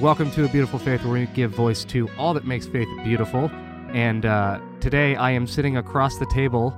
Welcome 0.00 0.30
to 0.32 0.44
A 0.44 0.48
Beautiful 0.48 0.78
Faith, 0.78 1.02
where 1.02 1.14
we 1.14 1.26
give 1.26 1.50
voice 1.50 1.82
to 1.86 2.08
all 2.16 2.32
that 2.34 2.46
makes 2.46 2.66
faith 2.66 2.86
beautiful. 3.02 3.50
And 3.92 4.24
uh, 4.24 4.60
today 4.78 5.16
I 5.16 5.32
am 5.32 5.44
sitting 5.48 5.76
across 5.76 6.18
the 6.18 6.26
table 6.26 6.70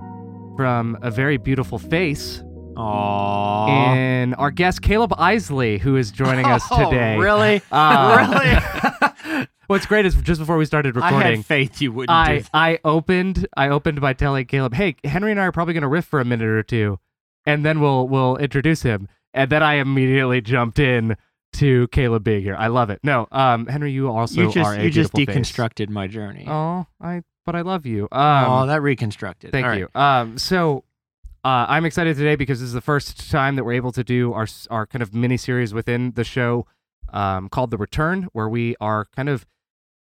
from 0.57 0.96
a 1.02 1.11
very 1.11 1.37
beautiful 1.37 1.79
face 1.79 2.43
Aww. 2.77 3.69
and 3.69 4.34
our 4.37 4.51
guest 4.51 4.80
Kaleb 4.80 5.12
Eisele, 5.19 5.78
who 5.78 5.97
is 5.97 6.11
joining 6.11 6.47
us 6.47 6.66
today. 6.75 7.16
Oh, 7.16 7.20
really? 7.20 7.61
Uh, 7.70 9.12
really? 9.34 9.47
What's 9.66 9.84
great 9.84 10.06
is 10.06 10.14
just 10.14 10.41
before 10.41 10.56
we 10.56 10.64
started 10.64 10.97
I 10.97 11.11
recording, 11.11 11.37
had 11.41 11.47
faith 11.47 11.83
you 11.83 11.92
wouldn't 11.92 12.11
I. 12.11 12.45
I 12.55 12.78
opened 12.87 13.47
I 13.55 13.69
opened 13.69 14.00
by 14.00 14.14
telling 14.14 14.47
Kaleb, 14.47 14.73
"Hey, 14.73 14.97
Henry 15.05 15.30
and 15.30 15.39
I 15.39 15.45
are 15.45 15.52
probably 15.52 15.75
going 15.75 15.83
to 15.83 15.89
riff 15.89 16.06
for 16.06 16.20
a 16.20 16.25
minute 16.25 16.48
or 16.48 16.62
two, 16.62 16.98
and 17.45 17.66
then 17.66 17.80
we'll 17.80 18.09
we'll 18.09 18.39
introduce 18.39 18.80
him." 18.83 19.09
And 19.34 19.52
then 19.52 19.62
I 19.62 19.75
immediately 19.75 20.41
jumped 20.41 20.78
in 20.78 21.16
to 21.55 21.89
Kaleb 21.89 22.23
being 22.25 22.43
here. 22.43 22.57
I 22.57 22.69
love 22.69 22.91
it. 22.91 23.01
No, 23.03 23.27
um, 23.33 23.67
Henry, 23.67 23.93
you 23.93 24.11
also 24.11 24.41
You 24.41 24.51
just 24.53 24.69
are 24.71 24.75
a 24.75 24.83
you 24.85 24.91
just 24.91 25.13
beautiful 25.13 25.35
face. 25.35 25.51
deconstructed 25.53 25.89
my 25.91 26.07
journey. 26.07 26.47
Oh, 26.49 26.87
I 27.01 27.23
but 27.47 27.57
I 27.57 27.63
love 27.63 27.87
you. 27.87 28.09
oh, 28.13 28.19
Um, 28.21 28.69
that 28.69 28.83
reconstructed. 28.83 29.51
thank 29.53 29.65
All 29.65 29.71
right. 29.71 29.79
you. 29.81 29.89
Um, 29.95 30.39
so. 30.39 30.85
Uh, 31.43 31.65
I'm 31.71 31.87
excited 31.87 32.19
today 32.19 32.37
because 32.37 32.61
this 32.61 32.67
is 32.67 32.75
the 32.75 32.83
first 32.83 33.31
time 33.31 33.57
that 33.57 33.65
we're 33.65 33.73
able 33.73 33.93
to 33.93 34.05
do 34.05 34.35
our 34.35 34.47
our 34.69 34.87
kind 34.87 35.03
of 35.03 35.15
mini 35.15 35.39
series 35.39 35.73
within 35.73 36.13
the 36.15 36.23
show 36.23 36.67
um, 37.15 37.48
called 37.48 37.70
The 37.70 37.79
Return, 37.79 38.29
where 38.35 38.47
we 38.47 38.77
are 38.79 39.07
kind 39.17 39.31
of 39.31 39.47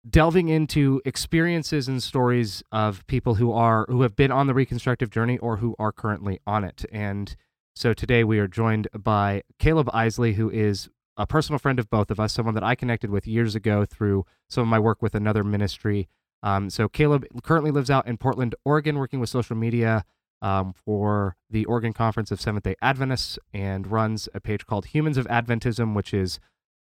delving 0.08 0.48
into 0.48 1.02
experiences 1.04 1.88
and 1.88 2.00
stories 2.00 2.62
of 2.70 3.04
people 3.08 3.34
who 3.34 3.50
are 3.50 3.84
who 3.88 4.02
have 4.02 4.14
been 4.14 4.30
on 4.30 4.46
the 4.46 4.54
reconstructive 4.54 5.10
journey 5.10 5.36
or 5.38 5.56
who 5.56 5.74
are 5.76 5.90
currently 5.90 6.38
on 6.46 6.62
it. 6.62 6.84
And 6.92 7.34
so 7.74 7.92
today 7.92 8.22
we 8.22 8.38
are 8.38 8.46
joined 8.46 8.86
by 8.96 9.42
Kaleb 9.58 9.88
Eisele, 9.92 10.34
who 10.34 10.48
is 10.50 10.88
a 11.16 11.26
personal 11.26 11.58
friend 11.58 11.78
of 11.78 11.88
both 11.90 12.10
of 12.10 12.18
us, 12.18 12.32
someone 12.32 12.54
that 12.54 12.64
I 12.64 12.74
connected 12.74 13.10
with 13.10 13.26
years 13.26 13.54
ago 13.54 13.84
through 13.84 14.24
some 14.48 14.62
of 14.62 14.68
my 14.68 14.78
work 14.78 15.02
with 15.02 15.14
another 15.14 15.44
ministry. 15.44 16.08
Um, 16.42 16.70
so 16.70 16.88
Kaleb 16.88 17.24
currently 17.42 17.70
lives 17.70 17.90
out 17.90 18.06
in 18.06 18.16
Portland, 18.16 18.54
Oregon, 18.64 18.98
working 18.98 19.20
with 19.20 19.30
social 19.30 19.56
media 19.56 20.04
um, 20.42 20.74
for 20.74 21.36
the 21.48 21.64
Oregon 21.64 21.92
Conference 21.92 22.30
of 22.30 22.40
Seventh 22.40 22.64
Day 22.64 22.76
Adventists, 22.82 23.38
and 23.52 23.86
runs 23.86 24.28
a 24.34 24.40
page 24.40 24.66
called 24.66 24.86
Humans 24.86 25.16
of 25.16 25.26
Adventism, 25.26 25.94
which 25.94 26.12
is 26.12 26.38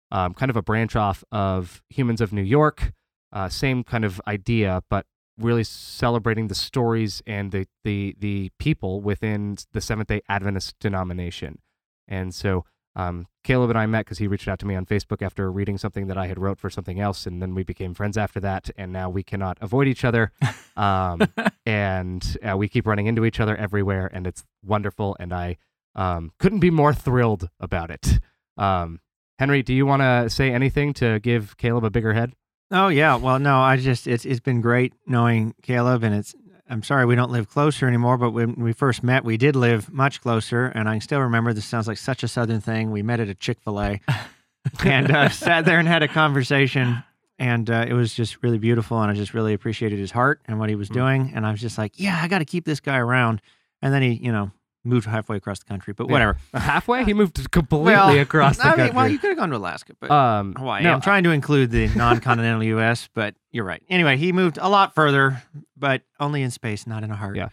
um, 0.09 0.34
kind 0.34 0.50
of 0.50 0.58
a 0.58 0.64
branch 0.64 0.96
off 0.96 1.24
of 1.32 1.84
Humans 1.90 2.22
of 2.22 2.34
New 2.34 2.42
York. 2.42 2.94
Uh, 3.32 3.50
same 3.50 3.84
kind 3.84 4.04
of 4.04 4.20
idea, 4.28 4.82
but 4.90 5.06
really 5.38 5.64
celebrating 5.64 6.48
the 6.48 6.56
stories 6.56 7.22
and 7.26 7.52
the 7.52 7.66
the 7.84 8.16
the 8.20 8.52
people 8.59 9.02
within 9.02 9.58
the 9.72 9.82
Seventh 9.82 10.08
Day 10.08 10.22
Adventist 10.28 10.76
denomination. 10.80 11.59
And 12.08 12.34
so 12.34 12.66
um, 12.95 13.28
Kaleb 13.44 13.70
and 13.70 13.80
I 13.80 13.86
met 13.86 14.06
because 14.06 14.17
he 14.17 14.28
reached 14.28 14.47
out 14.47 14.59
to 14.59 14.66
me 14.66 14.75
on 14.75 14.86
Facebook 14.86 15.22
after 15.22 15.52
reading 15.52 15.78
something 15.78 16.08
that 16.08 16.17
I 16.17 16.28
had 16.28 16.38
wrote 16.38 16.59
for 16.59 16.70
something 16.70 17.00
else, 17.00 17.25
and 17.25 17.42
then 17.42 17.56
we 17.56 17.64
became 17.64 17.94
friends 17.94 18.17
after 18.17 18.39
that. 18.42 18.70
And 18.78 18.92
now 18.92 19.09
we 19.09 19.23
cannot 19.23 19.58
avoid 19.61 19.88
each 19.88 20.03
other, 20.03 20.31
um, 20.78 21.22
and 21.66 22.38
uh, 22.44 22.58
we 22.58 22.67
keep 22.67 22.86
running 22.86 23.08
into 23.08 23.25
each 23.25 23.39
other 23.39 23.56
everywhere, 23.56 24.09
and 24.12 24.28
it's 24.28 24.44
wonderful. 24.64 25.16
And 25.19 25.34
I 25.34 25.58
um, 25.95 26.31
couldn't 26.39 26.59
be 26.59 26.69
more 26.69 26.94
thrilled 26.94 27.50
about 27.59 27.92
it. 27.92 28.19
Um, 28.58 29.00
Henry, 29.39 29.64
do 29.64 29.73
you 29.73 29.86
want 29.86 30.02
to 30.02 30.30
say 30.30 30.52
anything 30.52 30.94
to 30.94 31.19
give 31.19 31.58
Kaleb 31.58 31.84
a 31.84 31.89
bigger 31.89 32.14
head? 32.14 32.34
Oh 32.69 32.89
yeah. 32.89 33.16
Well, 33.16 33.39
no, 33.39 33.59
I 33.59 33.78
just 33.78 34.08
it's 34.08 34.25
it's 34.25 34.40
been 34.40 34.62
great 34.62 34.94
knowing 35.08 35.56
Kaleb, 35.63 36.03
and 36.03 36.16
it's 36.16 36.35
I'm 36.72 36.84
sorry 36.84 37.06
we 37.06 37.16
don't 37.16 37.32
live 37.32 37.50
closer 37.50 37.86
anymore, 37.88 38.18
but 38.18 38.32
when 38.32 38.56
we 38.56 38.72
first 38.72 39.04
met, 39.04 39.26
we 39.26 39.36
did 39.36 39.56
live 39.58 39.92
much 39.92 40.22
closer, 40.22 40.68
and 40.68 40.88
I 40.88 41.00
still 41.00 41.20
remember. 41.20 41.52
This 41.54 41.66
sounds 41.66 41.86
like 41.88 41.98
such 41.98 42.24
a 42.24 42.28
southern 42.30 42.62
thing. 42.62 42.92
We 42.92 43.02
met 43.04 43.20
at 43.20 43.28
a 43.28 43.36
Chick 43.36 43.58
Fil 43.64 43.82
A, 43.82 44.00
and 44.86 45.12
uh, 45.12 45.28
sat 45.30 45.66
there 45.66 45.80
and 45.80 45.88
had 45.88 46.02
a 46.02 46.08
conversation, 46.08 47.04
and 47.38 47.70
uh, 47.70 47.86
it 47.88 47.94
was 47.94 48.14
just 48.14 48.42
really 48.42 48.58
beautiful, 48.58 49.02
and 49.02 49.12
I 49.12 49.16
just 49.16 49.34
really 49.34 49.54
appreciated 49.54 50.00
his 50.00 50.12
heart 50.12 50.40
and 50.46 50.59
what 50.59 50.70
he 50.70 50.76
was 50.76 50.90
Mm. 50.90 50.94
doing, 50.94 51.32
and 51.36 51.46
I 51.46 51.52
was 51.52 51.59
just 51.59 51.78
like, 51.78 52.00
yeah, 52.00 52.18
I 52.22 52.30
got 52.30 52.40
to 52.40 52.46
keep 52.46 52.64
this 52.64 52.80
guy 52.80 52.98
around. 53.00 53.42
And 53.82 53.94
then 53.94 54.02
he, 54.02 54.12
you 54.14 54.32
know, 54.32 54.52
moved 54.84 55.06
halfway 55.08 55.38
across 55.38 55.59
the 55.59 55.66
country, 55.66 55.94
but 55.94 56.09
whatever. 56.09 56.38
Halfway, 56.53 57.03
he 57.03 57.14
moved 57.14 57.52
completely 57.52 57.94
Well, 57.94 58.18
across 58.19 58.58
the 58.58 58.64
I 58.64 58.66
country. 58.69 58.86
mean, 58.86 58.96
well, 58.96 59.08
you 59.08 59.19
could 59.19 59.30
have 59.30 59.38
gone 59.38 59.50
to 59.52 59.58
Alaska, 59.58 59.94
but 60.00 60.09
um, 60.09 60.53
Hawaii. 60.56 60.84
no, 60.84 60.94
I'm 60.94 61.02
trying 61.02 61.24
to 61.25 61.30
include 61.31 61.69
the 61.72 61.88
non-continental 61.90 62.64
U.S., 62.64 63.08
but 63.14 63.36
you're 63.52 63.64
right. 63.66 63.84
Anyway, 63.90 64.18
he 64.18 64.31
moved 64.31 64.58
a 64.59 64.68
lot 64.70 64.96
further, 64.96 65.44
but 65.78 66.02
only 66.20 66.41
in 66.41 66.50
space, 66.52 66.88
not 66.88 67.03
in 67.03 67.12
a 67.12 67.16
heart. 67.16 67.36
Yeah. 67.36 67.50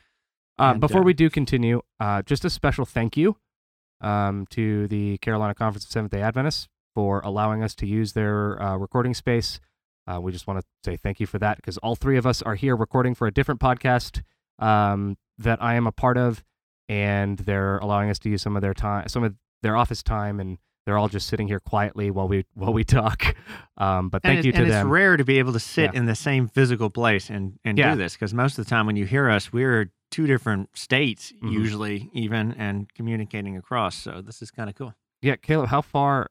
Um, 0.58 0.72
And, 0.72 0.80
before 0.80 1.02
uh, 1.02 1.04
we 1.04 1.12
do 1.12 1.28
continue, 1.30 1.82
uh, 2.00 2.22
just 2.22 2.44
a 2.44 2.50
special 2.50 2.84
thank 2.84 3.16
you 3.16 3.36
um, 4.00 4.46
to 4.50 4.88
the 4.88 5.18
Carolina 5.18 5.54
Conference 5.54 5.84
of 5.84 5.90
Seventh 5.90 6.12
Day 6.12 6.22
Adventists 6.22 6.68
for 6.94 7.20
allowing 7.20 7.62
us 7.62 7.74
to 7.76 7.86
use 7.86 8.12
their 8.14 8.60
uh, 8.62 8.76
recording 8.76 9.14
space. 9.14 9.60
Uh, 10.06 10.18
we 10.20 10.32
just 10.32 10.46
want 10.46 10.58
to 10.60 10.66
say 10.84 10.96
thank 10.96 11.20
you 11.20 11.26
for 11.26 11.38
that 11.38 11.56
because 11.56 11.76
all 11.78 11.94
three 11.94 12.16
of 12.16 12.26
us 12.26 12.40
are 12.42 12.54
here 12.54 12.74
recording 12.74 13.14
for 13.14 13.26
a 13.26 13.30
different 13.30 13.60
podcast 13.60 14.22
um, 14.58 15.16
that 15.36 15.62
I 15.62 15.74
am 15.74 15.86
a 15.86 15.92
part 15.92 16.16
of, 16.16 16.42
and 16.88 17.38
they're 17.38 17.78
allowing 17.78 18.10
us 18.10 18.18
to 18.20 18.28
use 18.30 18.42
some 18.42 18.56
of 18.56 18.62
their 18.62 18.74
time, 18.74 19.08
some 19.08 19.24
of 19.24 19.34
their 19.62 19.76
office 19.76 20.02
time, 20.02 20.40
and 20.40 20.58
they're 20.86 20.96
all 20.96 21.08
just 21.08 21.26
sitting 21.28 21.48
here 21.48 21.60
quietly 21.60 22.10
while 22.10 22.28
we 22.28 22.44
while 22.54 22.72
we 22.72 22.84
talk. 22.98 23.36
Um, 23.76 24.08
but 24.08 24.22
And, 24.24 24.30
thank 24.36 24.38
it- 24.40 24.46
you 24.46 24.52
to 24.52 24.58
and 24.62 24.70
them. 24.70 24.86
it's 24.86 24.90
rare 24.90 25.16
to 25.16 25.24
be 25.24 25.38
able 25.38 25.52
to 25.52 25.60
sit 25.60 25.92
Yeah. 25.92 25.98
in 26.00 26.06
the 26.06 26.14
same 26.14 26.48
physical 26.48 26.88
place 26.90 27.28
and, 27.30 27.58
and 27.64 27.76
Yeah. 27.76 27.92
do 27.94 27.98
this 27.98 28.14
because 28.14 28.32
most 28.32 28.58
of 28.58 28.64
the 28.64 28.68
time 28.70 28.86
when 28.86 28.96
you 28.96 29.04
hear 29.04 29.28
us, 29.28 29.52
we're 29.52 29.90
two 30.10 30.26
different 30.26 30.70
states, 30.76 31.32
Mhm. 31.42 31.52
usually 31.52 32.08
even, 32.14 32.52
and 32.54 32.92
communicating 32.94 33.56
across. 33.56 33.94
So 33.96 34.22
this 34.22 34.40
is 34.40 34.50
kind 34.50 34.70
of 34.70 34.76
cool. 34.76 34.94
yeah, 35.20 35.36
Kaleb, 35.36 35.66
how 35.68 35.82
far? 35.82 36.28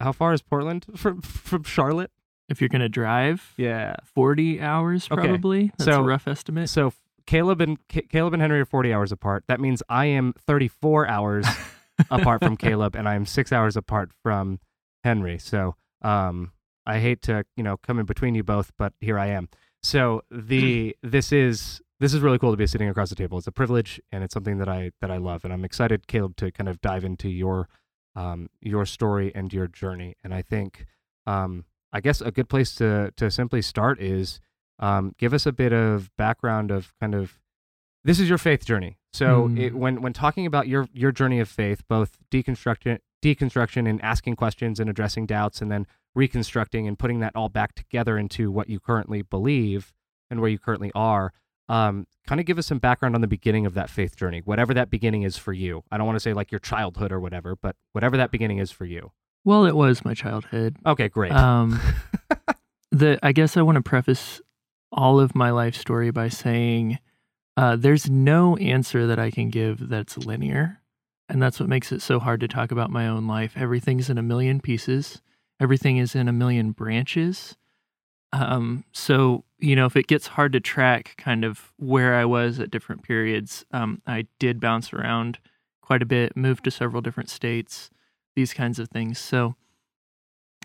How 0.00 0.12
far 0.12 0.32
is 0.34 0.42
Portland 0.42 0.86
from 0.96 1.22
from 1.22 1.62
Charlotte? 1.62 2.10
If 2.50 2.60
you're 2.60 2.68
gonna 2.68 2.88
drive, 2.88 3.54
Yeah. 3.56 3.94
40 4.04 4.60
hours 4.60 5.08
Okay. 5.10 5.22
probably. 5.28 5.72
That's 5.78 5.84
So- 5.84 6.00
a 6.00 6.02
rough 6.02 6.26
estimate. 6.28 6.68
So 6.68 6.92
Kaleb 7.30 7.60
and 7.60 7.78
Ca- 7.88 8.06
Kaleb 8.10 8.32
and 8.32 8.42
Henry 8.42 8.60
are 8.60 8.64
40 8.64 8.92
hours 8.92 9.12
apart. 9.12 9.44
That 9.46 9.60
means 9.60 9.84
I 9.88 10.06
am 10.06 10.34
34 10.46 11.06
hours 11.06 11.46
apart 12.10 12.42
from 12.42 12.56
Kaleb, 12.56 12.96
and 12.96 13.08
I 13.08 13.14
am 13.14 13.24
six 13.24 13.52
hours 13.52 13.76
apart 13.76 14.10
from 14.24 14.58
Henry. 15.04 15.38
So 15.38 15.76
um, 16.02 16.50
I 16.86 16.98
hate 16.98 17.22
to 17.22 17.44
you 17.56 17.62
know 17.62 17.76
come 17.76 18.00
in 18.00 18.06
between 18.06 18.34
you 18.34 18.42
both, 18.42 18.72
but 18.76 18.94
here 19.00 19.16
I 19.16 19.28
am. 19.28 19.48
So 19.82 20.22
the 20.30 20.96
this 21.04 21.30
is 21.30 21.80
this 22.00 22.12
is 22.12 22.20
really 22.20 22.38
cool 22.38 22.50
to 22.50 22.56
be 22.56 22.66
sitting 22.66 22.88
across 22.88 23.10
the 23.10 23.14
table. 23.14 23.38
It's 23.38 23.46
a 23.46 23.52
privilege, 23.52 24.00
and 24.10 24.24
it's 24.24 24.34
something 24.34 24.58
that 24.58 24.68
I 24.68 24.90
that 25.00 25.12
I 25.12 25.18
love, 25.18 25.44
and 25.44 25.52
I'm 25.52 25.64
excited, 25.64 26.08
Kaleb, 26.08 26.34
to 26.36 26.50
kind 26.50 26.68
of 26.68 26.80
dive 26.80 27.04
into 27.04 27.28
your 27.28 27.68
um, 28.16 28.50
your 28.60 28.84
story 28.84 29.30
and 29.36 29.52
your 29.52 29.68
journey. 29.68 30.16
And 30.24 30.34
I 30.34 30.42
think 30.42 30.84
um, 31.28 31.64
I 31.92 32.00
guess 32.00 32.20
a 32.20 32.32
good 32.32 32.48
place 32.48 32.74
to 32.76 33.12
to 33.16 33.30
simply 33.30 33.62
start 33.62 34.00
is 34.00 34.40
um, 34.80 35.14
give 35.18 35.32
us 35.32 35.46
a 35.46 35.52
bit 35.52 35.72
of 35.72 36.10
background 36.16 36.70
of 36.72 36.92
kind 37.00 37.14
of 37.14 37.38
this 38.02 38.18
is 38.18 38.28
your 38.28 38.38
faith 38.38 38.64
journey. 38.64 38.96
So 39.12 39.46
Hmm. 39.48 39.58
it, 39.58 39.74
when 39.74 40.00
when 40.02 40.12
talking 40.12 40.46
about 40.46 40.66
your 40.68 40.88
your 40.92 41.12
journey 41.12 41.38
of 41.40 41.48
faith, 41.48 41.82
both 41.88 42.16
deconstruction 42.30 42.98
deconstruction 43.22 43.88
and 43.88 44.02
asking 44.02 44.34
questions 44.36 44.80
and 44.80 44.88
addressing 44.88 45.26
doubts, 45.26 45.60
and 45.60 45.70
then 45.70 45.86
reconstructing 46.14 46.88
and 46.88 46.98
putting 46.98 47.20
that 47.20 47.36
all 47.36 47.48
back 47.48 47.74
together 47.74 48.16
into 48.18 48.50
what 48.50 48.68
you 48.68 48.80
currently 48.80 49.22
believe 49.22 49.92
and 50.30 50.40
where 50.40 50.48
you 50.50 50.58
currently 50.58 50.90
are. 50.94 51.32
Um, 51.68 52.06
kind 52.26 52.40
of 52.40 52.46
give 52.46 52.58
us 52.58 52.66
some 52.66 52.78
background 52.78 53.14
on 53.14 53.20
the 53.20 53.28
beginning 53.28 53.64
of 53.66 53.74
that 53.74 53.90
faith 53.90 54.16
journey, 54.16 54.40
whatever 54.44 54.74
that 54.74 54.90
beginning 54.90 55.22
is 55.22 55.36
for 55.36 55.52
you. 55.52 55.84
I 55.92 55.98
don't 55.98 56.06
want 56.06 56.16
to 56.16 56.20
say 56.20 56.32
like 56.32 56.50
your 56.50 56.58
childhood 56.58 57.12
or 57.12 57.20
whatever, 57.20 57.54
but 57.54 57.76
whatever 57.92 58.16
that 58.16 58.30
beginning 58.32 58.58
is 58.58 58.70
for 58.72 58.84
you. 58.86 59.12
well, 59.44 59.64
it 59.66 59.76
was 59.76 60.04
my 60.04 60.14
childhood. 60.14 60.76
Okay, 60.84 61.08
great. 61.08 61.30
Um, 61.32 61.80
the 62.90 63.18
I 63.22 63.32
guess 63.32 63.56
I 63.56 63.62
want 63.62 63.76
to 63.76 63.82
preface 63.82 64.40
all 64.92 65.20
of 65.20 65.34
my 65.34 65.50
life 65.50 65.74
story 65.74 66.10
by 66.10 66.28
saying 66.28 66.98
uh, 67.56 67.76
there's 67.76 68.08
no 68.08 68.56
answer 68.56 69.06
that 69.06 69.18
I 69.18 69.30
can 69.30 69.50
give 69.50 69.88
that's 69.88 70.18
linear, 70.18 70.80
and 71.28 71.42
that's 71.42 71.60
what 71.60 71.68
makes 71.68 71.92
it 71.92 72.02
so 72.02 72.18
hard 72.18 72.40
to 72.40 72.48
talk 72.48 72.70
about 72.72 72.90
my 72.90 73.06
own 73.06 73.26
life. 73.26 73.52
Everything's 73.56 74.10
in 74.10 74.18
a 74.18 74.22
million 74.22 74.60
pieces. 74.60 75.20
Everything 75.60 75.98
is 75.98 76.14
in 76.14 76.28
a 76.28 76.32
million 76.32 76.72
branches. 76.72 77.56
Um, 78.32 78.84
so 78.92 79.44
you 79.60 79.76
know, 79.76 79.86
if 79.86 79.96
it 79.96 80.06
gets 80.06 80.28
hard 80.28 80.52
to 80.52 80.60
track 80.60 81.14
kind 81.18 81.44
of 81.44 81.72
where 81.76 82.14
I 82.14 82.24
was 82.24 82.58
at 82.58 82.70
different 82.70 83.02
periods, 83.02 83.64
um, 83.72 84.00
I 84.06 84.26
did 84.38 84.60
bounce 84.60 84.92
around 84.92 85.38
quite 85.82 86.02
a 86.02 86.06
bit, 86.06 86.36
moved 86.36 86.64
to 86.64 86.70
several 86.70 87.02
different 87.02 87.30
states, 87.30 87.90
these 88.34 88.54
kinds 88.54 88.78
of 88.78 88.88
things. 88.88 89.18
So, 89.18 89.56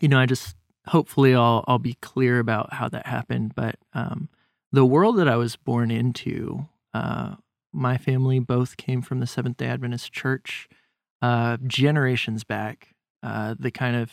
you 0.01 0.07
know, 0.07 0.19
I 0.19 0.25
just 0.25 0.56
hopefully 0.87 1.35
I'll 1.35 1.63
I'll 1.67 1.79
be 1.79 1.95
clear 1.95 2.39
about 2.39 2.73
how 2.73 2.89
that 2.89 3.07
happened. 3.07 3.55
But 3.55 3.75
um, 3.93 4.29
the 4.71 4.85
world 4.85 5.17
that 5.17 5.27
I 5.27 5.35
was 5.35 5.55
born 5.55 5.91
into, 5.91 6.67
uh, 6.93 7.35
my 7.73 7.97
family 7.97 8.39
both 8.39 8.77
came 8.77 9.01
from 9.01 9.19
the 9.19 9.27
Seventh 9.27 9.57
Day 9.57 9.67
Adventist 9.67 10.11
Church, 10.11 10.67
uh, 11.21 11.57
generations 11.65 12.43
back. 12.43 12.95
Uh, 13.23 13.55
the 13.57 13.71
kind 13.71 13.95
of 13.95 14.11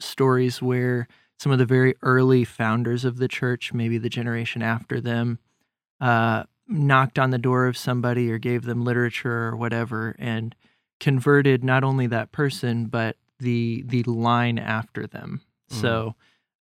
stories 0.00 0.62
where 0.62 1.08
some 1.38 1.52
of 1.52 1.58
the 1.58 1.66
very 1.66 1.94
early 2.02 2.44
founders 2.44 3.04
of 3.04 3.18
the 3.18 3.28
church, 3.28 3.74
maybe 3.74 3.98
the 3.98 4.08
generation 4.08 4.62
after 4.62 5.00
them, 5.00 5.38
uh, 6.00 6.44
knocked 6.66 7.18
on 7.18 7.30
the 7.30 7.38
door 7.38 7.66
of 7.66 7.76
somebody 7.76 8.30
or 8.30 8.38
gave 8.38 8.64
them 8.64 8.84
literature 8.84 9.48
or 9.48 9.56
whatever, 9.56 10.16
and 10.18 10.54
converted 10.98 11.62
not 11.62 11.84
only 11.84 12.06
that 12.06 12.32
person 12.32 12.86
but 12.86 13.16
the 13.38 13.84
the 13.86 14.02
line 14.04 14.58
after 14.58 15.06
them 15.06 15.42
So, 15.68 16.14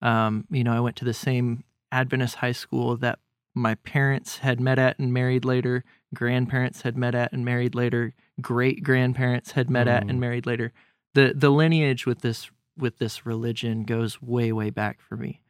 um, 0.02 0.46
you 0.50 0.64
know, 0.64 0.72
I 0.72 0.80
went 0.80 0.96
to 0.96 1.04
the 1.04 1.14
same 1.14 1.64
Adventist 1.92 2.36
high 2.36 2.52
school 2.52 2.96
that 2.98 3.18
my 3.54 3.74
parents 3.76 4.38
had 4.38 4.58
met 4.60 4.78
at 4.78 4.98
and 4.98 5.12
married 5.12 5.44
later, 5.44 5.84
grandparents 6.12 6.82
had 6.82 6.96
met 6.96 7.14
at 7.14 7.32
and 7.32 7.44
married 7.44 7.74
later, 7.74 8.14
great 8.40 8.82
grandparents 8.82 9.52
had 9.52 9.70
met 9.70 9.86
at 9.86 10.04
Mm. 10.04 10.10
and 10.10 10.20
married 10.20 10.46
later. 10.46 10.72
The 11.14 11.32
the 11.36 11.50
lineage 11.50 12.06
with 12.06 12.20
this 12.22 12.50
with 12.76 12.98
this 12.98 13.24
religion 13.24 13.84
goes 13.84 14.20
way 14.20 14.50
way 14.52 14.70
back 14.70 15.00
for 15.00 15.16
me. 15.16 15.40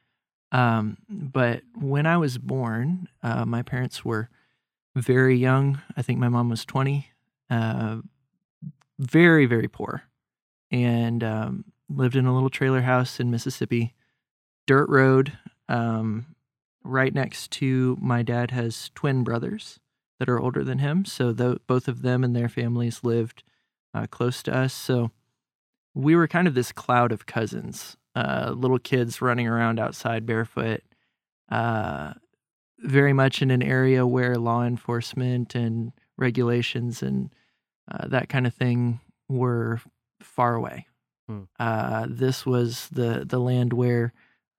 Um, 0.52 0.98
but 1.08 1.62
when 1.74 2.04
I 2.06 2.18
was 2.18 2.36
born, 2.38 3.08
uh, 3.22 3.44
my 3.46 3.62
parents 3.62 4.04
were 4.04 4.28
very 4.94 5.36
young. 5.36 5.80
I 5.96 6.02
think 6.02 6.18
my 6.18 6.28
mom 6.28 6.50
was 6.50 6.64
twenty. 6.66 7.08
Uh, 7.48 8.02
very 8.98 9.46
very 9.46 9.68
poor, 9.68 10.02
and 10.70 11.24
um, 11.24 11.64
lived 11.88 12.16
in 12.16 12.26
a 12.26 12.34
little 12.34 12.50
trailer 12.50 12.82
house 12.82 13.20
in 13.20 13.30
Mississippi, 13.30 13.94
dirt 14.66 14.88
road. 14.88 15.32
Um, 15.68 16.26
right 16.82 17.14
next 17.14 17.50
to 17.52 17.96
my 18.00 18.22
dad 18.22 18.50
has 18.50 18.90
twin 18.94 19.24
brothers 19.24 19.80
that 20.18 20.28
are 20.28 20.40
older 20.40 20.62
than 20.62 20.78
him. 20.78 21.04
So 21.04 21.32
tho- 21.32 21.58
both 21.66 21.88
of 21.88 22.02
them 22.02 22.22
and 22.22 22.36
their 22.36 22.48
families 22.48 23.02
lived 23.02 23.42
uh, 23.94 24.06
close 24.06 24.42
to 24.44 24.56
us. 24.56 24.72
So 24.72 25.10
we 25.94 26.16
were 26.16 26.28
kind 26.28 26.48
of 26.48 26.54
this 26.54 26.72
cloud 26.72 27.12
of 27.12 27.26
cousins, 27.26 27.96
uh, 28.14 28.52
little 28.54 28.78
kids 28.78 29.22
running 29.22 29.46
around 29.46 29.78
outside 29.78 30.26
barefoot, 30.26 30.82
uh, 31.50 32.14
very 32.78 33.12
much 33.12 33.40
in 33.40 33.50
an 33.50 33.62
area 33.62 34.06
where 34.06 34.36
law 34.36 34.62
enforcement 34.62 35.54
and 35.54 35.92
regulations 36.16 37.02
and 37.02 37.34
uh, 37.90 38.08
that 38.08 38.28
kind 38.28 38.46
of 38.46 38.54
thing 38.54 39.00
were 39.28 39.80
far 40.20 40.54
away. 40.54 40.86
Hmm. 41.28 41.42
Uh, 41.58 42.06
this 42.08 42.44
was 42.44 42.88
the 42.92 43.24
the 43.26 43.38
land 43.38 43.72
where 43.72 44.12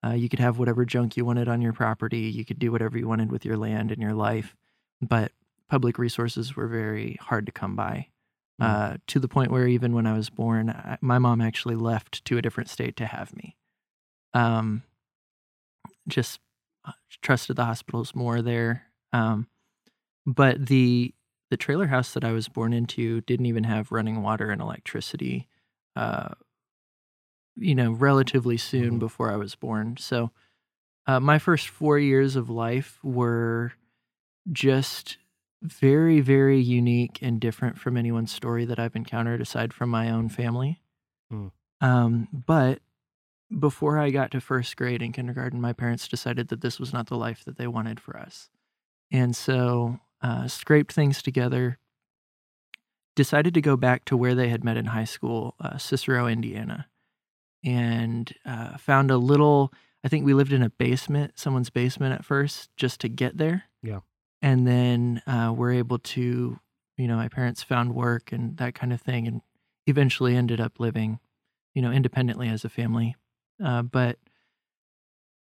uh, 0.06 0.14
you 0.14 0.30
could 0.30 0.40
have 0.40 0.60
whatever 0.60 0.86
junk 0.86 1.18
you 1.18 1.26
wanted 1.26 1.48
on 1.48 1.62
your 1.62 1.74
property. 1.74 2.22
You 2.22 2.46
could 2.46 2.60
do 2.60 2.72
whatever 2.72 2.98
you 2.98 3.08
wanted 3.08 3.32
with 3.32 3.46
your 3.46 3.58
land 3.58 3.92
and 3.92 4.02
your 4.02 4.14
life, 4.14 4.56
but 5.02 5.32
public 5.70 5.98
resources 5.98 6.56
were 6.56 6.68
very 6.68 7.18
hard 7.22 7.46
to 7.46 7.52
come 7.52 7.76
by. 7.76 8.08
Mm. 8.62 8.66
Uh, 8.66 8.98
to 9.08 9.20
the 9.20 9.28
point 9.28 9.52
where 9.52 9.68
even 9.68 9.94
when 9.94 10.08
I 10.08 10.16
was 10.16 10.30
born, 10.30 10.70
I, 10.70 10.98
my 11.02 11.20
mom 11.20 11.42
actually 11.42 11.76
left 11.76 12.24
to 12.26 12.38
a 12.38 12.42
different 12.42 12.70
state 12.70 12.96
to 12.98 13.06
have 13.06 13.36
me. 13.36 13.58
Um, 14.34 14.84
just 16.08 16.40
uh, 16.86 16.94
trusted 17.22 17.56
the 17.58 17.66
hospitals 17.66 18.16
more 18.16 18.42
there. 18.42 18.84
Um, 19.12 19.48
but 20.26 20.68
the 20.68 21.14
the 21.52 21.58
trailer 21.58 21.88
house 21.88 22.14
that 22.14 22.24
I 22.24 22.32
was 22.32 22.48
born 22.48 22.74
into 22.74 23.22
didn't 23.22 23.46
even 23.46 23.66
have 23.66 23.92
running 23.92 24.22
water 24.22 24.50
and 24.50 24.62
electricity. 24.62 25.48
Uh, 25.96 26.30
you 27.56 27.76
know, 27.76 27.92
relatively 27.92 28.58
soon 28.58 28.96
Mhm. 28.96 29.00
before 29.00 29.32
I 29.32 29.36
was 29.38 29.56
born. 29.56 29.98
So, 29.98 30.32
uh, 31.08 31.20
my 31.20 31.40
first 31.40 31.68
four 31.70 31.98
years 32.00 32.36
of 32.36 32.50
life 32.50 33.04
were 33.04 33.74
just 34.52 35.18
very, 35.62 36.20
very 36.22 36.60
unique 36.60 37.20
and 37.22 37.40
different 37.40 37.80
from 37.80 37.98
anyone's 37.98 38.32
story 38.32 38.66
that 38.66 38.80
I've 38.80 38.96
encountered 38.96 39.42
aside 39.42 39.74
from 39.74 39.90
my 39.90 40.10
own 40.10 40.30
family. 40.30 40.82
Hmm. 41.30 41.48
Um, 41.82 42.28
but 42.32 42.82
before 43.58 43.98
I 44.00 44.10
got 44.10 44.32
to 44.32 44.42
first 44.42 44.76
grade 44.76 45.02
in 45.02 45.12
kindergarten, 45.12 45.62
my 45.62 45.74
parents 45.74 46.08
decided 46.08 46.50
that 46.50 46.62
this 46.62 46.80
was 46.80 46.92
not 46.94 47.08
the 47.08 47.18
life 47.18 47.44
that 47.46 47.58
they 47.58 47.68
wanted 47.68 48.00
for 48.00 48.18
us. 48.18 48.50
And 49.12 49.36
so, 49.36 50.00
uh, 50.22 50.48
scraped 50.48 50.92
things 50.94 51.22
together, 51.22 51.78
decided 53.16 53.54
to 53.54 53.62
go 53.62 53.78
back 53.78 54.06
to 54.06 54.18
where 54.18 54.36
they 54.36 54.50
had 54.50 54.64
met 54.64 54.78
in 54.78 54.88
high 54.88 55.04
school, 55.06 55.56
uh, 55.60 55.78
Cicero, 55.78 56.28
Indiana, 56.28 56.88
and 57.66 58.32
uh, 58.46 58.78
found 58.78 59.12
a 59.12 59.18
little. 59.18 59.74
I 60.04 60.08
think 60.08 60.24
we 60.24 60.34
lived 60.36 60.54
in 60.54 60.62
a 60.62 60.70
basement, 60.70 61.34
someone's 61.40 61.72
basement 61.72 62.14
at 62.14 62.24
first, 62.24 62.70
just 62.78 63.02
to 63.02 63.10
get 63.10 63.38
there. 63.38 63.64
Yeah. 63.82 64.02
And 64.42 64.68
then 64.68 65.24
uh, 65.26 65.52
we're 65.58 65.72
able 65.74 65.98
to, 65.98 66.60
you 66.98 67.08
know, 67.08 67.16
my 67.16 67.28
parents 67.28 67.64
found 67.64 67.96
work 67.96 68.32
and 68.32 68.56
that 68.58 68.76
kind 68.76 68.94
of 68.94 69.02
thing, 69.02 69.28
and 69.28 69.42
eventually 69.88 70.36
ended 70.36 70.62
up 70.62 70.80
living, 70.80 71.20
you 71.74 71.82
know, 71.82 71.92
independently 71.92 72.50
as 72.50 72.64
a 72.64 72.70
family. 72.70 73.16
Uh, 73.64 73.82
but 73.82 74.20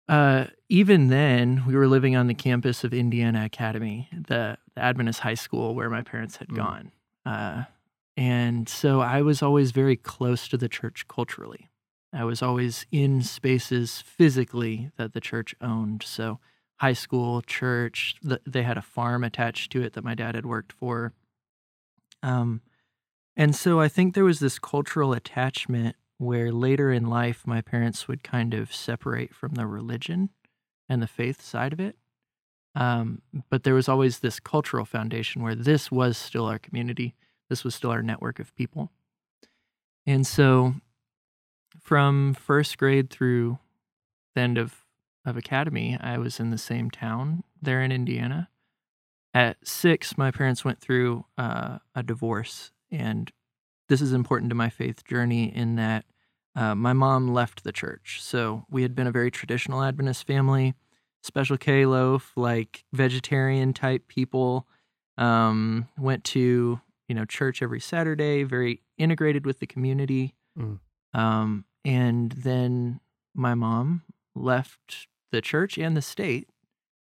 uh, 0.08 0.46
even 0.68 1.08
then, 1.08 1.64
we 1.66 1.74
were 1.74 1.86
living 1.88 2.16
on 2.16 2.26
the 2.26 2.34
campus 2.34 2.84
of 2.84 2.92
Indiana 2.92 3.44
Academy, 3.44 4.08
the, 4.12 4.58
the 4.74 4.80
Adventist 4.82 5.20
high 5.20 5.34
school 5.34 5.74
where 5.74 5.88
my 5.88 6.02
parents 6.02 6.36
had 6.36 6.48
Mm. 6.48 6.56
gone. 6.56 6.92
Uh, 7.24 7.64
and 8.16 8.68
so 8.68 9.00
I 9.00 9.22
was 9.22 9.42
always 9.42 9.70
very 9.70 9.96
close 9.96 10.48
to 10.48 10.58
the 10.58 10.68
church 10.68 11.06
culturally. 11.08 11.70
I 12.12 12.24
was 12.24 12.42
always 12.42 12.86
in 12.92 13.22
spaces 13.22 14.00
physically 14.00 14.90
that 14.96 15.12
the 15.14 15.20
church 15.20 15.54
owned. 15.60 16.02
So, 16.02 16.38
high 16.76 16.92
school, 16.92 17.42
church, 17.42 18.16
th- 18.26 18.40
they 18.46 18.62
had 18.62 18.76
a 18.76 18.82
farm 18.82 19.24
attached 19.24 19.70
to 19.72 19.82
it 19.82 19.92
that 19.94 20.04
my 20.04 20.14
dad 20.14 20.34
had 20.34 20.44
worked 20.44 20.72
for. 20.72 21.12
Um, 22.22 22.60
and 23.36 23.54
so 23.56 23.80
I 23.80 23.88
think 23.88 24.14
there 24.14 24.24
was 24.24 24.40
this 24.40 24.58
cultural 24.58 25.12
attachment 25.12 25.96
where 26.18 26.52
later 26.52 26.92
in 26.92 27.08
life, 27.08 27.46
my 27.46 27.60
parents 27.60 28.06
would 28.08 28.22
kind 28.22 28.54
of 28.54 28.74
separate 28.74 29.34
from 29.34 29.54
the 29.54 29.66
religion 29.66 30.30
and 30.88 31.02
the 31.02 31.06
faith 31.06 31.40
side 31.40 31.72
of 31.72 31.80
it. 31.80 31.96
Um, 32.74 33.22
but 33.50 33.64
there 33.64 33.74
was 33.74 33.88
always 33.88 34.18
this 34.18 34.40
cultural 34.40 34.84
foundation 34.84 35.42
where 35.42 35.54
this 35.54 35.90
was 35.90 36.16
still 36.16 36.46
our 36.46 36.58
community, 36.58 37.14
this 37.48 37.64
was 37.64 37.74
still 37.74 37.90
our 37.90 38.02
network 38.02 38.38
of 38.38 38.54
people. 38.54 38.90
And 40.06 40.26
so 40.26 40.74
from 41.82 42.34
first 42.34 42.78
grade 42.78 43.10
through 43.10 43.58
the 44.34 44.40
end 44.40 44.58
of, 44.58 44.84
of 45.24 45.36
academy, 45.36 45.98
I 46.00 46.18
was 46.18 46.40
in 46.40 46.50
the 46.50 46.58
same 46.58 46.90
town 46.90 47.44
there 47.60 47.82
in 47.82 47.92
Indiana. 47.92 48.48
At 49.34 49.56
six, 49.64 50.16
my 50.18 50.30
parents 50.30 50.64
went 50.64 50.80
through 50.80 51.24
uh, 51.38 51.78
a 51.94 52.02
divorce. 52.02 52.70
And 52.90 53.32
this 53.88 54.00
is 54.00 54.12
important 54.12 54.50
to 54.50 54.54
my 54.54 54.68
faith 54.68 55.04
journey 55.04 55.54
in 55.54 55.76
that 55.76 56.04
uh, 56.54 56.74
my 56.74 56.92
mom 56.92 57.32
left 57.32 57.64
the 57.64 57.72
church. 57.72 58.18
So 58.22 58.64
we 58.70 58.82
had 58.82 58.94
been 58.94 59.06
a 59.06 59.12
very 59.12 59.30
traditional 59.30 59.82
Adventist 59.82 60.26
family, 60.26 60.74
special 61.22 61.56
K 61.56 61.86
loaf, 61.86 62.32
like 62.36 62.84
vegetarian 62.92 63.72
type 63.72 64.08
people. 64.08 64.66
Um, 65.18 65.88
went 65.98 66.24
to 66.24 66.80
you 67.08 67.14
know 67.14 67.24
church 67.24 67.62
every 67.62 67.80
Saturday, 67.80 68.44
very 68.44 68.82
integrated 68.98 69.46
with 69.46 69.60
the 69.60 69.66
community. 69.66 70.34
Mm. 70.58 70.78
Um, 71.14 71.64
and 71.84 72.32
then 72.32 73.00
my 73.34 73.54
mom 73.54 74.02
left 74.34 75.08
the 75.30 75.40
church 75.40 75.78
and 75.78 75.96
the 75.96 76.02
state, 76.02 76.48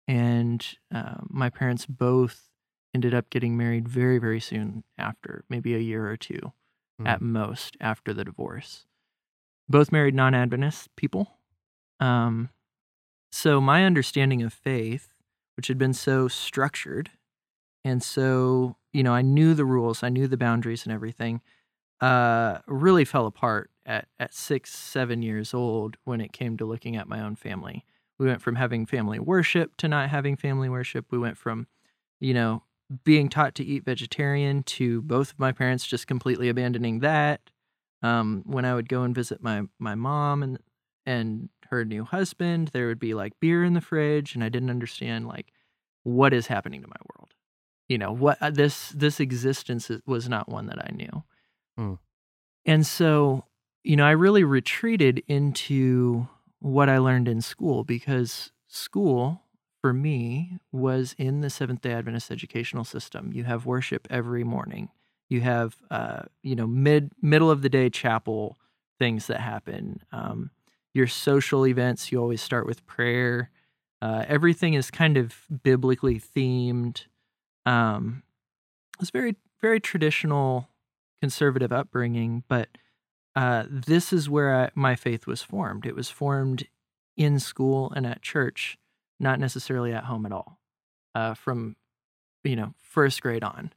and 0.06 0.66
uh, 0.94 1.16
my 1.28 1.50
parents 1.50 1.86
both 1.86 2.48
ended 2.94 3.14
up 3.14 3.30
getting 3.30 3.56
married 3.56 3.88
very 3.88 4.18
very 4.18 4.40
soon 4.40 4.84
after, 4.96 5.44
maybe 5.48 5.74
a 5.74 5.78
year 5.78 6.08
or 6.08 6.16
two 6.16 6.52
at 7.06 7.22
most 7.22 7.76
after 7.80 8.12
the 8.12 8.24
divorce. 8.24 8.86
Both 9.68 9.92
married 9.92 10.14
non 10.14 10.34
Adventist 10.34 10.94
people. 10.96 11.38
Um, 12.00 12.50
so 13.30 13.60
my 13.60 13.84
understanding 13.84 14.42
of 14.42 14.52
faith, 14.52 15.10
which 15.56 15.68
had 15.68 15.78
been 15.78 15.92
so 15.92 16.28
structured, 16.28 17.10
and 17.84 18.02
so, 18.02 18.76
you 18.92 19.02
know, 19.02 19.12
I 19.12 19.22
knew 19.22 19.54
the 19.54 19.64
rules, 19.64 20.02
I 20.02 20.08
knew 20.08 20.26
the 20.26 20.36
boundaries 20.36 20.84
and 20.84 20.92
everything, 20.92 21.40
uh, 22.00 22.58
really 22.66 23.04
fell 23.04 23.26
apart 23.26 23.70
at, 23.88 24.06
at 24.20 24.34
six, 24.34 24.72
seven 24.72 25.22
years 25.22 25.54
old 25.54 25.96
when 26.04 26.20
it 26.20 26.32
came 26.32 26.56
to 26.58 26.66
looking 26.66 26.94
at 26.94 27.08
my 27.08 27.20
own 27.20 27.34
family. 27.34 27.84
We 28.18 28.26
went 28.26 28.42
from 28.42 28.56
having 28.56 28.84
family 28.84 29.18
worship 29.18 29.76
to 29.78 29.88
not 29.88 30.10
having 30.10 30.36
family 30.36 30.68
worship. 30.68 31.06
We 31.10 31.18
went 31.18 31.38
from, 31.38 31.66
you 32.20 32.34
know, 32.34 32.62
being 33.04 33.28
taught 33.28 33.54
to 33.56 33.64
eat 33.64 33.84
vegetarian 33.84 34.62
to 34.64 35.02
both 35.02 35.32
of 35.32 35.38
my 35.38 35.52
parents 35.52 35.86
just 35.86 36.06
completely 36.06 36.48
abandoning 36.48 37.00
that. 37.00 37.40
Um, 38.02 38.42
when 38.46 38.64
I 38.64 38.74
would 38.74 38.88
go 38.88 39.02
and 39.02 39.14
visit 39.14 39.42
my 39.42 39.62
my 39.78 39.94
mom 39.94 40.42
and 40.42 40.58
and 41.04 41.48
her 41.70 41.84
new 41.84 42.04
husband, 42.04 42.68
there 42.72 42.86
would 42.86 42.98
be 42.98 43.14
like 43.14 43.40
beer 43.40 43.64
in 43.64 43.72
the 43.72 43.80
fridge, 43.80 44.34
and 44.34 44.44
I 44.44 44.48
didn't 44.48 44.70
understand 44.70 45.26
like 45.26 45.52
what 46.02 46.32
is 46.32 46.46
happening 46.46 46.82
to 46.82 46.88
my 46.88 46.96
world. 47.14 47.34
You 47.88 47.98
know 47.98 48.12
what 48.12 48.38
uh, 48.40 48.50
this 48.50 48.90
this 48.90 49.18
existence 49.18 49.90
was 50.06 50.28
not 50.28 50.48
one 50.48 50.66
that 50.66 50.78
I 50.78 50.90
knew, 50.94 51.24
Hmm. 51.76 51.94
and 52.64 52.86
so 52.86 53.44
you 53.88 53.96
know 53.96 54.04
I 54.04 54.10
really 54.10 54.44
retreated 54.44 55.22
into 55.28 56.28
what 56.60 56.90
I 56.90 56.98
learned 56.98 57.26
in 57.26 57.40
school 57.40 57.84
because 57.84 58.52
school 58.66 59.40
for 59.80 59.94
me 59.94 60.58
was 60.70 61.14
in 61.16 61.40
the 61.40 61.48
Seventh 61.48 61.80
Day 61.80 61.92
Adventist 61.92 62.30
educational 62.30 62.84
system. 62.84 63.32
You 63.32 63.44
have 63.44 63.64
worship 63.64 64.06
every 64.10 64.44
morning. 64.44 64.90
You 65.30 65.40
have 65.40 65.76
uh, 65.90 66.24
you 66.42 66.54
know 66.54 66.66
mid 66.66 67.12
middle 67.22 67.50
of 67.50 67.62
the 67.62 67.70
day 67.70 67.88
chapel 67.88 68.58
things 68.98 69.26
that 69.28 69.40
happen. 69.40 70.02
Um, 70.12 70.50
your 70.92 71.06
social 71.06 71.66
events 71.66 72.12
you 72.12 72.20
always 72.20 72.42
start 72.42 72.66
with 72.66 72.84
prayer. 72.86 73.50
Uh, 74.02 74.22
everything 74.28 74.74
is 74.74 74.90
kind 74.90 75.16
of 75.16 75.34
biblically 75.62 76.20
themed. 76.20 77.06
Um, 77.64 78.22
it's 79.00 79.10
very 79.10 79.36
very 79.62 79.80
traditional 79.80 80.68
conservative 81.22 81.72
upbringing, 81.72 82.44
but 82.48 82.68
uh, 83.38 83.64
this 83.68 84.12
is 84.12 84.28
where 84.28 84.54
I, 84.64 84.70
my 84.74 84.94
faith 84.96 85.26
was 85.26 85.42
formed. 85.42 85.86
It 85.86 85.94
was 85.94 86.10
formed 86.10 86.66
in 87.16 87.38
school 87.38 87.92
and 87.94 88.04
at 88.06 88.20
church, 88.22 88.76
not 89.20 89.38
necessarily 89.38 89.92
at 89.92 90.04
home 90.04 90.26
at 90.26 90.32
all, 90.32 90.58
uh, 91.14 91.34
from 91.34 91.76
you 92.44 92.56
know 92.56 92.74
first 92.82 93.22
grade 93.22 93.44
on. 93.44 93.72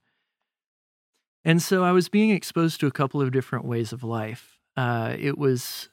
And 1.43 1.61
so 1.61 1.83
I 1.83 1.91
was 1.91 2.09
being 2.09 2.29
exposed 2.31 2.79
to 2.79 2.87
a 2.87 2.91
couple 2.91 3.21
of 3.21 3.31
different 3.31 3.65
ways 3.65 3.91
of 3.93 4.03
life. 4.03 4.59
Uh, 4.77 5.15
it 5.17 5.37
was 5.37 5.89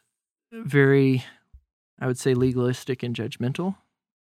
very, 0.52 1.25
I 1.98 2.06
would 2.06 2.18
say, 2.18 2.34
legalistic 2.34 3.02
and 3.02 3.14
judgmental 3.14 3.76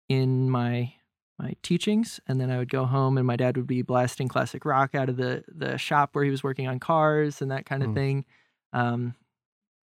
in 0.09 0.49
my 0.49 0.93
my 1.39 1.55
teachings 1.63 2.19
and 2.27 2.39
then 2.39 2.51
i 2.51 2.57
would 2.59 2.69
go 2.69 2.85
home 2.85 3.17
and 3.17 3.25
my 3.25 3.35
dad 3.35 3.57
would 3.57 3.65
be 3.65 3.81
blasting 3.81 4.27
classic 4.27 4.65
rock 4.65 4.93
out 4.93 5.09
of 5.09 5.17
the 5.17 5.43
the 5.47 5.77
shop 5.77 6.13
where 6.13 6.23
he 6.23 6.29
was 6.29 6.43
working 6.43 6.67
on 6.67 6.79
cars 6.79 7.41
and 7.41 7.49
that 7.49 7.65
kind 7.65 7.81
of 7.81 7.89
Mm. 7.89 7.95
thing 7.95 8.25
um, 8.73 9.15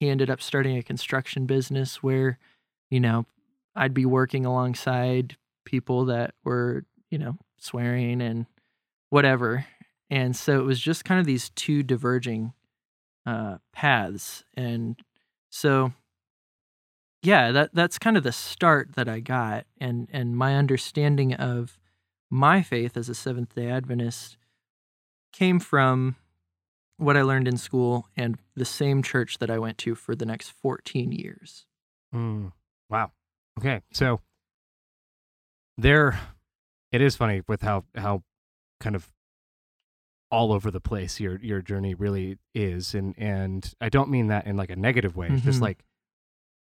he 0.04 0.10
ended 0.10 0.30
up 0.30 0.40
starting 0.40 0.76
a 0.76 0.82
construction 0.82 1.46
business 1.46 2.02
where 2.02 2.38
you 2.90 3.00
know 3.00 3.26
i'd 3.74 3.94
be 3.94 4.06
working 4.06 4.46
alongside 4.46 5.36
people 5.64 6.04
that 6.04 6.34
were 6.44 6.84
you 7.10 7.18
know 7.18 7.36
swearing 7.58 8.20
and 8.20 8.46
whatever. 9.10 9.64
And 10.10 10.36
so 10.36 10.60
it 10.60 10.64
was 10.64 10.80
just 10.80 11.04
kind 11.04 11.20
of 11.20 11.26
these 11.26 11.50
two 11.50 11.82
diverging 11.82 12.52
uh, 13.26 13.58
paths. 13.72 14.44
And 14.54 15.00
so 15.50 15.92
yeah 17.22 17.52
that 17.52 17.70
that's 17.72 17.98
kind 17.98 18.18
of 18.18 18.22
the 18.22 18.32
start 18.32 18.96
that 18.96 19.08
i 19.08 19.20
got. 19.20 19.66
And 19.80 20.08
and 20.12 20.36
my 20.36 20.56
understanding 20.56 21.32
of 21.34 21.78
my 22.28 22.60
faith 22.62 22.96
as 22.96 23.08
a 23.08 23.14
seventh 23.14 23.54
day 23.54 23.70
adventist 23.70 24.36
came 25.32 25.58
from 25.58 26.16
what 26.96 27.16
i 27.16 27.22
learned 27.22 27.48
in 27.48 27.56
school 27.56 28.08
and 28.16 28.38
the 28.54 28.64
same 28.64 29.02
church 29.02 29.38
that 29.38 29.50
i 29.50 29.58
went 29.58 29.78
to 29.78 29.94
for 29.94 30.14
the 30.14 30.26
next 30.26 30.50
14 30.50 31.12
years 31.12 31.66
Mm, 32.14 32.52
wow. 32.88 33.10
Okay. 33.58 33.80
So 33.92 34.20
there 35.76 36.18
it 36.92 37.00
is 37.00 37.16
funny 37.16 37.42
with 37.48 37.62
how 37.62 37.84
how 37.96 38.22
kind 38.80 38.94
of 38.94 39.10
all 40.30 40.52
over 40.52 40.70
the 40.70 40.80
place 40.80 41.20
your 41.20 41.40
your 41.40 41.60
journey 41.60 41.94
really 41.94 42.38
is 42.54 42.94
and 42.94 43.14
and 43.18 43.74
I 43.80 43.88
don't 43.88 44.10
mean 44.10 44.28
that 44.28 44.46
in 44.46 44.56
like 44.56 44.70
a 44.70 44.76
negative 44.76 45.16
way. 45.16 45.28
It's 45.30 45.42
just 45.44 45.58
Mhm. 45.58 45.62
like 45.62 45.84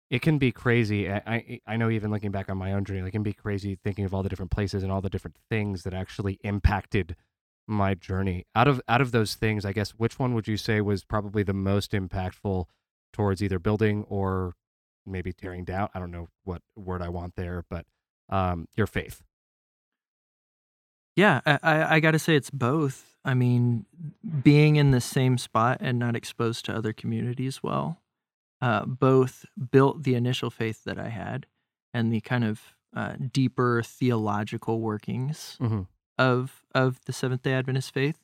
it 0.10 0.22
can 0.22 0.38
be 0.38 0.52
crazy. 0.52 1.10
I, 1.10 1.22
I 1.26 1.60
I 1.68 1.78
know 1.78 1.90
even 1.90 2.12
looking 2.12 2.32
back 2.32 2.50
on 2.50 2.58
my 2.58 2.74
own 2.74 2.86
journey, 2.86 3.02
like, 3.02 3.10
it 3.10 3.12
can 3.14 3.24
be 3.24 3.34
crazy 3.34 3.76
thinking 3.84 4.06
of 4.06 4.14
all 4.14 4.22
the 4.24 4.30
different 4.30 4.52
places 4.52 4.84
and 4.84 4.92
all 4.92 5.02
the 5.02 5.10
different 5.10 5.38
things 5.50 5.84
that 5.84 5.94
actually 5.94 6.40
impacted 6.44 7.16
my 7.68 7.94
journey. 7.94 8.46
Out 8.56 8.68
of 8.68 8.82
out 8.88 9.02
of 9.02 9.12
those 9.12 9.36
things, 9.36 9.66
I 9.66 9.74
guess 9.74 9.92
which 9.92 10.20
one 10.20 10.34
would 10.34 10.48
you 10.48 10.58
say 10.58 10.82
was 10.82 11.04
probably 11.04 11.44
the 11.44 11.54
most 11.54 11.92
impactful 11.92 12.66
towards 13.12 13.44
either 13.44 13.60
building 13.60 14.06
or 14.10 14.56
maybe 15.06 15.34
tearing 15.34 15.64
down? 15.64 15.90
I 15.94 16.00
don't 16.00 16.12
know 16.12 16.28
what 16.44 16.62
word 16.76 17.02
I 17.02 17.10
want 17.10 17.36
there, 17.36 17.64
but 17.70 17.86
um, 18.30 18.68
your 18.76 18.88
faith. 18.88 19.22
Yeah, 21.16 21.42
I, 21.46 21.60
I, 21.62 21.96
I 21.96 22.00
got 22.00 22.12
to 22.12 22.20
say 22.20 22.36
it's 22.36 22.50
both. 22.50 23.16
I 23.24 23.34
mean, 23.36 23.86
being 24.44 24.76
in 24.76 24.92
the 24.92 25.00
same 25.00 25.38
spot 25.38 25.78
and 25.80 25.98
not 26.00 26.16
exposed 26.16 26.66
to 26.66 26.76
other 26.76 26.92
communities 26.92 27.62
well, 27.62 28.02
uh, 28.62 28.86
both 28.86 29.46
built 29.72 30.04
the 30.04 30.16
initial 30.16 30.50
faith 30.50 30.84
that 30.86 31.00
I 31.00 31.10
had 31.10 31.46
and 31.94 32.12
the 32.12 32.20
kind 32.22 32.44
of 32.44 32.76
uh, 32.96 33.14
deeper 33.32 33.82
theological 33.84 34.80
workings 34.82 35.58
Mm-hmm. 35.62 35.82
Of 36.18 36.64
of 36.74 37.00
the 37.06 37.14
Seventh 37.14 37.44
Day 37.44 37.54
Adventist 37.54 37.94
faith. 37.94 38.20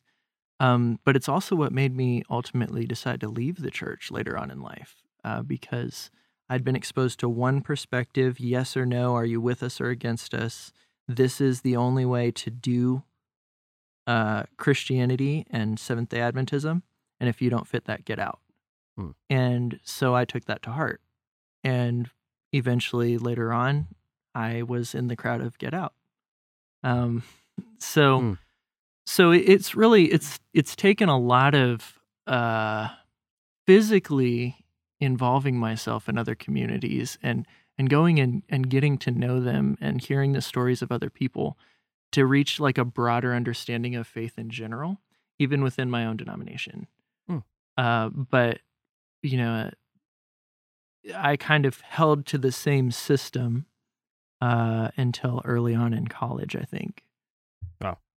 Um, 0.59 0.99
but 1.05 1.15
it's 1.15 1.29
also 1.29 1.55
what 1.55 1.71
made 1.71 1.95
me 1.95 2.23
ultimately 2.29 2.85
decide 2.85 3.21
to 3.21 3.29
leave 3.29 3.61
the 3.61 3.71
church 3.71 4.11
later 4.11 4.37
on 4.37 4.51
in 4.51 4.61
life 4.61 4.97
uh, 5.23 5.41
because 5.41 6.11
I'd 6.49 6.65
been 6.65 6.75
exposed 6.75 7.19
to 7.19 7.29
one 7.29 7.61
perspective: 7.61 8.39
yes 8.39 8.75
or 8.75 8.85
no, 8.85 9.15
are 9.15 9.25
you 9.25 9.39
with 9.39 9.63
us 9.63 9.79
or 9.79 9.89
against 9.89 10.33
us? 10.33 10.73
This 11.07 11.41
is 11.41 11.61
the 11.61 11.75
only 11.75 12.05
way 12.05 12.31
to 12.31 12.49
do 12.49 13.03
uh, 14.05 14.43
Christianity 14.57 15.45
and 15.49 15.79
Seventh 15.79 16.09
Day 16.09 16.19
Adventism, 16.19 16.81
and 17.19 17.29
if 17.29 17.41
you 17.41 17.49
don't 17.49 17.67
fit 17.67 17.85
that, 17.85 18.05
get 18.05 18.19
out. 18.19 18.39
Hmm. 18.97 19.11
And 19.29 19.79
so 19.83 20.15
I 20.15 20.25
took 20.25 20.45
that 20.45 20.61
to 20.63 20.71
heart, 20.71 21.01
and 21.63 22.09
eventually 22.51 23.17
later 23.17 23.53
on, 23.53 23.87
I 24.33 24.63
was 24.63 24.95
in 24.95 25.07
the 25.07 25.15
crowd 25.15 25.41
of 25.41 25.57
Get 25.57 25.73
Out. 25.73 25.93
Um, 26.83 27.23
so 27.77 28.19
Hmm. 28.19 28.33
so 29.05 29.31
it's 29.31 29.75
really 29.75 30.05
it's 30.05 30.39
it's 30.53 30.75
taken 30.75 31.09
a 31.09 31.17
lot 31.19 31.55
of 31.55 31.99
uh 32.27 32.89
physically 33.65 34.57
involving 34.99 35.57
myself 35.57 36.09
in 36.09 36.17
other 36.17 36.35
communities 36.35 37.17
and 37.23 37.45
and 37.77 37.89
going 37.89 38.19
and 38.19 38.43
and 38.49 38.69
getting 38.69 38.97
to 38.97 39.11
know 39.11 39.39
them 39.39 39.77
and 39.79 40.01
hearing 40.03 40.33
the 40.33 40.41
stories 40.41 40.81
of 40.81 40.91
other 40.91 41.09
people 41.09 41.57
to 42.11 42.25
reach 42.25 42.59
like 42.59 42.77
a 42.77 42.85
broader 42.85 43.33
understanding 43.33 43.95
of 43.95 44.07
faith 44.07 44.37
in 44.37 44.49
general 44.49 44.99
even 45.37 45.61
within 45.61 45.89
my 45.89 46.05
own 46.05 46.17
denomination 46.17 46.87
Hmm. 47.27 47.39
uh 47.77 48.09
but 48.09 48.59
you 49.21 49.37
know 49.37 49.71
i 51.15 51.37
kind 51.37 51.65
of 51.65 51.79
held 51.81 52.25
to 52.27 52.37
the 52.37 52.51
same 52.51 52.91
system 52.91 53.65
uh 54.41 54.89
until 54.97 55.41
early 55.45 55.73
on 55.75 55.93
in 55.93 56.07
college 56.07 56.55
i 56.55 56.63
think 56.63 57.03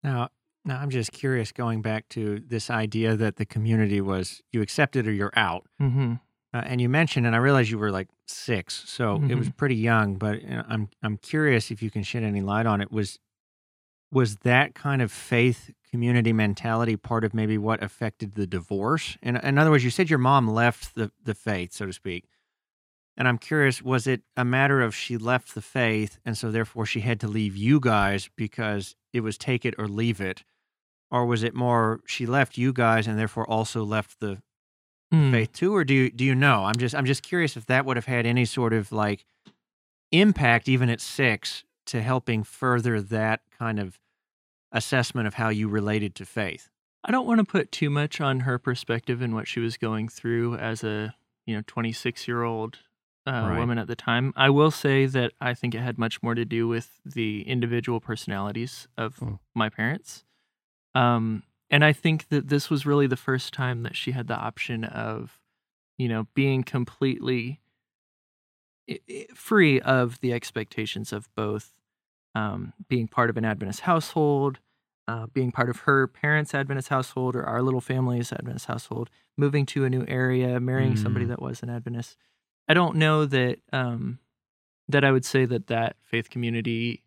Now, 0.02 0.29
now 0.64 0.79
I'm 0.81 0.90
just 0.90 1.12
curious 1.12 1.52
going 1.52 1.83
back 1.83 2.09
to 2.11 2.40
this 2.47 2.71
idea 2.71 3.17
that 3.17 3.37
the 3.37 3.47
community 3.47 4.00
was 4.00 4.43
you 4.52 4.62
accept 4.62 4.97
it 4.97 5.07
or 5.07 5.12
you're 5.12 5.33
out. 5.37 5.67
mm-hmm. 5.81 6.14
Uh, 6.52 6.62
and 6.64 6.81
you 6.81 6.88
mentioned, 6.88 7.26
and 7.26 7.37
I 7.37 7.38
realized 7.38 7.71
you 7.71 7.79
were 7.79 7.93
like 7.93 8.09
six, 8.26 8.83
so 8.88 9.23
it 9.29 9.37
was 9.37 9.49
pretty 9.50 9.76
young. 9.76 10.17
But 10.17 10.43
you 10.43 10.49
know, 10.49 10.64
I'm 10.69 10.88
I'm 11.00 11.17
curious 11.17 11.71
if 11.71 11.81
you 11.81 11.90
can 11.90 12.02
shed 12.02 12.25
any 12.25 12.40
light 12.40 12.67
on 12.67 12.81
it. 12.81 12.90
Was 12.90 13.21
was 14.11 14.38
that 14.38 14.75
kind 14.75 15.00
of 15.00 15.12
faith 15.12 15.71
community 15.90 16.33
mentality 16.33 16.97
part 16.97 17.25
of 17.25 17.35
maybe 17.35 17.57
what 17.57 17.83
affected 17.83 18.35
the 18.35 18.47
divorce? 18.47 19.17
In, 19.23 19.37
in 19.37 19.59
other 19.59 19.71
words, 19.71 19.85
you 19.85 19.90
said 19.90 20.11
your 20.11 20.19
mom 20.19 20.49
left 20.49 20.97
the 20.97 21.12
the 21.23 21.35
faith, 21.35 21.73
so 21.73 21.87
to 21.87 21.93
speak. 21.93 22.25
And 23.21 23.29
I'm 23.29 23.37
curious, 23.37 23.83
was 23.83 24.07
it 24.07 24.23
a 24.35 24.47
matter 24.47 24.81
of 24.81 24.95
she 24.95 25.19
left 25.19 25.55
the 25.55 25.61
faith, 25.61 26.19
and 26.25 26.39
so 26.39 26.50
therefore 26.50 26.87
she 26.87 27.00
had 27.00 27.21
to 27.21 27.29
leave 27.29 27.55
you 27.55 27.79
guys 27.79 28.31
because 28.35 28.97
it 29.12 29.21
was 29.21 29.37
take 29.37 29.67
it 29.67 29.75
or 29.77 29.87
leave 29.87 30.23
it, 30.23 30.43
or 31.11 31.27
was 31.27 31.43
it 31.43 31.55
more 31.55 32.00
she 32.07 32.25
left 32.25 32.57
you 32.57 32.73
guys 32.73 33.07
and 33.07 33.19
therefore 33.19 33.47
also 33.49 33.85
left 33.85 34.21
the 34.21 34.41
Mm. 35.12 35.33
faith 35.33 35.53
too? 35.53 35.75
Or 35.77 35.85
do 35.85 35.93
you 35.93 36.11
do 36.11 36.25
you 36.25 36.35
know? 36.35 36.65
I'm 36.65 36.77
just 36.77 36.95
i'm 36.95 37.05
just 37.05 37.23
curious 37.23 37.57
if 37.59 37.67
that 37.67 37.85
would 37.85 37.97
have 37.99 38.07
had 38.07 38.25
any 38.25 38.45
sort 38.47 38.73
of 38.73 38.91
like 38.91 39.27
impact 40.12 40.69
even 40.69 40.89
at 40.89 41.00
six 41.00 41.65
to 41.87 42.00
helping 42.00 42.43
further 42.43 43.03
that 43.03 43.41
kind 43.59 43.79
of 43.79 43.99
assessment 44.73 45.27
of 45.27 45.35
how 45.35 45.49
you 45.49 45.69
related 45.69 46.15
to 46.15 46.25
faith. 46.25 46.71
I 47.05 47.11
don't 47.11 47.27
want 47.27 47.39
to 47.39 47.45
put 47.45 47.73
too 47.73 47.91
much 47.91 48.21
on 48.21 48.41
her 48.41 48.59
perspective 48.59 49.21
and 49.21 49.35
what 49.35 49.49
she 49.49 49.61
was 49.61 49.77
going 49.77 50.09
through 50.09 50.55
as 50.57 50.83
a 50.85 51.15
you 51.45 51.55
know 51.57 51.62
26 51.67 52.27
year 52.29 52.45
old 52.45 52.79
uh, 53.27 53.31
Right. 53.49 53.59
woman 53.59 53.79
at 53.79 53.87
the 53.87 53.97
time. 53.97 54.33
I 54.37 54.49
will 54.50 54.71
say 54.71 55.07
that 55.07 55.33
I 55.41 55.55
think 55.55 55.75
it 55.75 55.81
had 55.81 55.99
much 55.99 56.23
more 56.23 56.35
to 56.35 56.45
do 56.45 56.67
with 56.69 57.00
the 57.05 57.43
individual 57.47 58.00
personalities 58.00 58.89
of 58.97 59.19
Hmm. 59.19 59.35
my 59.55 59.69
parents. 59.69 60.25
Um, 60.95 61.43
and 61.71 61.85
I 61.85 61.93
think 61.93 62.29
that 62.29 62.49
this 62.49 62.69
was 62.71 62.85
really 62.87 63.07
the 63.07 63.17
first 63.17 63.53
time 63.53 63.83
that 63.85 63.95
she 63.97 64.12
had 64.12 64.27
the 64.27 64.37
option 64.37 64.85
of, 64.85 65.41
you 65.99 66.09
know, 66.09 66.27
being 66.35 66.62
completely 66.65 67.61
free 69.35 69.81
of 69.81 70.21
the 70.21 70.33
expectations 70.33 71.12
of 71.12 71.33
both 71.37 71.73
um, 72.35 72.73
being 72.89 73.07
part 73.09 73.29
of 73.31 73.37
an 73.37 73.45
Adventist 73.45 73.81
household, 73.81 74.59
uh, 75.09 75.27
being 75.27 75.50
part 75.53 75.69
of 75.69 75.81
her 75.81 76.07
parents' 76.07 76.55
Adventist 76.55 76.89
household 76.89 77.35
or 77.37 77.45
our 77.45 77.61
little 77.62 77.81
family's 77.81 78.33
Adventist 78.33 78.67
household, 78.67 79.11
moving 79.37 79.67
to 79.67 79.85
a 79.85 79.91
new 79.91 80.05
area, 80.09 80.59
marrying 80.61 80.97
somebody 80.97 81.25
Mm. 81.27 81.29
that 81.29 81.43
was 81.43 81.62
an 81.62 81.71
Adventist. 81.71 82.17
I 82.71 82.75
don't 82.75 82.97
know 82.97 83.27
that 83.27 83.59
um, 83.73 84.19
that 84.89 85.05
I 85.05 85.11
would 85.12 85.25
say 85.25 85.45
that 85.47 85.67
that 85.67 85.97
faith 86.03 86.31
community 86.31 87.03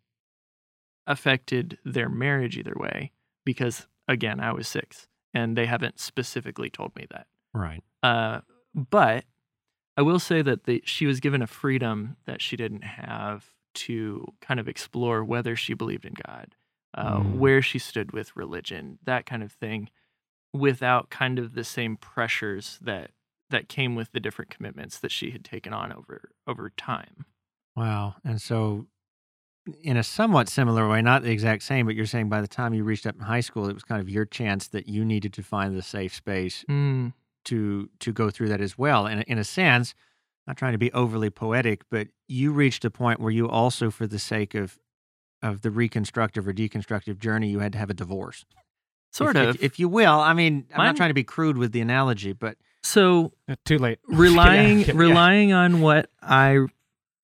affected 1.06 1.78
their 1.84 2.08
marriage 2.08 2.56
either 2.56 2.74
way, 2.76 3.12
because 3.44 3.86
again, 4.08 4.40
I 4.40 4.52
was 4.52 4.68
six, 4.68 5.06
and 5.32 5.56
they 5.56 5.66
haven't 5.66 5.98
specifically 6.00 6.70
told 6.70 6.94
me 6.96 7.06
that. 7.10 7.26
right 7.52 7.82
Uh, 8.02 8.40
but 8.74 9.24
I 9.96 10.02
will 10.02 10.18
say 10.18 10.42
that 10.42 10.64
the, 10.64 10.82
she 10.84 11.06
was 11.06 11.20
given 11.20 11.40
a 11.42 11.46
freedom 11.46 12.16
that 12.26 12.42
she 12.42 12.56
didn't 12.56 12.82
have 12.84 13.54
to 13.74 14.26
kind 14.40 14.58
of 14.60 14.68
explore 14.68 15.24
whether 15.24 15.54
she 15.56 15.74
believed 15.74 16.04
in 16.04 16.14
God, 16.26 16.54
uh, 16.94 17.18
Mm. 17.20 17.36
where 17.36 17.62
she 17.62 17.78
stood 17.78 18.12
with 18.12 18.34
religion, 18.36 18.98
that 19.04 19.24
kind 19.26 19.42
of 19.42 19.52
thing, 19.52 19.90
without 20.52 21.10
kind 21.10 21.38
of 21.38 21.54
the 21.54 21.64
same 21.64 21.96
pressures 21.96 22.78
that 22.82 23.10
that 23.54 23.68
came 23.68 23.94
with 23.94 24.12
the 24.12 24.20
different 24.20 24.50
commitments 24.50 24.98
that 24.98 25.10
she 25.12 25.30
had 25.30 25.44
taken 25.44 25.72
on 25.72 25.92
over 25.92 26.30
over 26.46 26.70
time. 26.76 27.24
wow 27.76 28.14
and 28.24 28.40
so 28.40 28.86
in 29.82 29.96
a 29.96 30.02
somewhat 30.02 30.48
similar 30.48 30.86
way 30.88 31.00
not 31.00 31.22
the 31.22 31.30
exact 31.30 31.62
same 31.62 31.86
but 31.86 31.94
you're 31.94 32.04
saying 32.04 32.28
by 32.28 32.40
the 32.42 32.48
time 32.48 32.74
you 32.74 32.84
reached 32.84 33.06
up 33.06 33.14
in 33.14 33.22
high 33.22 33.40
school 33.40 33.66
it 33.68 33.72
was 33.72 33.82
kind 33.82 34.00
of 34.00 34.08
your 34.10 34.26
chance 34.26 34.68
that 34.68 34.86
you 34.88 35.04
needed 35.04 35.32
to 35.32 35.42
find 35.42 35.74
the 35.76 35.82
safe 35.82 36.14
space 36.14 36.64
Mm, 36.68 37.12
to 37.46 37.88
to 38.00 38.12
go 38.12 38.30
through 38.30 38.48
that 38.48 38.60
as 38.60 38.76
well. 38.78 39.06
And 39.06 39.22
in 39.24 39.38
a 39.38 39.44
sense, 39.44 39.94
not 40.46 40.56
trying 40.56 40.72
to 40.72 40.78
be 40.78 40.90
overly 40.92 41.28
poetic, 41.30 41.82
but 41.90 42.08
you 42.26 42.52
reached 42.52 42.84
a 42.86 42.90
point 42.90 43.20
where 43.20 43.30
you 43.30 43.48
also, 43.48 43.90
for 43.90 44.06
the 44.06 44.18
sake 44.18 44.54
of 44.54 44.78
of 45.42 45.60
the 45.60 45.70
reconstructive 45.70 46.48
or 46.48 46.54
deconstructive 46.54 47.18
journey, 47.18 47.48
you 47.50 47.58
had 47.58 47.72
to 47.72 47.78
have 47.78 47.90
a 47.90 47.94
divorce. 47.94 48.46
Sort 49.12 49.36
if, 49.36 49.42
of. 49.48 49.54
If, 49.56 49.62
if 49.62 49.78
you 49.78 49.88
will. 49.90 50.18
I 50.20 50.32
mean, 50.32 50.66
I'm 50.72 50.78
Mine- 50.78 50.86
not 50.88 50.96
trying 50.96 51.10
to 51.10 51.14
be 51.14 51.24
crude 51.24 51.58
with 51.58 51.72
the 51.72 51.80
analogy, 51.82 52.32
but 52.32 52.56
so 52.84 53.32
Uh, 53.48 53.56
Too 53.64 53.78
late. 53.78 53.98
relying 54.08 54.80
Yeah, 54.80 54.86
yeah. 54.88 54.92
relying 54.94 55.52
on 55.52 55.80
what 55.80 56.10
I 56.22 56.58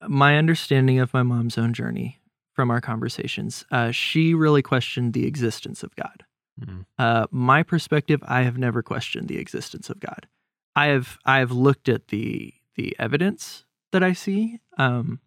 my 0.08 0.36
understanding 0.38 0.98
of 0.98 1.12
my 1.12 1.22
mom's 1.22 1.58
own 1.58 1.74
journey 1.74 2.20
from 2.54 2.70
our 2.70 2.80
conversations, 2.80 3.64
uh, 3.70 3.90
she 3.90 4.34
really 4.34 4.62
questioned 4.62 5.12
the 5.12 5.26
existence 5.26 5.82
of 5.82 5.94
God. 5.96 6.24
Mhm. 6.60 6.86
Uh, 6.98 7.26
my 7.30 7.62
perspective, 7.62 8.20
I 8.26 8.42
have 8.42 8.58
never 8.58 8.82
questioned 8.82 9.28
the 9.28 9.38
existence 9.38 9.88
of 9.90 10.00
God. 10.00 10.26
I 10.74 10.86
have 10.86 11.18
I 11.24 11.38
have 11.38 11.52
looked 11.52 11.88
at 11.88 12.08
the 12.08 12.54
the 12.76 12.96
evidence 12.98 13.64
that 13.92 14.02
I 14.02 14.12
see, 14.14 14.60
um, 14.78 15.20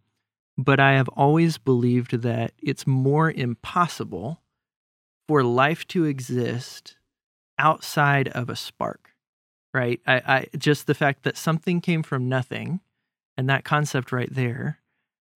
but 0.57 0.79
I 0.79 0.93
have 0.93 1.09
always 1.09 1.57
believed 1.57 2.21
that 2.21 2.53
it's 2.57 2.87
more 2.87 3.31
impossible 3.31 4.41
for 5.27 5.43
life 5.43 5.85
to 5.87 6.05
exist 6.05 6.97
outside 7.57 8.27
of 8.29 8.49
a 8.49 8.55
spark 8.55 9.12
right? 9.73 9.99
I, 10.05 10.15
I 10.15 10.47
just 10.57 10.87
the 10.87 10.93
fact 10.93 11.23
that 11.23 11.37
something 11.37 11.81
came 11.81 12.03
from 12.03 12.29
nothing, 12.29 12.79
and 13.37 13.49
that 13.49 13.63
concept 13.63 14.11
right 14.11 14.33
there 14.33 14.79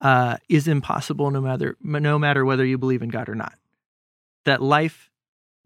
uh, 0.01 0.37
is 0.47 0.67
impossible 0.67 1.31
no 1.31 1.41
matter 1.41 1.75
no 1.81 2.19
matter 2.19 2.45
whether 2.45 2.65
you 2.65 2.77
believe 2.77 3.01
in 3.01 3.09
God 3.09 3.29
or 3.29 3.35
not. 3.35 3.55
That 4.45 4.61
life 4.61 5.09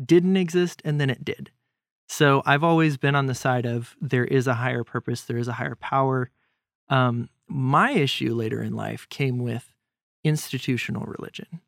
didn't 0.04 0.38
exist 0.38 0.82
and 0.84 1.00
then 1.00 1.10
it 1.10 1.24
did. 1.24 1.52
So 2.08 2.42
I've 2.46 2.64
always 2.64 2.98
been 2.98 3.16
on 3.16 3.28
the 3.28 3.36
side 3.36 3.66
of 3.66 3.96
there 4.02 4.26
is 4.26 4.48
a 4.48 4.56
higher 4.56 4.84
purpose, 4.84 5.22
there 5.22 5.38
is 5.38 5.48
a 5.48 5.54
higher 5.54 5.76
power. 5.76 6.30
Um, 6.90 7.30
my 7.48 7.92
issue 7.92 8.34
later 8.34 8.62
in 8.62 8.74
life 8.74 9.08
came 9.10 9.40
with 9.40 9.74
institutional 10.24 11.06
religion, 11.06 11.62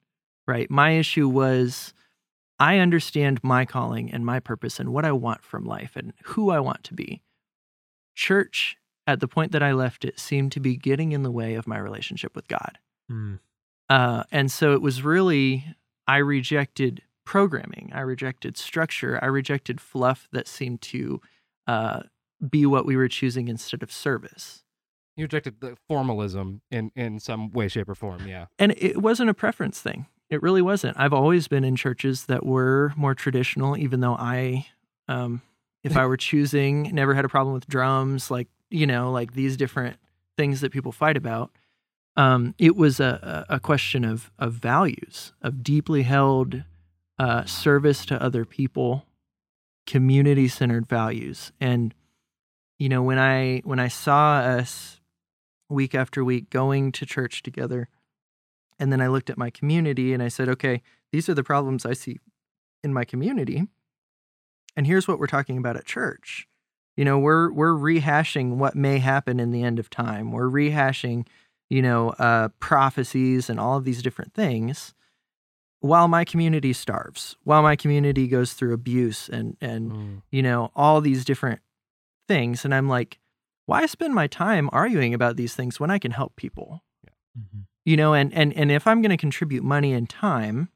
right? 0.48 0.70
My 0.70 0.92
issue 0.92 1.30
was 1.30 1.94
I 2.60 2.78
understand 2.78 3.44
my 3.44 3.66
calling 3.66 4.12
and 4.12 4.26
my 4.26 4.40
purpose 4.40 4.80
and 4.80 4.94
what 4.94 5.06
I 5.06 5.12
want 5.12 5.44
from 5.44 5.66
life 5.66 5.96
and 5.96 6.14
who 6.24 6.50
I 6.50 6.60
want 6.60 6.84
to 6.86 6.94
be. 6.94 7.22
Church, 8.16 8.78
at 9.08 9.20
the 9.20 9.28
point 9.28 9.52
that 9.52 9.64
I 9.64 9.74
left 9.74 10.06
it, 10.06 10.20
seemed 10.20 10.52
to 10.54 10.60
be 10.60 10.78
getting 10.78 11.12
in 11.12 11.24
the 11.24 11.32
way 11.32 11.56
of 11.56 11.68
my 11.68 11.78
relationship 11.78 12.36
with 12.36 12.48
God. 12.48 12.78
Mm. 13.12 13.40
Uh, 13.90 14.24
and 14.32 14.52
so 14.52 14.74
it 14.74 14.82
was 14.82 15.04
really, 15.04 15.66
I 16.08 16.18
rejected 16.18 17.02
programming, 17.26 17.92
I 17.94 18.02
rejected 18.02 18.58
structure, 18.58 19.20
I 19.22 19.28
rejected 19.28 19.82
fluff 19.82 20.28
that 20.32 20.48
seemed 20.48 20.82
to 20.82 21.22
uh, 21.68 22.02
be 22.48 22.66
what 22.66 22.86
we 22.86 22.96
were 22.96 23.08
choosing 23.08 23.48
instead 23.48 23.84
of 23.84 23.92
service. 23.92 24.64
You 25.16 25.26
rejected 25.26 25.60
the 25.60 25.78
formalism 25.88 26.62
in 26.72 26.92
in 26.96 27.20
some 27.20 27.52
way, 27.52 27.68
shape, 27.68 27.88
or 27.88 27.96
form. 27.96 28.28
Yeah. 28.28 28.48
And 28.58 28.74
it 28.78 29.02
wasn't 29.02 29.30
a 29.30 29.34
preference 29.34 29.80
thing. 29.80 30.08
It 30.34 30.42
really 30.42 30.63
wasn't. 30.63 31.00
I've 31.00 31.13
always 31.13 31.48
been 31.48 31.63
in 31.63 31.75
churches 31.75 32.25
that 32.25 32.44
were 32.44 32.92
more 32.98 33.13
traditional, 33.13 33.78
even 33.78 34.00
though 34.00 34.16
I, 34.16 34.66
um, 35.08 35.44
if 35.84 35.96
I 35.96 36.06
were 36.08 36.18
choosing, 36.18 36.90
never 36.92 37.13
had 37.13 37.24
a 37.24 37.30
problem 37.30 37.54
with 37.54 37.68
drums, 37.68 38.32
like, 38.32 38.48
you 38.72 38.88
know, 38.88 39.12
like 39.12 39.34
these 39.34 39.56
different 39.56 39.98
things 40.36 40.62
that 40.62 40.72
people 40.72 40.92
fight 40.92 41.18
about. 41.18 41.52
Um, 42.17 42.56
it 42.58 42.76
was 42.76 43.00
a, 43.00 43.46
a 43.48 43.60
question 43.60 44.04
of, 44.04 44.32
of 44.39 44.54
values, 44.54 45.34
of 45.43 45.62
deeply 45.62 46.02
held 46.02 46.63
uh, 47.19 47.46
service 47.46 48.04
to 48.08 48.19
other 48.19 48.43
people, 48.43 49.06
community 49.86 50.48
centered 50.48 50.88
values. 50.88 51.52
And, 51.62 51.93
you 52.80 52.89
know, 52.89 53.04
when 53.04 53.19
I 53.19 53.62
when 53.65 53.80
I 53.80 53.88
saw 53.88 54.38
us 54.38 55.00
week 55.69 55.93
after 55.93 56.24
week 56.24 56.50
going 56.50 56.91
to 56.93 57.06
church 57.06 57.43
together, 57.43 57.88
and 58.80 58.92
then 58.92 59.02
I 59.02 59.08
looked 59.08 59.30
at 59.30 59.38
my 59.38 59.50
community 59.50 60.14
and 60.14 60.22
I 60.24 60.28
said, 60.28 60.50
okay, 60.50 60.82
these 61.12 61.30
are 61.30 61.34
the 61.34 61.44
problems 61.44 61.86
I 61.86 61.94
see 61.94 62.20
in 62.84 62.94
my 62.94 63.06
community. 63.06 63.68
And 64.76 64.88
here's 64.88 65.08
what 65.08 65.20
we're 65.20 65.28
talking 65.28 65.58
about 65.58 65.78
at 65.78 65.86
church. 65.86 66.48
You 66.98 67.06
know, 67.06 67.18
we're 67.20 67.52
we're 67.52 67.74
rehashing 67.74 68.56
what 68.58 68.76
may 68.76 69.00
happen 69.00 69.40
in 69.40 69.52
the 69.52 69.64
end 69.64 69.80
of 69.80 69.90
time. 69.90 70.32
We're 70.32 70.50
rehashing, 70.50 71.28
you 71.70 71.82
know, 71.82 72.10
uh, 72.12 72.50
prophecies 72.60 73.50
and 73.50 73.60
all 73.60 73.78
of 73.78 73.84
these 73.86 74.02
different 74.04 74.34
things, 74.34 74.94
while 75.80 76.08
my 76.08 76.24
community 76.24 76.72
starves, 76.74 77.36
while 77.44 77.62
my 77.64 77.76
community 77.76 78.28
goes 78.28 78.54
through 78.54 78.74
abuse 78.74 79.28
and 79.30 79.58
and 79.60 79.92
Mm. 79.92 80.22
you 80.32 80.42
know 80.44 80.72
all 80.76 81.02
these 81.02 81.26
different 81.26 81.62
things. 82.28 82.64
And 82.66 82.74
I'm 82.76 82.88
like, 82.88 83.20
why 83.66 83.86
spend 83.88 84.14
my 84.14 84.28
time 84.28 84.70
arguing 84.72 85.14
about 85.14 85.36
these 85.36 85.56
things 85.56 85.80
when 85.80 85.90
I 85.92 85.98
can 86.00 86.12
help 86.12 86.36
people? 86.36 86.84
Mhm. 87.38 87.66
You 87.86 87.98
know 87.98 88.13
and 88.13 88.34
and 88.34 88.54
and 88.54 88.72
if 88.72 88.88
i'm 88.88 89.02
going 89.02 89.10
to 89.10 89.17
contribute 89.17 89.63
money 89.63 89.93
and 89.93 90.10
time 90.10 90.69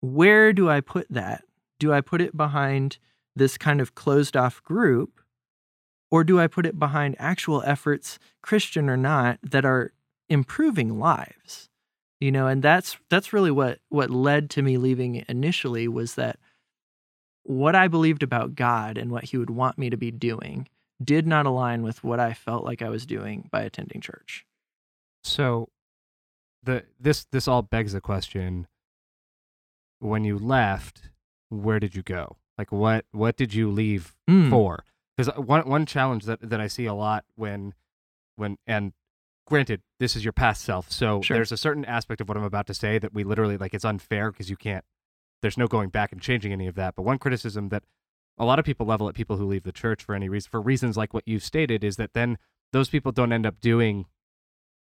where 0.00 0.52
do 0.52 0.70
i 0.70 0.80
put 0.80 1.06
that? 1.10 1.44
Do 1.78 1.92
i 1.92 2.00
put 2.00 2.20
it 2.20 2.36
behind 2.36 2.98
this 3.36 3.58
kind 3.58 3.80
of 3.80 3.94
closed 3.94 4.36
off 4.36 4.62
group 4.62 5.20
or 6.10 6.24
do 6.24 6.40
i 6.40 6.46
put 6.46 6.66
it 6.66 6.78
behind 6.78 7.16
actual 7.18 7.62
efforts 7.64 8.18
christian 8.42 8.88
or 8.88 8.96
not 8.96 9.38
that 9.42 9.64
are 9.64 9.92
improving 10.28 10.98
lives? 10.98 11.68
You 12.20 12.32
know 12.32 12.46
and 12.46 12.62
that's 12.62 12.96
that's 13.08 13.32
really 13.32 13.50
what 13.50 13.78
what 13.88 14.10
led 14.10 14.50
to 14.50 14.62
me 14.62 14.76
leaving 14.76 15.24
initially 15.28 15.88
was 15.88 16.14
that 16.14 16.38
what 17.44 17.74
i 17.74 17.88
believed 17.88 18.22
about 18.22 18.54
god 18.54 18.98
and 18.98 19.10
what 19.10 19.24
he 19.24 19.38
would 19.38 19.50
want 19.50 19.78
me 19.78 19.88
to 19.90 19.96
be 19.96 20.10
doing 20.10 20.68
did 21.02 21.26
not 21.26 21.46
align 21.46 21.82
with 21.82 22.04
what 22.04 22.20
i 22.20 22.34
felt 22.34 22.64
like 22.64 22.82
i 22.82 22.90
was 22.90 23.06
doing 23.06 23.48
by 23.50 23.62
attending 23.62 24.02
church. 24.02 24.44
So, 25.24 25.68
the 26.62 26.84
this 26.98 27.26
this 27.32 27.48
all 27.48 27.62
begs 27.62 27.92
the 27.92 28.00
question: 28.00 28.66
When 29.98 30.24
you 30.24 30.38
left, 30.38 31.10
where 31.48 31.78
did 31.80 31.94
you 31.94 32.02
go? 32.02 32.36
Like, 32.56 32.72
what 32.72 33.04
what 33.12 33.36
did 33.36 33.54
you 33.54 33.70
leave 33.70 34.14
Mm. 34.28 34.50
for? 34.50 34.84
Because 35.16 35.34
one 35.38 35.68
one 35.68 35.86
challenge 35.86 36.24
that 36.24 36.40
that 36.48 36.60
I 36.60 36.66
see 36.68 36.86
a 36.86 36.94
lot 36.94 37.24
when 37.34 37.74
when 38.36 38.56
and 38.66 38.92
granted, 39.46 39.82
this 39.98 40.14
is 40.16 40.24
your 40.24 40.32
past 40.32 40.62
self, 40.62 40.90
so 40.90 41.20
Sure. 41.22 41.36
there's 41.36 41.52
a 41.52 41.56
certain 41.56 41.84
aspect 41.84 42.20
of 42.20 42.28
what 42.28 42.36
I'm 42.36 42.44
about 42.44 42.66
to 42.68 42.74
say 42.74 42.98
that 42.98 43.12
we 43.12 43.24
literally 43.24 43.56
like 43.56 43.74
it's 43.74 43.84
unfair 43.84 44.30
because 44.30 44.48
you 44.48 44.56
can't. 44.56 44.84
There's 45.42 45.58
no 45.58 45.66
going 45.66 45.88
back 45.88 46.12
and 46.12 46.20
changing 46.20 46.52
any 46.52 46.66
of 46.66 46.74
that. 46.76 46.94
But 46.94 47.02
one 47.02 47.18
criticism 47.18 47.70
that 47.70 47.82
a 48.38 48.44
lot 48.44 48.58
of 48.58 48.64
people 48.64 48.86
level 48.86 49.08
at 49.08 49.14
people 49.14 49.36
who 49.36 49.46
leave 49.46 49.64
the 49.64 49.72
church 49.72 50.02
for 50.04 50.14
any 50.14 50.28
reason 50.28 50.48
for 50.50 50.60
reasons 50.60 50.96
like 50.96 51.12
what 51.12 51.26
you've 51.26 51.42
stated 51.44 51.82
is 51.82 51.96
that 51.96 52.12
then 52.14 52.38
those 52.72 52.88
people 52.88 53.10
don't 53.12 53.32
end 53.32 53.44
up 53.46 53.60
doing 53.60 54.06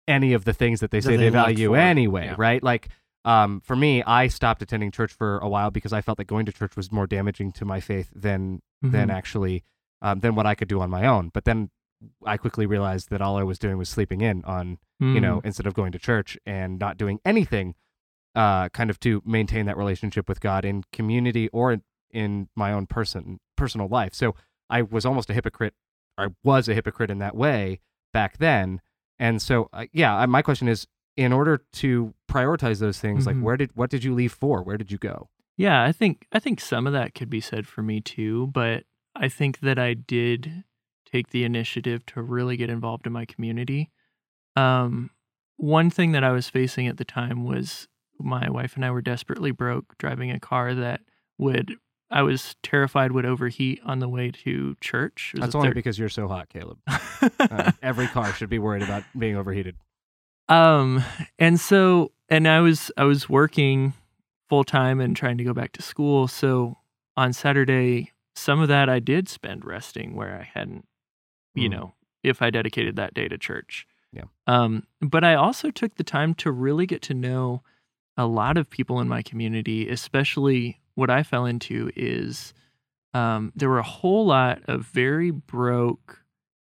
any 0.08 0.32
of 0.32 0.44
the 0.44 0.52
things 0.52 0.80
that 0.80 0.90
they 0.90 1.00
say 1.00 1.16
they 1.16 1.24
they 1.24 1.28
value 1.30 1.74
anyway, 1.74 2.26
Yeah. 2.26 2.34
right? 2.38 2.62
Like 2.62 2.88
um, 3.24 3.60
for 3.60 3.76
me, 3.76 4.02
I 4.02 4.26
stopped 4.26 4.62
attending 4.62 4.90
church 4.90 5.12
for 5.12 5.38
a 5.38 5.48
while 5.48 5.70
because 5.70 5.92
I 5.92 6.00
felt 6.00 6.18
that 6.18 6.24
going 6.26 6.44
to 6.46 6.52
church 6.52 6.74
was 6.76 6.90
more 6.90 7.06
damaging 7.06 7.52
to 7.52 7.64
my 7.64 7.80
faith 7.80 8.10
than 8.14 8.60
than 8.82 9.08
Mhm. 9.08 9.14
actually 9.14 9.64
um, 10.00 10.18
than 10.20 10.34
what 10.34 10.44
I 10.46 10.56
could 10.56 10.66
do 10.68 10.80
on 10.80 10.90
my 10.90 11.06
own. 11.06 11.30
But 11.32 11.44
then 11.44 11.70
I 12.26 12.36
quickly 12.36 12.66
realized 12.66 13.10
that 13.10 13.22
all 13.22 13.36
I 13.36 13.44
was 13.44 13.60
doing 13.60 13.78
was 13.78 13.88
sleeping 13.88 14.20
in 14.22 14.44
on 14.44 14.78
you 14.98 15.20
know 15.20 15.40
Mm. 15.40 15.46
instead 15.46 15.66
of 15.66 15.74
going 15.74 15.92
to 15.92 15.98
church 16.00 16.36
and 16.46 16.78
not 16.78 16.96
doing 16.96 17.20
anything 17.24 17.74
uh, 18.34 18.68
kind 18.70 18.88
of 18.90 18.98
to 19.00 19.22
maintain 19.26 19.66
that 19.66 19.76
relationship 19.76 20.28
with 20.28 20.40
God 20.40 20.64
in 20.64 20.84
community 20.92 21.48
or 21.50 21.70
in, 21.72 21.82
in 22.10 22.48
my 22.56 22.72
own 22.72 22.86
person 22.86 23.38
personal 23.56 23.86
life. 23.88 24.14
So 24.14 24.34
I 24.70 24.82
was 24.82 25.04
almost 25.06 25.28
a 25.30 25.34
hypocrite. 25.34 25.74
I 26.18 26.28
was 26.42 26.68
a 26.68 26.74
hypocrite 26.74 27.10
in 27.10 27.18
that 27.18 27.36
way 27.36 27.80
back 28.12 28.38
then. 28.38 28.80
And 29.22 29.40
so 29.40 29.68
uh, 29.72 29.87
yeah, 29.92 30.14
I- 30.16 30.26
my 30.26 30.42
question 30.42 30.66
is 30.68 30.87
in 31.16 31.32
order 31.32 31.54
to 31.74 32.12
prioritize 32.28 32.80
those 32.80 32.98
things 32.98 33.22
Mhm. 33.24 33.26
like 33.26 33.40
where 33.40 33.56
did 33.56 33.70
what 33.74 33.90
did 33.90 34.02
you 34.04 34.12
leave 34.14 34.32
for? 34.32 34.62
Where 34.62 34.76
did 34.78 34.90
you 34.90 34.98
go? 34.98 35.28
Yeah, 35.56 35.85
I 35.85 35.92
think 35.92 36.26
I 36.32 36.38
think 36.40 36.58
some 36.61 36.87
of 36.87 36.92
that 36.94 37.14
could 37.14 37.30
be 37.30 37.40
said 37.40 37.66
for 37.66 37.82
me 37.82 38.00
too, 38.00 38.48
but 38.48 38.85
I 39.14 39.28
think 39.28 39.61
that 39.61 39.78
I 39.78 39.94
did 39.94 40.64
take 41.04 41.28
the 41.28 41.44
initiative 41.44 42.04
to 42.06 42.22
really 42.22 42.56
get 42.56 42.70
involved 42.70 43.06
in 43.06 43.12
my 43.12 43.26
community. 43.26 43.90
Um, 44.56 45.11
one 45.56 45.90
thing 45.90 46.12
that 46.12 46.24
I 46.24 46.32
was 46.32 46.48
facing 46.48 46.88
at 46.88 46.96
the 46.96 47.04
time 47.04 47.44
was 47.44 47.87
my 48.18 48.48
wife 48.50 48.74
and 48.76 48.85
I 48.85 48.90
were 48.90 49.02
desperately 49.02 49.50
broke 49.50 49.96
driving 49.98 50.30
a 50.30 50.40
car 50.40 50.74
that 50.74 51.02
would 51.38 51.76
I 52.12 52.22
was 52.22 52.57
terrified 52.62 53.12
would 53.12 53.25
overheat 53.25 53.81
on 53.85 53.98
the 54.01 54.09
way 54.09 54.31
to 54.44 54.77
church. 54.81 55.33
That's 55.37 55.55
only 55.55 55.72
because 55.72 55.98
you're 55.98 56.09
so 56.09 56.29
hot, 56.29 56.48
Kaleb. 56.51 56.79
Uh, 57.38 57.70
every 57.83 58.09
car 58.09 58.33
should 58.33 58.48
be 58.51 58.59
worried 58.59 58.83
about 58.83 59.05
being 59.16 59.37
overheated. 59.37 59.77
Um, 60.48 61.03
and 61.38 61.59
so, 61.61 62.11
and 62.29 62.48
I 62.48 62.61
was 62.61 62.90
I 62.96 63.05
was 63.05 63.29
working 63.29 63.94
full 64.48 64.64
time 64.64 65.01
and 65.01 65.16
trying 65.16 65.38
to 65.38 65.44
go 65.44 65.55
back 65.55 65.72
to 65.72 65.83
school. 65.83 66.27
So 66.29 66.79
on 67.16 67.33
Saturday, 67.33 68.11
some 68.35 68.61
of 68.61 68.68
that 68.68 68.88
I 68.88 68.98
did 68.98 69.29
spend 69.29 69.64
resting 69.64 70.14
where 70.16 70.37
I 70.38 70.42
hadn't, 70.59 70.87
you 71.55 71.68
Mm. 71.68 71.72
know, 71.72 71.94
if 72.25 72.42
I 72.42 72.51
dedicated 72.51 72.96
that 72.96 73.14
day 73.14 73.29
to 73.29 73.38
church. 73.38 73.87
Yeah. 74.12 74.25
Um, 74.46 74.87
but 75.01 75.22
I 75.25 75.35
also 75.35 75.70
took 75.70 75.94
the 75.94 76.05
time 76.05 76.35
to 76.37 76.51
really 76.51 76.87
get 76.87 77.03
to 77.03 77.14
know 77.14 77.62
a 78.16 78.27
lot 78.27 78.59
of 78.59 78.68
people 78.68 79.01
in 79.01 79.09
my 79.09 79.22
community, 79.22 79.88
especially 79.88 80.81
what 80.94 81.11
I 81.11 81.22
fell 81.22 81.46
into 81.46 81.90
is 81.96 82.52
um, 83.14 83.52
there 83.55 83.68
were 83.68 83.78
a 83.78 83.83
whole 83.83 84.26
lot 84.26 84.62
of 84.66 84.87
very 84.87 85.31
broke 85.31 86.20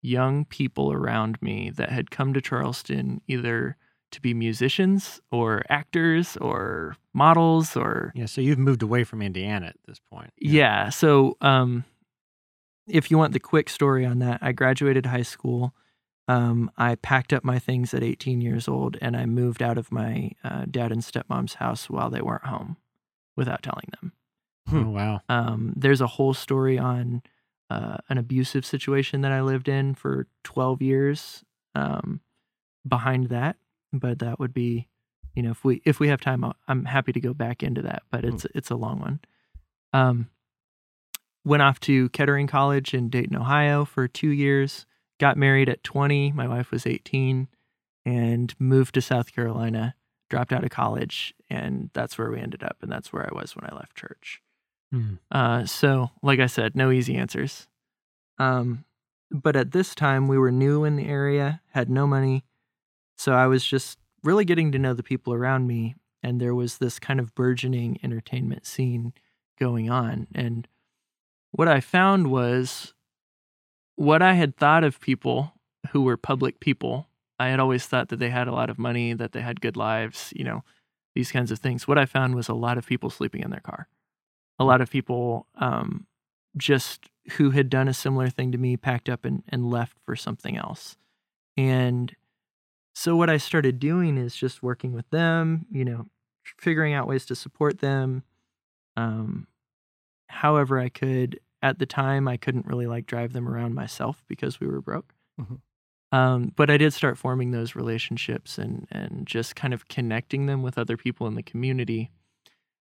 young 0.01 0.45
people 0.45 0.91
around 0.91 1.41
me 1.41 1.69
that 1.71 1.89
had 1.89 2.12
come 2.12 2.33
to 2.33 2.41
Charleston 2.41 3.21
either 3.27 3.77
to 4.12 4.21
be 4.21 4.33
musicians 4.33 5.21
or 5.31 5.63
actors 5.69 6.38
or 6.38 6.97
models 7.13 7.75
or 7.75 8.12
Yeah, 8.13 8.25
so 8.25 8.41
you've 8.41 8.59
moved 8.59 8.83
away 8.83 9.03
from 9.03 9.21
Indiana 9.21 9.67
at 9.67 9.77
this 9.88 9.99
point. 10.12 10.31
yeah. 10.38 10.89
So, 10.89 11.38
um, 11.41 11.86
if 12.88 13.09
you 13.09 13.17
want 13.17 13.31
the 13.31 13.39
quick 13.39 13.69
story 13.69 14.05
on 14.05 14.19
that, 14.19 14.39
I 14.41 14.51
graduated 14.51 15.05
high 15.05 15.21
school. 15.21 15.73
Um, 16.27 16.69
I 16.77 16.95
packed 16.95 17.31
up 17.31 17.43
my 17.43 17.57
things 17.57 17.93
at 17.93 18.03
18 18.03 18.41
years 18.41 18.67
old 18.67 18.97
and 19.01 19.15
I 19.15 19.25
moved 19.25 19.63
out 19.63 19.77
of 19.77 19.91
my 19.91 20.31
uh, 20.43 20.65
dad 20.69 20.91
and 20.91 21.01
stepmom's 21.01 21.55
house 21.55 21.89
while 21.89 22.09
they 22.09 22.21
weren't 22.21 22.45
home 22.45 22.77
without 23.35 23.63
telling 23.63 23.89
them. 23.99 24.13
Oh, 24.71 24.89
wow. 24.89 25.21
Um, 25.29 25.73
there's 25.75 26.01
a 26.01 26.07
whole 26.07 26.33
story 26.33 26.77
on 26.77 27.21
uh, 27.69 27.97
an 28.09 28.17
abusive 28.17 28.65
situation 28.65 29.21
that 29.21 29.31
I 29.31 29.41
lived 29.41 29.67
in 29.67 29.93
for 29.95 30.27
12 30.43 30.81
years 30.81 31.43
um, 31.75 32.21
behind 32.87 33.29
that, 33.29 33.57
but 33.91 34.19
that 34.19 34.39
would 34.39 34.53
be, 34.53 34.87
you 35.35 35.41
know, 35.41 35.51
if 35.51 35.63
we 35.63 35.81
if 35.85 35.99
we 35.99 36.09
have 36.09 36.21
time, 36.21 36.43
I'll, 36.43 36.55
I'm 36.67 36.85
happy 36.85 37.11
to 37.13 37.19
go 37.19 37.33
back 37.33 37.63
into 37.63 37.81
that, 37.81 38.03
but 38.11 38.23
it's 38.23 38.45
it's 38.53 38.69
a 38.69 38.75
long 38.75 38.99
one. 38.99 39.19
Um, 39.91 40.29
went 41.43 41.63
off 41.63 41.79
to 41.81 42.09
Kettering 42.09 42.47
College 42.47 42.93
in 42.93 43.09
Dayton, 43.09 43.35
Ohio 43.35 43.85
for 43.85 44.07
two 44.07 44.29
years. 44.29 44.85
Got 45.19 45.37
married 45.37 45.69
at 45.69 45.83
20. 45.83 46.31
My 46.31 46.47
wife 46.47 46.71
was 46.71 46.85
18, 46.85 47.47
and 48.05 48.53
moved 48.59 48.93
to 48.95 49.01
South 49.01 49.33
Carolina. 49.33 49.95
Dropped 50.33 50.51
out 50.51 50.63
of 50.63 50.71
college, 50.71 51.35
and 51.47 51.91
that's 51.93 52.17
where 52.17 52.31
we 52.31 52.39
ended 52.39 52.63
up, 52.63 52.77
and 52.81 52.91
that's 52.91 53.13
where 53.13 53.23
I 53.23 53.39
was 53.39 53.55
when 53.55 53.69
I 53.69 53.75
left 53.75 53.95
church. 53.95 54.41
Hmm. 54.91 55.13
Uh, 55.29 55.65
so, 55.67 56.09
like 56.23 56.39
I 56.39 56.47
said, 56.47 56.75
no 56.75 56.89
easy 56.89 57.15
answers. 57.15 57.67
Um, 58.39 58.83
but 59.29 59.55
at 59.55 59.73
this 59.73 59.93
time, 59.93 60.27
we 60.27 60.39
were 60.39 60.51
new 60.51 60.85
in 60.85 60.95
the 60.95 61.07
area, 61.07 61.61
had 61.71 61.87
no 61.87 62.07
money. 62.07 62.45
So 63.15 63.33
I 63.33 63.45
was 63.45 63.63
just 63.63 63.99
really 64.23 64.43
getting 64.43 64.71
to 64.71 64.79
know 64.79 64.95
the 64.95 65.03
people 65.03 65.35
around 65.35 65.67
me. 65.67 65.93
And 66.23 66.41
there 66.41 66.55
was 66.55 66.79
this 66.79 66.97
kind 66.97 67.19
of 67.19 67.35
burgeoning 67.35 67.99
entertainment 68.01 68.65
scene 68.65 69.13
going 69.59 69.87
on. 69.87 70.25
And 70.33 70.67
what 71.51 71.67
I 71.67 71.79
found 71.79 72.31
was 72.31 72.95
what 73.97 74.23
I 74.23 74.33
had 74.33 74.57
thought 74.57 74.83
of 74.83 74.99
people 74.99 75.53
who 75.91 76.01
were 76.01 76.17
public 76.17 76.59
people. 76.59 77.07
I 77.39 77.49
had 77.49 77.59
always 77.59 77.85
thought 77.85 78.09
that 78.09 78.19
they 78.19 78.29
had 78.29 78.47
a 78.47 78.53
lot 78.53 78.69
of 78.69 78.79
money, 78.79 79.13
that 79.13 79.31
they 79.33 79.41
had 79.41 79.61
good 79.61 79.77
lives, 79.77 80.33
you 80.35 80.43
know, 80.43 80.63
these 81.15 81.31
kinds 81.31 81.51
of 81.51 81.59
things. 81.59 81.87
What 81.87 81.97
I 81.97 82.05
found 82.05 82.35
was 82.35 82.49
a 82.49 82.53
lot 82.53 82.77
of 82.77 82.85
people 82.87 83.09
sleeping 83.09 83.41
in 83.43 83.51
their 83.51 83.59
car 83.61 83.87
a 84.59 84.63
lot 84.63 84.81
of 84.81 84.89
people 84.89 85.47
um, 85.55 86.05
just 86.57 87.09
who 87.33 87.51
had 87.51 87.69
done 87.69 87.87
a 87.87 87.93
similar 87.93 88.29
thing 88.29 88.51
to 88.51 88.57
me 88.57 88.77
packed 88.77 89.09
up 89.09 89.25
and, 89.25 89.43
and 89.49 89.69
left 89.69 89.97
for 90.05 90.15
something 90.15 90.57
else. 90.57 90.97
And 91.57 92.15
so 92.95 93.15
what 93.15 93.29
I 93.29 93.37
started 93.37 93.79
doing 93.79 94.17
is 94.17 94.35
just 94.35 94.63
working 94.63 94.93
with 94.93 95.09
them, 95.11 95.65
you 95.71 95.85
know, 95.85 96.07
figuring 96.59 96.93
out 96.93 97.07
ways 97.07 97.25
to 97.27 97.35
support 97.35 97.79
them. 97.79 98.23
Um, 98.97 99.47
however 100.29 100.79
I 100.79 100.89
could. 100.89 101.39
At 101.61 101.79
the 101.79 101.85
time, 101.85 102.27
I 102.27 102.37
couldn't 102.37 102.65
really 102.67 102.87
like 102.87 103.05
drive 103.05 103.33
them 103.33 103.47
around 103.47 103.73
myself 103.73 104.23
because 104.27 104.59
we 104.59 104.67
were 104.67 104.81
broke. 104.81 105.13
Mhm. 105.39 105.61
Um, 106.13 106.54
but 106.56 106.69
I 106.69 106.78
did 106.78 106.93
start 106.93 107.17
forming 107.17 107.49
those 107.49 107.76
relationships 107.76 108.60
and 108.60 108.88
and 108.91 109.26
just 109.26 109.56
kind 109.56 109.73
of 109.73 109.88
connecting 109.88 110.45
them 110.45 110.62
with 110.62 110.78
other 110.78 110.95
people 110.95 111.26
in 111.26 111.34
the 111.34 111.41
community 111.41 112.12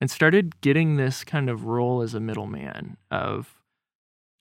and 0.00 0.08
started 0.08 0.60
getting 0.60 0.96
this 0.96 1.24
kind 1.24 1.50
of 1.50 1.64
role 1.64 2.02
as 2.02 2.14
a 2.14 2.20
middleman 2.20 2.96
of 3.10 3.56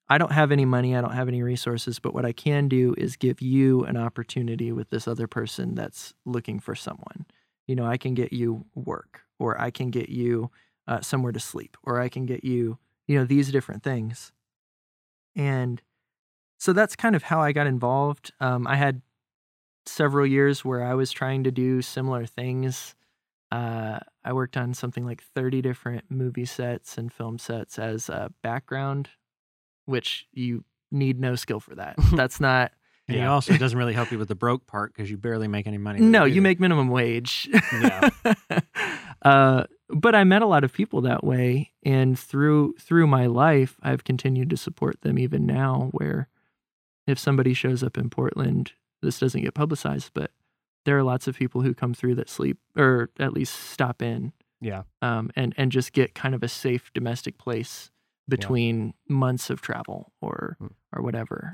I 0.07 0.19
don't 0.19 0.33
have 0.33 0.51
any 0.51 0.65
money, 0.65 0.95
I 0.95 1.01
don't 1.01 1.15
have 1.15 1.27
any 1.27 1.41
resources, 1.41 1.97
but 1.97 2.13
what 2.13 2.25
I 2.25 2.31
can 2.31 2.67
do 2.67 2.93
is 2.95 3.15
give 3.15 3.41
you 3.41 3.83
an 3.85 3.97
opportunity 3.97 4.71
with 4.71 4.91
this 4.91 5.07
other 5.07 5.25
person 5.25 5.73
that's 5.73 6.13
looking 6.25 6.59
for 6.59 6.75
someone. 6.75 7.25
You 7.65 7.75
know, 7.75 7.87
I 7.87 7.97
can 7.97 8.13
get 8.13 8.31
you 8.31 8.65
work, 8.75 9.21
or 9.39 9.59
I 9.59 9.71
can 9.71 9.89
get 9.89 10.09
you 10.09 10.51
uh, 10.87 11.01
somewhere 11.01 11.31
to 11.31 11.39
sleep, 11.39 11.75
or 11.81 11.99
I 11.99 12.09
can 12.09 12.27
get 12.27 12.43
you, 12.43 12.77
you 13.07 13.17
know, 13.17 13.25
these 13.25 13.51
different 13.51 13.81
things. 13.81 14.31
And 15.35 15.81
so 16.57 16.73
that's 16.73 16.95
kind 16.95 17.15
of 17.15 17.23
how 17.23 17.41
I 17.41 17.51
got 17.51 17.67
involved. 17.67 18.31
Um, 18.39 18.65
I 18.67 18.75
had 18.75 19.01
several 19.85 20.25
years 20.25 20.65
where 20.65 20.83
I 20.83 20.93
was 20.95 21.11
trying 21.11 21.43
to 21.43 21.51
do 21.51 21.81
similar 21.81 22.25
things. 22.25 22.95
Uh, 23.51 23.99
I 24.23 24.33
worked 24.33 24.57
on 24.57 24.73
something 24.73 25.05
like 25.05 25.21
30 25.35 25.61
different 25.61 26.05
movie 26.09 26.45
sets 26.45 26.97
and 26.97 27.13
film 27.13 27.37
sets 27.37 27.77
as 27.77 28.09
a 28.09 28.31
background, 28.41 29.09
which 29.85 30.27
you 30.33 30.63
need 30.91 31.19
no 31.19 31.35
skill 31.35 31.59
for 31.59 31.75
that. 31.75 31.95
That's 32.13 32.39
not, 32.39 32.71
And 33.07 33.17
Yeah. 33.17 33.31
also 33.31 33.55
doesn't 33.57 33.77
really 33.77 33.93
help 33.93 34.11
you 34.11 34.17
with 34.17 34.27
the 34.29 34.35
broke 34.35 34.65
part 34.67 34.93
because 34.93 35.11
you 35.11 35.17
barely 35.17 35.47
make 35.47 35.67
any 35.67 35.77
money. 35.77 35.99
no, 35.99 36.25
you 36.25 36.41
make 36.41 36.59
minimum 36.59 36.89
wage. 36.89 37.47
Yeah. 37.79 38.09
uh, 39.21 39.65
but 39.89 40.15
I 40.15 40.23
met 40.23 40.41
a 40.41 40.47
lot 40.47 40.63
of 40.63 40.73
people 40.73 41.01
that 41.01 41.23
way. 41.23 41.71
And 41.83 42.17
through, 42.17 42.73
through 42.79 43.05
my 43.07 43.27
life, 43.27 43.77
I've 43.83 44.03
continued 44.03 44.49
to 44.49 44.57
support 44.57 45.01
them 45.01 45.19
even 45.19 45.45
now, 45.45 45.89
where 45.91 46.27
if 47.07 47.19
somebody 47.19 47.53
shows 47.53 47.83
up 47.83 47.97
in 47.97 48.09
Portland, 48.09 48.73
this 49.01 49.19
doesn't 49.19 49.41
get 49.41 49.53
publicized, 49.53 50.11
but 50.13 50.31
there 50.85 50.97
are 50.97 51.03
lots 51.03 51.27
of 51.27 51.35
people 51.35 51.61
who 51.61 51.73
come 51.73 51.93
through 51.93 52.15
that 52.15 52.29
sleep 52.29 52.57
or 52.75 53.09
at 53.19 53.33
least 53.33 53.53
stop 53.55 54.01
in 54.01 54.33
Yeah. 54.61 54.83
um, 55.01 55.31
and 55.35 55.53
and 55.57 55.71
just 55.71 55.93
get 55.93 56.13
kind 56.15 56.33
of 56.35 56.43
a 56.43 56.47
safe 56.47 56.91
domestic 56.93 57.37
place 57.37 57.91
between 58.27 58.93
months 59.07 59.49
of 59.49 59.61
travel 59.61 60.11
or 60.21 60.55
Hmm. 60.59 60.67
or 60.93 61.01
whatever. 61.03 61.53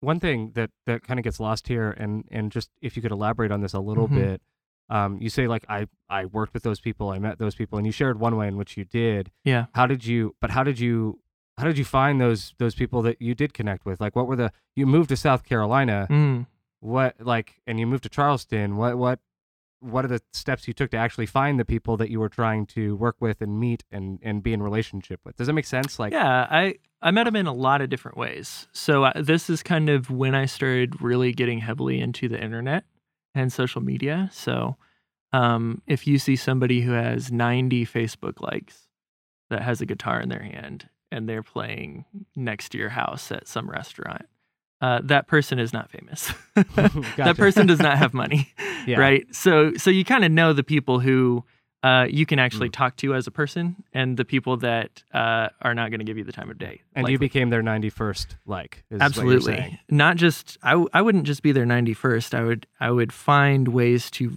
One 0.00 0.20
thing 0.20 0.52
that 0.54 0.70
that 0.86 1.02
kind 1.02 1.18
of 1.18 1.24
gets 1.24 1.40
lost 1.40 1.66
here, 1.66 1.90
and 1.90 2.24
and 2.30 2.52
just 2.52 2.70
if 2.80 2.94
you 2.96 3.02
could 3.02 3.10
elaborate 3.12 3.50
on 3.50 3.60
this 3.60 3.72
a 3.74 3.80
little 3.80 4.08
Mhm. 4.08 4.14
bit, 4.14 4.42
um, 4.88 5.20
you 5.20 5.28
say 5.28 5.48
like 5.48 5.64
I 5.68 5.88
I 6.08 6.26
worked 6.26 6.54
with 6.54 6.62
those 6.62 6.80
people, 6.80 7.10
I 7.10 7.18
met 7.18 7.38
those 7.38 7.56
people, 7.56 7.78
and 7.78 7.86
you 7.86 7.92
shared 7.92 8.20
one 8.20 8.36
way 8.36 8.46
in 8.46 8.56
which 8.56 8.76
you 8.76 8.84
did. 8.84 9.32
Yeah. 9.44 9.66
How 9.74 9.86
did 9.88 10.06
you? 10.06 10.36
But 10.40 10.50
how 10.50 10.62
did 10.62 10.78
you? 10.78 11.20
How 11.58 11.64
did 11.64 11.76
you 11.76 11.84
find 11.84 12.20
those 12.20 12.54
those 12.58 12.74
people 12.74 13.02
that 13.02 13.20
you 13.20 13.34
did 13.34 13.52
connect 13.52 13.84
with? 13.84 14.00
Like, 14.00 14.14
what 14.14 14.26
were 14.26 14.36
the? 14.36 14.52
You 14.76 14.86
moved 14.86 15.08
to 15.08 15.16
South 15.16 15.44
Carolina. 15.44 16.06
Mm. 16.08 16.46
What 16.80 17.16
like, 17.18 17.60
and 17.66 17.80
you 17.80 17.86
moved 17.86 18.04
to 18.04 18.08
Charleston. 18.08 18.76
What 18.76 18.96
what? 18.96 19.18
What 19.80 20.04
are 20.04 20.08
the 20.08 20.20
steps 20.32 20.66
you 20.66 20.74
took 20.74 20.90
to 20.90 20.96
actually 20.96 21.26
find 21.26 21.58
the 21.58 21.64
people 21.64 21.96
that 21.98 22.10
you 22.10 22.18
were 22.18 22.28
trying 22.28 22.66
to 22.66 22.96
work 22.96 23.14
with 23.20 23.40
and 23.40 23.58
meet 23.58 23.84
and 23.90 24.18
and 24.22 24.42
be 24.42 24.52
in 24.52 24.62
relationship 24.62 25.20
with? 25.24 25.36
Does 25.36 25.48
that 25.48 25.52
make 25.52 25.66
sense? 25.66 25.98
Like, 25.98 26.12
yeah, 26.12 26.46
I 26.48 26.76
I 27.02 27.10
met 27.10 27.26
him 27.26 27.36
in 27.36 27.46
a 27.46 27.52
lot 27.52 27.80
of 27.80 27.90
different 27.90 28.16
ways. 28.16 28.68
So 28.72 29.04
uh, 29.04 29.12
this 29.20 29.50
is 29.50 29.62
kind 29.62 29.88
of 29.88 30.10
when 30.10 30.34
I 30.34 30.46
started 30.46 31.00
really 31.00 31.32
getting 31.32 31.58
heavily 31.58 32.00
into 32.00 32.28
the 32.28 32.42
internet 32.42 32.84
and 33.34 33.52
social 33.52 33.80
media. 33.80 34.30
So 34.32 34.76
um, 35.32 35.82
if 35.86 36.06
you 36.06 36.18
see 36.18 36.36
somebody 36.36 36.82
who 36.82 36.92
has 36.92 37.30
90 37.30 37.86
Facebook 37.86 38.40
likes 38.40 38.88
that 39.50 39.62
has 39.62 39.80
a 39.80 39.86
guitar 39.86 40.20
in 40.20 40.28
their 40.28 40.42
hand 40.42 40.88
and 41.10 41.28
they're 41.28 41.42
playing 41.42 42.04
next 42.36 42.70
to 42.70 42.78
your 42.78 42.90
house 42.90 43.30
at 43.32 43.48
some 43.48 43.68
restaurant, 43.70 44.26
uh, 44.80 45.00
that 45.04 45.26
person 45.26 45.58
is 45.58 45.72
not 45.72 45.90
famous. 45.90 46.32
Gotcha. 46.54 47.12
That 47.16 47.36
person 47.36 47.66
does 47.66 47.80
not 47.80 47.98
have 47.98 48.14
money, 48.24 48.52
Yeah. 48.86 48.98
right? 49.00 49.26
So 49.34 49.74
so 49.76 49.90
you 49.90 50.04
kind 50.04 50.24
of 50.24 50.30
know 50.30 50.52
the 50.52 50.62
people 50.64 51.00
who 51.00 51.44
uh, 51.84 52.06
you 52.10 52.26
can 52.26 52.38
Mm. 52.40 52.42
actually 52.42 52.70
talk 52.70 52.96
to 52.96 53.14
as 53.14 53.28
a 53.28 53.30
person, 53.30 53.76
and 53.92 54.16
the 54.16 54.24
people 54.24 54.56
that 54.58 55.04
uh, 55.14 55.48
are 55.62 55.74
not 55.74 55.90
going 55.90 56.00
to 56.00 56.04
give 56.04 56.18
you 56.18 56.24
the 56.24 56.32
time 56.32 56.50
of 56.50 56.58
day. 56.58 56.82
and 56.94 57.08
you 57.08 57.18
became 57.20 57.50
their 57.50 57.62
ninety 57.62 57.88
first 57.88 58.36
like. 58.46 58.82
is 58.90 58.98
what 58.98 58.98
you're 58.98 59.04
absolutely 59.04 59.80
not 59.88 60.16
just 60.16 60.58
I, 60.62 60.70
w- 60.72 60.88
I 60.92 61.02
wouldn't 61.02 61.24
just 61.24 61.40
be 61.42 61.52
their 61.52 61.64
91st 61.66 62.34
i 62.34 62.42
would 62.42 62.66
i 62.80 62.90
would 62.90 63.12
find 63.12 63.68
ways 63.68 64.10
to 64.12 64.36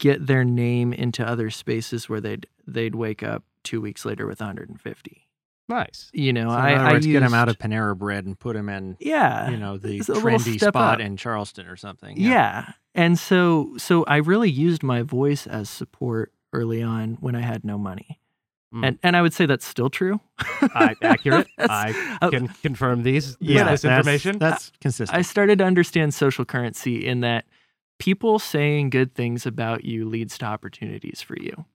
get 0.00 0.26
their 0.26 0.42
name 0.44 0.92
into 0.92 1.24
other 1.24 1.50
spaces 1.50 2.08
where 2.08 2.20
they'd 2.20 2.46
they'd 2.66 2.96
wake 2.96 3.22
up 3.22 3.44
two 3.62 3.80
weeks 3.80 4.04
later 4.04 4.26
with 4.26 4.40
150 4.40 5.28
Nice. 5.72 6.10
you 6.12 6.32
know 6.32 6.48
So 6.48 6.54
i 6.54 6.70
I 6.72 6.92
words, 6.92 7.06
get 7.06 7.22
him 7.22 7.34
out 7.34 7.48
of 7.48 7.58
Panera 7.58 7.96
Bread 7.96 8.24
and 8.26 8.38
put 8.38 8.54
him 8.56 8.68
in, 8.68 8.96
yeah 9.00 9.50
you 9.50 9.56
know, 9.56 9.78
the 9.78 9.98
it's 9.98 10.08
a 10.08 10.14
little 10.14 10.30
trendy 10.30 10.58
spot 10.58 10.94
up. 10.94 11.00
in 11.00 11.16
Charleston 11.16 11.66
or 11.66 11.76
something. 11.76 12.16
yeah. 12.18 12.72
and 12.94 13.18
so 13.18 13.74
so 13.78 14.04
i 14.04 14.16
really 14.16 14.50
used 14.50 14.82
my 14.82 15.02
voice 15.02 15.46
as 15.46 15.70
support 15.70 16.32
early 16.52 16.82
on 16.82 17.16
when 17.20 17.34
i 17.34 17.40
had 17.40 17.64
no 17.64 17.78
money 17.78 18.18
Mm. 18.74 18.86
and 18.86 18.98
and 19.02 19.16
i 19.18 19.20
would 19.22 19.34
say 19.34 19.44
that's 19.44 19.66
still 19.66 19.90
true 19.90 20.18
I, 20.62 20.94
accurate. 21.02 21.46
I 21.58 22.16
uh, 22.22 22.30
can 22.30 22.48
confirm 22.48 23.02
these. 23.02 23.36
yeah. 23.40 23.64
this 23.70 23.82
that's- 23.82 23.98
information. 23.98 24.38
That's 24.38 24.72
consistent. 24.80 25.14
I 25.18 25.20
started 25.20 25.58
to 25.58 25.64
understand 25.64 26.14
social 26.14 26.46
currency 26.46 27.06
in 27.06 27.20
that 27.20 27.44
people 27.98 28.38
saying 28.38 28.88
good 28.88 29.14
things 29.14 29.44
about 29.44 29.84
you 29.84 30.08
leads 30.08 30.38
to 30.38 30.46
opportunities 30.46 31.20
for 31.20 31.36
you. 31.38 31.66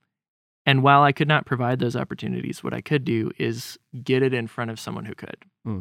And 0.67 0.83
while 0.83 1.01
I 1.01 1.13
could 1.13 1.29
not 1.29 1.45
provide 1.45 1.79
those 1.79 1.95
opportunities, 1.95 2.61
what 2.61 2.73
I 2.73 2.81
could 2.81 3.05
do 3.05 3.31
is 3.39 3.79
get 4.03 4.21
it 4.21 4.33
in 4.33 4.47
front 4.47 4.69
of 4.69 4.81
someone 4.81 5.05
who 5.05 5.15
could. 5.15 5.45
Hmm. 5.63 5.79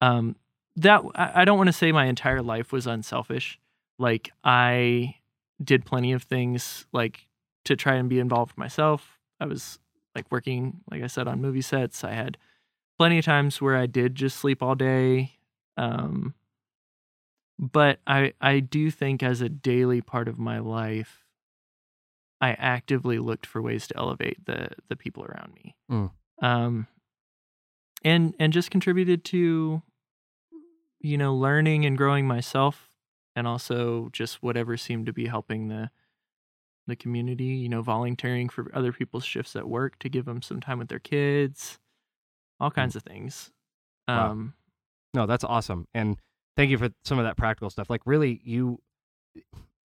Um, 0.00 0.36
that 0.76 1.02
I 1.14 1.42
I 1.42 1.44
don't 1.44 1.58
want 1.58 1.68
to 1.68 1.72
say 1.72 1.92
my 1.92 2.06
entire 2.06 2.40
life 2.42 2.72
was 2.72 2.86
unselfish. 2.86 3.60
Like 3.98 4.32
I 4.42 5.16
did 5.62 5.84
plenty 5.84 6.12
of 6.12 6.22
things 6.22 6.86
like 6.92 7.28
to 7.66 7.76
try 7.76 7.96
and 7.96 8.08
be 8.08 8.18
involved 8.18 8.56
myself. 8.56 9.18
I 9.38 9.44
was 9.44 9.78
like 10.16 10.24
working, 10.32 10.80
like 10.90 11.02
I 11.02 11.08
said, 11.08 11.28
on 11.28 11.42
movie 11.42 11.60
sets. 11.60 12.02
I 12.02 12.12
had 12.12 12.38
plenty 12.98 13.18
of 13.18 13.26
times 13.26 13.60
where 13.60 13.76
I 13.76 13.84
did 13.84 14.14
just 14.14 14.38
sleep 14.38 14.62
all 14.62 14.74
day. 14.74 15.32
Um, 15.76 16.34
but 17.58 18.00
I 18.06 18.32
I 18.40 18.60
do 18.60 18.90
think 18.90 19.22
as 19.22 19.42
a 19.42 19.50
daily 19.50 20.00
part 20.00 20.26
of 20.26 20.38
my 20.38 20.58
life, 20.58 21.21
I 22.42 22.56
actively 22.58 23.20
looked 23.20 23.46
for 23.46 23.62
ways 23.62 23.86
to 23.86 23.96
elevate 23.96 24.44
the 24.44 24.70
the 24.88 24.96
people 24.96 25.24
around 25.24 25.54
me. 25.54 25.76
Mm. 25.90 26.10
Um, 26.42 26.88
and 28.04 28.34
and 28.40 28.52
just 28.52 28.72
contributed 28.72 29.24
to, 29.26 29.80
you 31.00 31.16
know, 31.16 31.34
learning 31.34 31.86
and 31.86 31.96
growing 31.96 32.26
myself, 32.26 32.90
and 33.36 33.46
also 33.46 34.08
just 34.12 34.42
whatever 34.42 34.76
seemed 34.76 35.06
to 35.06 35.12
be 35.12 35.28
helping 35.28 35.68
the 35.68 35.90
the 36.88 36.96
community. 36.96 37.44
You 37.44 37.68
know, 37.68 37.80
volunteering 37.80 38.48
for 38.48 38.68
other 38.74 38.92
people's 38.92 39.24
shifts 39.24 39.54
at 39.54 39.68
work 39.68 40.00
to 40.00 40.08
give 40.08 40.24
them 40.24 40.42
some 40.42 40.60
time 40.60 40.80
with 40.80 40.88
their 40.88 40.98
kids, 40.98 41.78
all 42.58 42.72
kinds 42.72 42.96
of 42.96 43.04
things. 43.04 43.52
Wow. 44.08 44.32
Um, 44.32 44.54
No, 45.14 45.26
that's 45.26 45.44
awesome. 45.44 45.86
And 45.94 46.16
thank 46.56 46.72
you 46.72 46.78
for 46.78 46.90
some 47.04 47.20
of 47.20 47.24
that 47.24 47.36
practical 47.36 47.70
stuff. 47.70 47.88
Like 47.88 48.02
really 48.04 48.40
you 48.42 48.80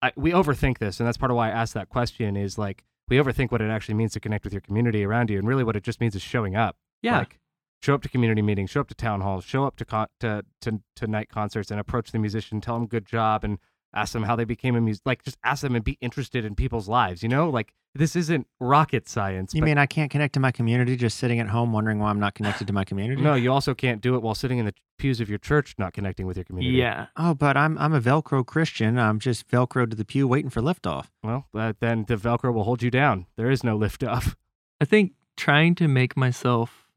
I, 0.00 0.12
we 0.16 0.30
overthink 0.32 0.78
this 0.78 1.00
and 1.00 1.06
that's 1.06 1.16
part 1.16 1.30
of 1.30 1.36
why 1.36 1.48
I 1.48 1.50
asked 1.52 1.74
that 1.74 1.88
question 1.88 2.36
is 2.36 2.56
like 2.58 2.84
we 3.08 3.16
overthink 3.16 3.50
what 3.50 3.60
it 3.60 3.70
actually 3.70 3.94
means 3.94 4.12
to 4.12 4.20
connect 4.20 4.44
with 4.44 4.52
your 4.52 4.60
community 4.60 5.04
around 5.04 5.30
you 5.30 5.38
and 5.38 5.48
really 5.48 5.64
what 5.64 5.76
it 5.76 5.82
just 5.82 6.00
means 6.00 6.14
is 6.14 6.22
showing 6.22 6.54
up. 6.54 6.76
yeah, 7.02 7.18
Like 7.18 7.40
show 7.82 7.94
up 7.94 8.02
to 8.02 8.08
community 8.08 8.42
meetings, 8.42 8.70
show 8.70 8.80
up 8.80 8.88
to 8.88 8.94
town 8.94 9.20
halls, 9.22 9.44
show 9.44 9.64
up 9.64 9.76
to 9.76 9.84
con- 9.84 10.08
to, 10.20 10.44
to 10.60 10.80
to 10.96 11.06
night 11.06 11.28
concerts 11.28 11.70
and 11.70 11.80
approach 11.80 12.12
the 12.12 12.18
musician, 12.18 12.60
tell 12.60 12.74
them 12.74 12.86
good 12.86 13.06
job 13.06 13.44
and 13.44 13.58
ask 13.94 14.12
them 14.12 14.22
how 14.22 14.36
they 14.36 14.44
became 14.44 14.76
a 14.76 14.80
music 14.80 15.02
like 15.06 15.22
just 15.22 15.38
ask 15.44 15.62
them 15.62 15.74
and 15.74 15.84
be 15.84 15.98
interested 16.00 16.44
in 16.44 16.54
people's 16.54 16.88
lives, 16.88 17.22
you 17.22 17.28
know? 17.28 17.48
Like 17.48 17.72
this 17.94 18.14
isn't 18.14 18.46
rocket 18.60 19.08
science. 19.08 19.54
You 19.54 19.60
but 19.62 19.66
mean 19.66 19.78
I 19.78 19.86
can't 19.86 20.10
connect 20.10 20.34
to 20.34 20.40
my 20.40 20.52
community 20.52 20.94
just 20.96 21.18
sitting 21.18 21.40
at 21.40 21.48
home 21.48 21.72
wondering 21.72 21.98
why 21.98 22.10
I'm 22.10 22.20
not 22.20 22.34
connected 22.34 22.66
to 22.66 22.72
my 22.72 22.84
community? 22.84 23.20
no, 23.22 23.34
you 23.34 23.52
also 23.52 23.74
can't 23.74 24.00
do 24.00 24.14
it 24.14 24.22
while 24.22 24.34
sitting 24.34 24.58
in 24.58 24.66
the 24.66 24.74
pews 24.98 25.20
of 25.20 25.28
your 25.28 25.38
church 25.38 25.74
not 25.78 25.92
connecting 25.92 26.26
with 26.26 26.36
your 26.36 26.44
community. 26.44 26.76
yeah. 26.76 27.06
Oh, 27.16 27.34
but 27.34 27.56
I'm 27.56 27.78
I'm 27.78 27.94
a 27.94 28.00
Velcro 28.00 28.44
Christian. 28.44 28.98
I'm 28.98 29.18
just 29.18 29.48
Velcro 29.48 29.88
to 29.88 29.96
the 29.96 30.04
pew 30.04 30.28
waiting 30.28 30.50
for 30.50 30.60
liftoff. 30.60 31.06
Well, 31.22 31.46
uh, 31.54 31.72
then 31.80 32.04
the 32.08 32.16
Velcro 32.16 32.52
will 32.52 32.64
hold 32.64 32.82
you 32.82 32.90
down. 32.90 33.26
There 33.36 33.50
is 33.50 33.64
no 33.64 33.78
liftoff. 33.78 34.34
I 34.80 34.84
think 34.84 35.12
trying 35.36 35.74
to 35.76 35.88
make 35.88 36.16
myself 36.16 36.88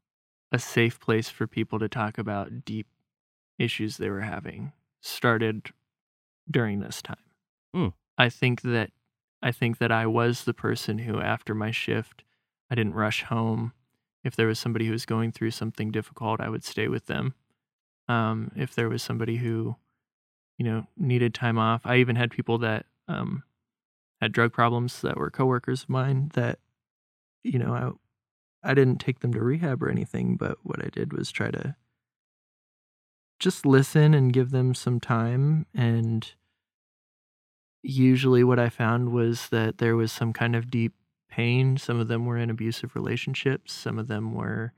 a 0.52 0.58
safe 0.58 1.00
place 1.00 1.30
for 1.30 1.46
people 1.46 1.78
to 1.78 1.88
talk 1.88 2.18
about 2.18 2.64
deep 2.64 2.86
issues 3.58 3.96
they 3.96 4.10
were 4.10 4.20
having 4.20 4.72
started 5.00 5.70
during 6.52 6.80
this 6.80 7.02
time. 7.02 7.16
Hmm. 7.74 7.88
I 8.16 8.28
think 8.28 8.62
that 8.62 8.90
I 9.42 9.50
think 9.50 9.78
that 9.78 9.90
I 9.90 10.06
was 10.06 10.44
the 10.44 10.54
person 10.54 10.98
who 10.98 11.20
after 11.20 11.54
my 11.54 11.70
shift 11.70 12.22
I 12.70 12.74
didn't 12.74 12.94
rush 12.94 13.22
home. 13.24 13.74
If 14.24 14.34
there 14.34 14.46
was 14.46 14.58
somebody 14.58 14.86
who 14.86 14.92
was 14.92 15.04
going 15.04 15.30
through 15.32 15.50
something 15.50 15.90
difficult, 15.90 16.40
I 16.40 16.48
would 16.48 16.64
stay 16.64 16.88
with 16.88 17.04
them. 17.04 17.34
Um, 18.08 18.50
if 18.56 18.74
there 18.74 18.88
was 18.88 19.02
somebody 19.02 19.36
who, 19.36 19.76
you 20.56 20.64
know, 20.64 20.86
needed 20.96 21.34
time 21.34 21.58
off, 21.58 21.82
I 21.84 21.96
even 21.96 22.16
had 22.16 22.30
people 22.30 22.56
that 22.58 22.86
um, 23.08 23.42
had 24.22 24.32
drug 24.32 24.54
problems 24.54 25.02
that 25.02 25.18
were 25.18 25.30
coworkers 25.30 25.82
of 25.82 25.90
mine 25.90 26.30
that, 26.32 26.60
you 27.44 27.58
know, 27.58 27.74
I 28.62 28.70
I 28.70 28.74
didn't 28.74 29.00
take 29.00 29.20
them 29.20 29.34
to 29.34 29.42
rehab 29.42 29.82
or 29.82 29.90
anything, 29.90 30.36
but 30.36 30.56
what 30.62 30.82
I 30.82 30.88
did 30.88 31.12
was 31.12 31.30
try 31.30 31.50
to 31.50 31.76
just 33.38 33.66
listen 33.66 34.14
and 34.14 34.32
give 34.32 34.50
them 34.50 34.74
some 34.74 34.98
time. 35.00 35.66
And 35.74 36.32
usually, 37.82 38.44
what 38.44 38.58
I 38.58 38.68
found 38.68 39.12
was 39.12 39.48
that 39.48 39.78
there 39.78 39.96
was 39.96 40.12
some 40.12 40.32
kind 40.32 40.56
of 40.56 40.70
deep 40.70 40.94
pain. 41.30 41.76
Some 41.76 42.00
of 42.00 42.08
them 42.08 42.26
were 42.26 42.36
in 42.36 42.50
abusive 42.50 42.94
relationships, 42.94 43.72
some 43.72 43.98
of 43.98 44.08
them 44.08 44.34
were 44.34 44.72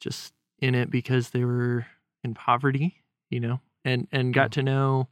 just 0.00 0.32
in 0.58 0.74
it 0.74 0.90
because 0.90 1.30
they 1.30 1.44
were 1.44 1.86
in 2.22 2.34
poverty, 2.34 3.02
you 3.30 3.40
know, 3.40 3.60
and, 3.84 4.06
and 4.12 4.32
got 4.34 4.52
to 4.52 4.62
know 4.62 5.08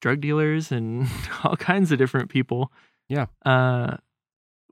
drug 0.00 0.20
dealers 0.20 0.70
and 0.70 1.08
all 1.44 1.56
kinds 1.56 1.92
of 1.92 1.98
different 1.98 2.30
people. 2.30 2.72
Yeah. 3.08 3.26
Uh, 3.44 3.96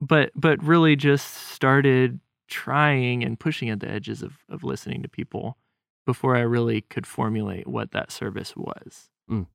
but 0.00 0.30
but 0.34 0.62
really 0.62 0.96
just 0.96 1.32
started 1.52 2.20
trying 2.48 3.24
and 3.24 3.40
pushing 3.40 3.70
at 3.70 3.80
the 3.80 3.88
edges 3.90 4.22
of 4.22 4.38
of 4.48 4.64
listening 4.64 5.02
to 5.02 5.08
people 5.08 5.56
before 6.04 6.36
I 6.36 6.40
really 6.40 6.82
could 6.82 7.06
formulate 7.06 7.66
what 7.66 7.92
that 7.92 8.12
service 8.12 8.54
was. 8.56 9.08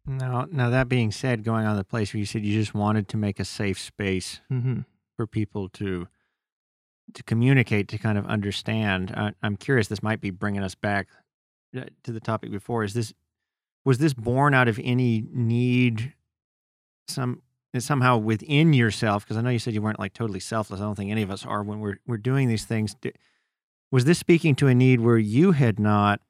Now, 0.06 0.48
now 0.52 0.70
that 0.70 0.90
being 0.90 1.12
said, 1.12 1.44
going 1.44 1.66
on 1.66 1.78
the 1.78 1.84
place 1.84 2.14
where 2.14 2.20
you 2.20 2.26
said 2.26 2.44
you 2.44 2.54
just 2.60 2.74
wanted 2.74 3.08
to 3.10 3.18
make 3.18 3.40
a 3.40 3.46
safe 3.46 3.80
space 3.80 4.42
Mm-hmm. 4.52 4.82
for 5.16 5.28
people 5.28 5.70
to 5.70 6.08
to 7.14 7.24
communicate, 7.24 7.88
to 7.88 7.98
kind 7.98 8.18
of 8.20 8.26
understand. 8.28 9.12
I, 9.16 9.34
I'm 9.42 9.56
curious. 9.58 9.88
This 9.88 10.04
might 10.04 10.22
be 10.22 10.30
bringing 10.30 10.62
us 10.64 10.76
back 10.76 11.08
uh, 11.76 11.86
to 12.04 12.12
the 12.12 12.20
topic 12.20 12.52
before. 12.52 12.84
Is 12.84 12.94
this 12.94 13.14
was 13.86 13.98
this 14.00 14.14
born 14.14 14.54
out 14.54 14.68
of 14.68 14.80
any 14.84 15.24
need, 15.32 16.14
some 17.08 17.42
somehow 17.78 18.18
within 18.18 18.74
yourself? 18.74 19.24
Because 19.24 19.38
I 19.38 19.42
know 19.42 19.50
you 19.50 19.60
said 19.60 19.74
you 19.74 19.82
weren't 19.82 20.00
like 20.00 20.14
totally 20.14 20.40
selfless. 20.40 20.80
I 20.80 20.84
don't 20.84 20.96
think 20.96 21.12
any 21.12 21.22
of 21.24 21.32
us 21.32 21.46
are 21.46 21.64
when 21.64 21.80
we're 21.80 21.98
we're 22.08 22.18
doing 22.18 22.48
these 22.48 22.66
things. 22.66 22.96
Was 23.92 24.06
this 24.06 24.20
speaking 24.20 24.56
to 24.56 24.68
a 24.68 24.76
need 24.76 25.00
where 25.00 25.18
you 25.18 25.54
had 25.54 25.80
not 25.80 26.22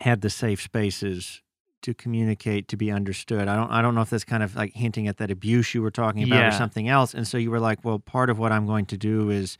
had 0.00 0.20
the 0.22 0.30
safe 0.30 0.62
spaces 0.62 1.42
to 1.84 1.94
communicate 1.94 2.68
to 2.68 2.76
be 2.76 2.90
understood. 2.90 3.48
I 3.48 3.56
don't 3.56 3.70
I 3.70 3.80
don't 3.82 3.94
know 3.94 4.02
if 4.02 4.10
that's 4.10 4.24
kind 4.24 4.42
of 4.42 4.54
like 4.56 4.72
hinting 4.74 5.06
at 5.08 5.16
that 5.18 5.30
abuse 5.30 5.74
you 5.74 5.80
were 5.82 5.90
talking 5.90 6.22
about 6.24 6.36
Yeah. 6.40 6.48
or 6.48 6.52
something 6.52 6.88
else. 6.88 7.14
And 7.14 7.26
so 7.26 7.38
you 7.38 7.50
were 7.50 7.60
like, 7.60 7.84
well, 7.84 7.98
part 7.98 8.28
of 8.30 8.38
what 8.38 8.52
I'm 8.52 8.66
going 8.66 8.86
to 8.86 8.96
do 8.96 9.30
is 9.30 9.56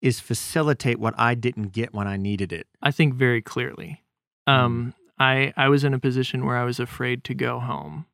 is 0.00 0.18
facilitate 0.18 0.98
what 0.98 1.14
I 1.16 1.34
didn't 1.34 1.68
get 1.72 1.94
when 1.94 2.08
I 2.08 2.16
needed 2.16 2.52
it. 2.52 2.66
I 2.82 2.90
think 2.90 3.14
very 3.14 3.40
clearly. 3.40 4.02
Um, 4.46 4.94
I 5.18 5.52
I 5.56 5.68
was 5.68 5.84
in 5.84 5.94
a 5.94 5.98
position 5.98 6.44
where 6.44 6.56
I 6.56 6.64
was 6.64 6.80
afraid 6.80 7.22
to 7.24 7.34
go 7.34 7.60
home 7.60 8.06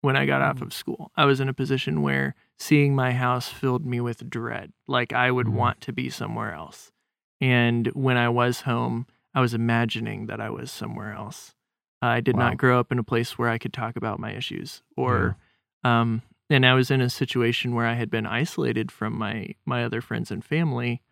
when 0.00 0.16
I 0.16 0.26
got 0.26 0.42
off 0.42 0.56
Mm. 0.58 0.62
of 0.62 0.72
school. 0.72 1.10
I 1.16 1.24
was 1.24 1.38
in 1.40 1.48
a 1.48 1.54
position 1.54 2.02
where 2.02 2.34
seeing 2.58 2.94
my 2.94 3.12
house 3.12 3.48
filled 3.48 3.84
me 3.86 4.00
with 4.00 4.28
dread, 4.30 4.72
like 4.88 5.12
I 5.12 5.30
would 5.30 5.46
Mhm. 5.46 5.52
want 5.52 5.80
to 5.82 5.92
be 5.92 6.10
somewhere 6.10 6.52
else. 6.52 6.92
And 7.40 7.88
when 7.88 8.16
I 8.16 8.28
was 8.28 8.62
home, 8.62 9.06
I 9.34 9.40
was 9.40 9.52
imagining 9.52 10.26
that 10.26 10.40
I 10.40 10.48
was 10.50 10.70
somewhere 10.72 11.12
else. 11.12 11.54
I 12.02 12.20
did 12.20 12.36
Wow. 12.36 12.48
not 12.50 12.56
grow 12.58 12.78
up 12.80 12.92
in 12.92 12.98
a 12.98 13.04
place 13.04 13.38
where 13.38 13.48
I 13.48 13.58
could 13.58 13.72
talk 13.72 13.96
about 13.96 14.18
my 14.20 14.32
issues 14.32 14.82
or 14.96 15.36
um 15.84 16.22
and 16.48 16.64
I 16.64 16.74
was 16.74 16.90
in 16.90 17.00
a 17.00 17.10
situation 17.10 17.74
where 17.74 17.86
I 17.86 17.94
had 17.94 18.10
been 18.10 18.26
isolated 18.26 18.92
from 18.92 19.16
my 19.18 19.54
my 19.64 19.84
other 19.84 20.00
friends 20.00 20.30
and 20.30 20.44
family 20.44 21.02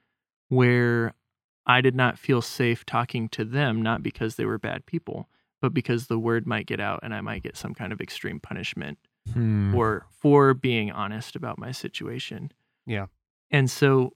where 0.49 1.15
I 1.67 1.81
did 1.81 1.95
not 1.95 2.19
feel 2.19 2.43
safe 2.43 2.85
talking 2.85 3.29
to 3.31 3.45
them, 3.45 3.81
not 3.83 4.03
because 4.03 4.37
they 4.37 4.45
were 4.45 4.59
bad 4.59 4.85
people, 4.85 5.29
but 5.63 5.73
because 5.73 6.07
the 6.09 6.19
word 6.19 6.47
might 6.47 6.67
get 6.67 6.79
out 6.79 7.01
and 7.03 7.15
I 7.15 7.23
might 7.23 7.43
get 7.43 7.57
some 7.57 7.75
kind 7.75 7.93
of 7.93 8.01
extreme 8.01 8.39
punishment 8.41 8.99
Hmm. 9.33 9.75
or 9.75 10.07
for 10.11 10.53
being 10.53 10.93
honest 10.93 11.35
about 11.35 11.59
my 11.59 11.73
situation. 11.73 12.53
Yeah. 12.87 13.07
And 13.51 13.71
so 13.71 14.13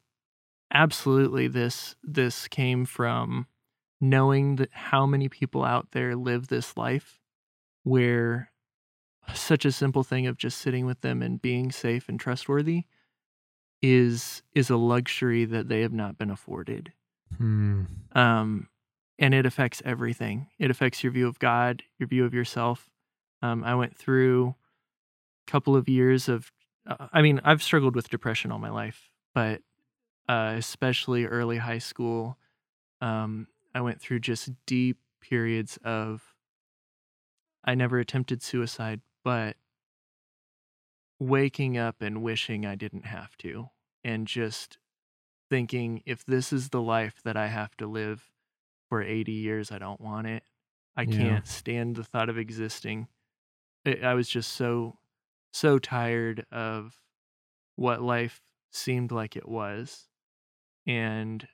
absolutely 0.72 1.48
this 1.48 1.96
this 2.02 2.46
came 2.48 2.84
from 2.84 3.46
knowing 4.00 4.56
that 4.56 4.70
how 4.72 5.06
many 5.06 5.28
people 5.28 5.64
out 5.64 5.88
there 5.92 6.14
live 6.16 6.48
this 6.48 6.76
life 6.76 7.18
where 7.82 8.50
such 9.34 9.64
a 9.64 9.72
simple 9.72 10.02
thing 10.02 10.26
of 10.26 10.36
just 10.38 10.58
sitting 10.58 10.86
with 10.86 11.00
them 11.00 11.22
and 11.22 11.42
being 11.42 11.70
safe 11.72 12.08
and 12.08 12.18
trustworthy 12.20 12.84
is 13.82 14.42
is 14.54 14.70
a 14.70 14.76
luxury 14.76 15.44
that 15.44 15.68
they 15.68 15.80
have 15.82 15.92
not 15.92 16.18
been 16.18 16.30
afforded 16.30 16.92
Hmm. 17.36 17.82
um, 18.12 18.68
and 19.18 19.34
it 19.34 19.44
affects 19.44 19.82
everything. 19.84 20.46
It 20.58 20.70
affects 20.70 21.02
your 21.04 21.12
view 21.12 21.28
of 21.28 21.38
God, 21.38 21.82
your 21.98 22.06
view 22.08 22.24
of 22.24 22.32
yourself. 22.32 22.88
Um, 23.42 23.62
I 23.64 23.74
went 23.74 23.96
through 23.96 24.54
a 25.46 25.50
couple 25.50 25.76
of 25.76 25.88
years 25.90 26.28
of, 26.28 26.50
uh, 26.86 27.08
I 27.12 27.20
mean, 27.20 27.40
I've 27.44 27.62
struggled 27.62 27.94
with 27.94 28.08
depression 28.08 28.50
all 28.50 28.58
my 28.58 28.70
life, 28.70 29.10
but 29.34 29.60
uh, 30.28 30.54
especially 30.56 31.26
early 31.26 31.58
high 31.58 31.78
school, 31.78 32.38
um, 33.02 33.46
I 33.78 33.80
went 33.80 34.00
through 34.00 34.18
just 34.18 34.50
deep 34.66 34.98
periods 35.20 35.78
of. 35.84 36.34
I 37.64 37.76
never 37.76 38.00
attempted 38.00 38.42
suicide, 38.42 39.02
but 39.22 39.56
waking 41.20 41.78
up 41.78 42.02
and 42.02 42.20
wishing 42.20 42.66
I 42.66 42.74
didn't 42.74 43.06
have 43.06 43.36
to, 43.38 43.70
and 44.02 44.26
just 44.26 44.78
thinking 45.48 46.02
if 46.06 46.24
this 46.24 46.52
is 46.52 46.70
the 46.70 46.82
life 46.82 47.22
that 47.22 47.36
I 47.36 47.46
have 47.46 47.76
to 47.76 47.86
live 47.86 48.32
for 48.88 49.00
80 49.00 49.30
years, 49.30 49.70
I 49.70 49.78
don't 49.78 50.00
want 50.00 50.26
it. 50.26 50.42
I 50.96 51.02
Yeah. 51.02 51.16
can't 51.16 51.46
stand 51.46 51.94
the 51.94 52.02
thought 52.02 52.28
of 52.28 52.36
existing. 52.36 53.06
I 53.86 53.94
I 54.02 54.14
was 54.14 54.28
just 54.28 54.54
so, 54.54 54.98
so 55.52 55.78
tired 55.78 56.46
of 56.50 57.00
what 57.76 58.02
life 58.02 58.42
seemed 58.72 59.12
like 59.12 59.36
it 59.36 59.48
was. 59.48 60.08
And 60.84 61.46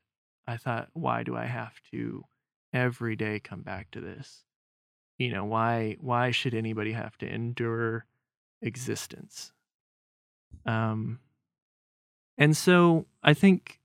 I 0.47 0.57
thought, 0.57 0.89
why 0.93 1.23
do 1.23 1.37
I 1.37 1.47
have 1.47 1.75
to 1.91 2.25
every 2.73 3.17
day 3.17 3.41
come 3.41 3.63
back 3.63 3.91
to 3.93 4.01
this? 4.01 4.45
You 5.19 5.31
know, 5.31 5.45
why 5.45 5.97
why 6.01 6.31
should 6.31 6.55
anybody 6.55 6.93
have 6.93 7.17
to 7.19 7.29
endure 7.29 8.07
existence? 8.61 9.53
Um 10.67 11.21
and 12.37 12.57
so 12.57 13.07
I 13.23 13.35
think 13.35 13.81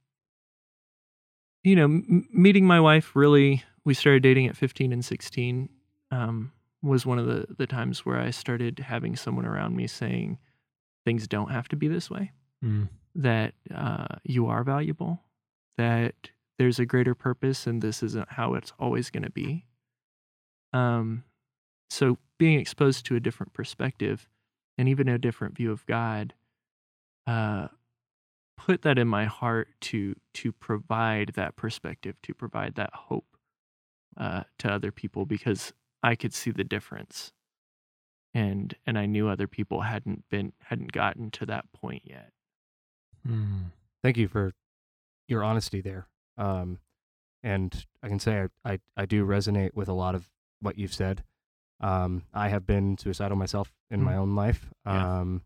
you 1.63 1.76
know, 1.76 1.86
m- 1.86 2.28
meeting 2.32 2.65
my 2.65 2.80
wife 2.80 3.15
really, 3.15 3.63
we 3.84 3.93
started 3.93 4.24
dating 4.24 4.48
at 4.48 4.56
15 4.58 4.93
and 4.93 5.04
16. 5.04 5.69
Um, 6.12 6.52
was 6.82 7.06
one 7.06 7.19
of 7.19 7.26
the 7.26 7.45
the 7.58 7.67
times 7.67 8.06
where 8.06 8.17
I 8.17 8.32
started 8.32 8.80
having 8.80 9.15
someone 9.15 9.45
around 9.45 9.76
me 9.76 9.86
saying 9.86 10.38
things 11.06 11.28
don't 11.28 11.52
have 11.52 11.67
to 11.69 11.76
be 11.76 11.88
this 11.88 12.10
way. 12.10 12.32
Mm. 12.63 12.89
That 13.15 13.54
uh, 13.74 14.08
you 14.24 14.48
are 14.48 14.63
valuable. 14.63 15.22
That 15.78 16.32
there's 16.60 16.78
a 16.78 16.86
greater 16.86 17.15
purpose, 17.15 17.65
and 17.65 17.82
this 17.82 18.04
isn't 18.04 18.34
how 18.34 18.54
it's 18.54 18.74
always 18.78 19.10
going 19.10 19.24
to 19.24 19.32
be. 19.32 19.65
Um, 20.74 21.24
so 21.89 22.17
being 22.38 22.60
exposed 22.60 23.06
to 23.06 23.15
a 23.15 23.19
different 23.19 23.54
perspective 23.54 24.28
and 24.78 24.88
even 24.89 25.08
a 25.08 25.17
different 25.17 25.56
view 25.56 25.72
of 25.72 25.86
God, 25.86 26.34
uh, 27.26 27.69
put 28.58 28.82
that 28.82 29.00
in 29.00 29.08
my 29.08 29.26
heart 29.26 29.69
to 29.80 30.15
to 30.34 30.52
provide 30.52 31.32
that 31.36 31.56
perspective, 31.56 32.17
to 32.24 32.34
provide 32.34 32.76
that 32.76 32.91
hope 32.93 33.38
uh, 34.17 34.43
to 34.60 34.69
other 34.69 34.91
people 34.91 35.26
because 35.26 35.72
I 36.04 36.15
could 36.15 36.34
see 36.34 36.52
the 36.52 36.65
difference, 36.65 37.32
and 38.34 38.76
and 38.86 39.00
I 39.00 39.06
knew 39.06 39.30
other 39.30 39.48
people 39.48 39.82
hadn't 39.82 40.28
been 40.30 40.52
hadn't 40.63 40.91
gotten 40.91 41.32
to 41.32 41.45
that 41.45 41.72
point 41.72 42.04
yet. 42.06 42.32
Mm. 43.26 43.72
Thank 44.04 44.17
you 44.17 44.28
for 44.28 44.52
your 45.30 45.41
honesty 45.41 45.80
there. 45.80 46.08
Um, 46.39 46.80
and 47.43 47.86
I 48.02 48.08
can 48.08 48.19
say 48.19 48.47
I, 48.65 48.73
I, 48.73 48.80
I 48.97 49.06
do 49.06 49.25
resonate 49.25 49.73
with 49.75 49.88
a 49.88 49.93
lot 49.93 50.15
of 50.15 50.30
what 50.62 50.78
you've 50.78 50.93
said. 50.93 51.23
Um, 51.82 52.23
I 52.34 52.49
have 52.49 52.65
been 52.65 52.97
suicidal 52.97 53.38
myself 53.38 53.71
in 53.91 54.02
my 54.02 54.13
Mm. 54.13 54.17
own 54.17 54.36
life. 54.36 54.69
Yeah. 54.86 55.19
Um, 55.19 55.43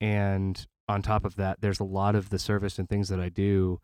and 0.00 0.66
on 0.88 1.00
top 1.02 1.24
of 1.24 1.36
that, 1.36 1.60
there's 1.60 1.80
a 1.80 1.84
lot 1.84 2.14
of 2.14 2.28
the 2.30 2.38
service 2.38 2.78
and 2.78 2.88
things 2.88 3.08
that 3.08 3.20
I 3.20 3.28
do 3.30 3.80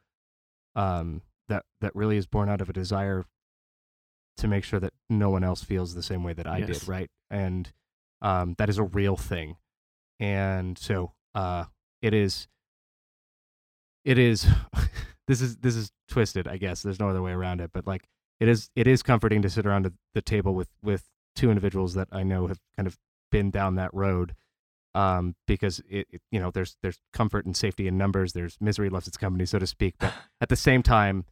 um, 0.74 1.22
that, 1.48 1.64
that 1.80 1.94
really 1.96 2.16
is 2.16 2.26
born 2.26 2.48
out 2.50 2.60
of 2.60 2.68
a 2.68 2.72
desire 2.74 3.24
to 4.36 4.48
make 4.48 4.64
sure 4.64 4.80
that 4.80 4.92
no 5.08 5.30
one 5.30 5.44
else 5.44 5.62
feels 5.62 5.94
the 5.94 6.02
same 6.02 6.22
way 6.24 6.32
that 6.34 6.46
I 6.46 6.58
Yes. 6.58 6.80
did, 6.80 6.88
right? 6.88 7.10
And 7.30 7.72
um, 8.22 8.54
that 8.58 8.68
is 8.68 8.76
a 8.78 8.82
real 8.84 9.16
thing. 9.16 9.56
And 10.18 10.76
so 10.78 11.12
uh, 11.34 11.64
it 12.02 12.12
is 12.12 12.48
it 14.04 14.18
is 14.18 14.46
this 15.30 15.40
is 15.40 15.56
this 15.58 15.76
is 15.76 15.92
twisted 16.08 16.46
i 16.48 16.56
guess 16.56 16.82
there's 16.82 16.98
no 17.00 17.08
other 17.08 17.22
way 17.22 17.32
around 17.32 17.60
it 17.60 17.70
but 17.72 17.86
like 17.86 18.08
it 18.40 18.48
is 18.48 18.70
it 18.74 18.86
is 18.86 19.02
comforting 19.02 19.40
to 19.42 19.48
sit 19.50 19.64
around 19.66 19.84
the- 19.86 19.94
the 20.14 20.22
table 20.22 20.54
with 20.54 20.68
with 20.82 21.04
two 21.36 21.48
individuals 21.50 21.94
that 21.94 22.08
i 22.12 22.22
know 22.22 22.46
have 22.48 22.58
kind 22.76 22.86
of 22.86 22.98
been 23.30 23.50
down 23.50 23.76
that 23.76 23.92
road 23.94 24.34
um 24.94 25.36
because 25.46 25.80
it, 25.88 26.06
it 26.10 26.20
you 26.32 26.40
know 26.40 26.50
there's 26.50 26.76
there's 26.82 26.98
comfort 27.12 27.46
and 27.46 27.56
safety 27.56 27.86
in 27.86 27.96
numbers 27.96 28.32
there's 28.32 28.56
misery 28.60 28.88
loves 28.90 29.06
its 29.06 29.16
company 29.16 29.46
so 29.46 29.58
to 29.58 29.66
speak 29.66 29.94
but 30.00 30.12
at 30.40 30.48
the 30.48 30.56
same 30.56 30.82
time 30.82 31.24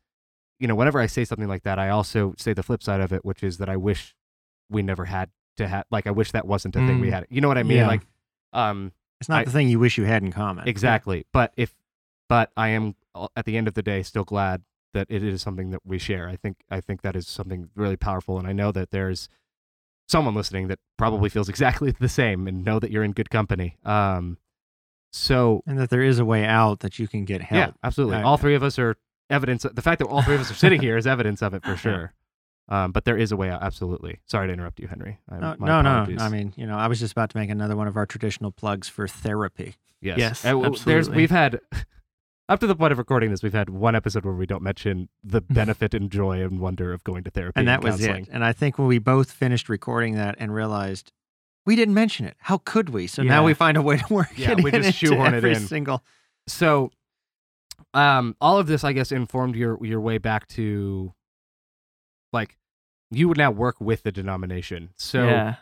you 0.61 0.69
know 0.69 0.75
whenever 0.77 1.01
i 1.01 1.07
say 1.07 1.25
something 1.25 1.49
like 1.49 1.65
that 1.65 1.79
i 1.79 1.89
also 1.89 2.35
say 2.39 2.53
the 2.53 2.63
flip 2.63 2.83
side 2.83 3.01
of 3.01 3.13
it 3.13 3.25
which 3.25 3.43
is 3.43 3.59
that 3.59 3.69
i 3.69 3.77
wish 3.77 4.15
we 4.71 4.81
never 4.83 5.07
had 5.07 5.31
to 5.57 5.67
have 5.67 5.85
like 5.91 6.07
i 6.07 6.11
wish 6.11 6.31
that 6.31 6.47
wasn't 6.47 6.77
a 6.77 6.79
thing 6.87 7.01
we 7.01 7.09
Mm. 7.09 7.13
had 7.13 7.27
you 7.31 7.41
know 7.41 7.49
what 7.49 7.59
i 7.59 7.65
mean 7.65 7.79
Yeah. 7.79 7.89
like 7.89 8.03
um 8.53 8.93
It's 9.21 9.29
not 9.29 9.41
I- 9.41 9.45
the 9.45 9.51
thing 9.51 9.69
you 9.69 9.81
wish 9.81 9.99
you 9.99 10.05
had 10.05 10.23
in 10.23 10.31
common. 10.31 10.69
Exactly. 10.69 11.27
But 11.33 11.53
if, 11.57 11.75
but 12.29 12.53
I 12.57 12.69
am 12.69 12.95
at 13.37 13.44
the 13.44 13.57
end 13.57 13.68
of 13.68 13.74
the 13.74 13.83
day 13.83 14.02
still 14.02 14.24
glad 14.24 14.62
that 14.94 15.07
it 15.11 15.22
is 15.22 15.42
something 15.42 15.70
that 15.70 15.81
we 15.85 15.98
share. 15.98 16.28
I 16.28 16.37
think 16.37 16.57
I 16.70 16.81
think 16.81 17.02
that 17.02 17.14
is 17.16 17.26
something 17.28 17.70
really 17.74 17.96
powerful, 17.96 18.38
and 18.38 18.46
I 18.46 18.52
know 18.52 18.72
that 18.72 18.90
there's 18.90 19.28
someone 20.09 20.35
listening 20.35 20.68
that 20.68 20.78
probably 20.96 21.28
feels 21.28 21.48
exactly 21.54 21.90
the 21.90 22.09
same, 22.09 22.46
and 22.48 22.64
know 22.64 22.78
that 22.78 22.90
you're 22.90 23.04
in 23.04 23.12
good 23.12 23.31
company. 23.31 23.76
Um, 23.85 24.38
so 25.12 25.62
And 25.66 25.78
that 25.78 25.90
there 25.90 26.02
is 26.02 26.18
a 26.18 26.24
way 26.24 26.44
out 26.44 26.81
that 26.81 26.98
you 26.98 27.09
can 27.09 27.24
get 27.24 27.42
help. 27.42 27.68
yeah, 27.68 27.72
absolutely. 27.83 28.16
All 28.22 28.37
three 28.37 28.54
of 28.54 28.62
us 28.62 28.78
are 28.78 28.96
evidence. 29.31 29.64
The 29.70 29.83
fact 29.83 29.98
that 30.00 30.07
all 30.07 30.22
three 30.22 30.35
of 30.35 30.40
us 30.42 30.50
are 30.50 30.54
sitting 30.54 30.81
here 30.81 30.96
is 30.96 31.07
evidence 31.07 31.42
of 31.42 31.54
it 31.54 31.62
for 31.64 31.76
sure. 31.85 32.12
Um, 32.70 32.92
but 32.92 33.07
there 33.07 33.16
is 33.16 33.33
a 33.33 33.37
way 33.37 33.48
out. 33.48 33.62
Absolutely. 33.62 34.20
Sorry 34.26 34.46
to 34.48 34.52
interrupt 34.52 34.78
you, 34.81 34.87
Henry. 34.88 35.18
I, 35.31 35.38
No, 35.38 35.57
my 35.59 35.66
no, 35.66 35.81
no. 35.83 36.22
I 36.22 36.28
mean, 36.28 36.52
you 36.57 36.66
know, 36.66 36.76
I 36.76 36.87
was 36.88 37.00
just 37.00 37.12
about 37.12 37.31
to 37.31 37.37
make 37.38 37.48
another 37.48 37.74
one 37.76 37.88
of 37.88 37.96
our 37.96 38.04
traditional 38.04 38.50
plugs 38.50 38.88
for 38.88 39.09
therapy. 39.09 39.76
Yes. 40.02 40.18
Yes, 40.18 40.44
Uh, 40.44 40.48
w- 40.50 40.64
There's 40.64 40.81
absolutely. 41.09 41.16
we've 41.16 41.31
had 41.31 41.61
up 42.49 42.61
to 42.61 42.67
the 42.67 42.75
point 42.75 42.93
of 42.93 42.99
recording 42.99 43.31
this, 43.31 43.43
we've 43.43 43.53
had 43.53 43.69
one 43.69 43.95
episode 43.95 44.25
where 44.25 44.35
we 44.35 44.47
don't 44.47 44.63
mention 44.63 45.09
the 45.23 45.41
benefit 45.51 45.95
and 45.95 46.11
joy 46.11 46.43
and 46.43 46.61
wonder 46.61 46.93
of 46.93 47.05
going 47.05 47.25
to 47.25 47.31
therapy 47.31 47.53
And 47.61 47.69
and 47.69 47.69
that 47.69 47.83
was 47.83 47.97
counseling. 47.97 48.25
it. 48.25 48.29
And 48.33 48.45
I 48.45 48.53
think 48.53 48.79
when 48.79 48.87
we 48.89 48.99
both 48.99 49.31
finished 49.31 49.69
recording 49.69 50.15
that 50.15 50.37
and 50.39 50.53
realized 50.55 51.13
we 51.67 51.77
didn't 51.77 51.95
mention 51.95 52.25
it, 52.27 52.37
how 52.39 52.59
could 52.65 52.89
we? 52.91 53.07
So 53.07 53.23
Yeah. 53.23 53.29
now 53.31 53.45
we 53.45 53.53
find 53.55 53.77
a 53.77 53.83
way 53.83 53.99
to 53.99 54.05
work 54.15 54.31
it 54.33 54.39
in. 54.39 54.43
Yeah, 54.45 54.53
it 54.53 54.65
we 54.65 54.71
just 54.71 54.97
shoehorn 54.99 55.35
it 55.35 55.45
in. 55.45 55.61
single. 55.61 56.03
So, 56.47 56.91
um, 57.95 58.35
all 58.41 58.59
of 58.59 58.67
this, 58.67 58.85
I 58.85 58.93
guess, 58.93 59.13
informed 59.13 59.55
your 59.55 59.79
your 59.85 60.01
way 60.01 60.17
back 60.19 60.47
to, 60.49 61.13
like, 62.33 62.57
you 63.11 63.29
would 63.29 63.39
now 63.39 63.51
work 63.51 63.81
with 63.81 64.03
the 64.03 64.13
denomination. 64.13 64.91
So, 64.97 65.25
yeah. 65.27 65.55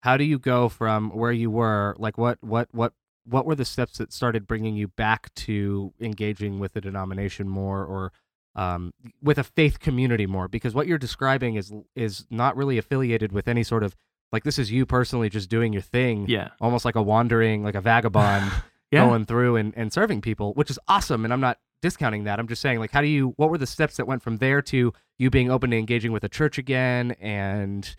how 0.00 0.16
do 0.16 0.24
you 0.24 0.38
go 0.38 0.68
from 0.68 1.10
where 1.10 1.32
you 1.32 1.50
were? 1.50 1.94
Like, 1.98 2.18
what 2.18 2.38
what 2.42 2.68
what 2.72 2.92
what 3.24 3.46
were 3.46 3.54
the 3.54 3.64
steps 3.64 3.98
that 3.98 4.12
started 4.12 4.46
bringing 4.46 4.74
you 4.76 4.88
back 4.88 5.32
to 5.34 5.92
engaging 6.00 6.58
with 6.58 6.72
the 6.72 6.80
denomination 6.80 7.48
more, 7.48 7.84
or 7.84 8.12
um, 8.54 8.92
with 9.22 9.38
a 9.38 9.44
faith 9.44 9.78
community 9.80 10.26
more? 10.26 10.48
Because 10.48 10.74
what 10.74 10.86
you're 10.86 10.98
describing 10.98 11.54
is 11.56 11.72
is 11.96 12.26
not 12.30 12.56
really 12.56 12.78
affiliated 12.78 13.32
with 13.32 13.48
any 13.48 13.62
sort 13.62 13.82
of 13.82 13.94
like 14.32 14.44
this 14.44 14.58
is 14.58 14.72
you 14.72 14.86
personally 14.86 15.28
just 15.28 15.50
doing 15.50 15.72
your 15.74 15.82
thing, 15.82 16.24
Yeah. 16.26 16.48
almost 16.60 16.84
like 16.86 16.94
a 16.96 17.02
wandering, 17.02 17.62
like 17.62 17.74
a 17.74 17.80
vagabond 17.82 18.50
Yeah. 18.90 19.06
going 19.06 19.24
through 19.26 19.56
and, 19.56 19.72
and 19.76 19.92
serving 19.92 20.20
people, 20.22 20.54
which 20.54 20.70
is 20.70 20.78
awesome. 20.88 21.24
And 21.24 21.32
I'm 21.34 21.40
not 21.40 21.58
discounting 21.82 22.24
that. 22.24 22.38
I'm 22.38 22.48
just 22.48 22.62
saying, 22.62 22.78
like, 22.78 22.90
how 22.92 23.02
do 23.02 23.08
you, 23.08 23.34
what 23.36 23.50
were 23.50 23.58
the 23.58 23.66
steps 23.66 23.96
that 23.98 24.06
went 24.06 24.22
from 24.22 24.38
there 24.38 24.62
to 24.62 24.92
you 25.18 25.30
being 25.30 25.50
open 25.50 25.70
to 25.70 25.76
engaging 25.76 26.12
with 26.12 26.24
a 26.24 26.28
church 26.30 26.56
again 26.58 27.10
and, 27.20 27.94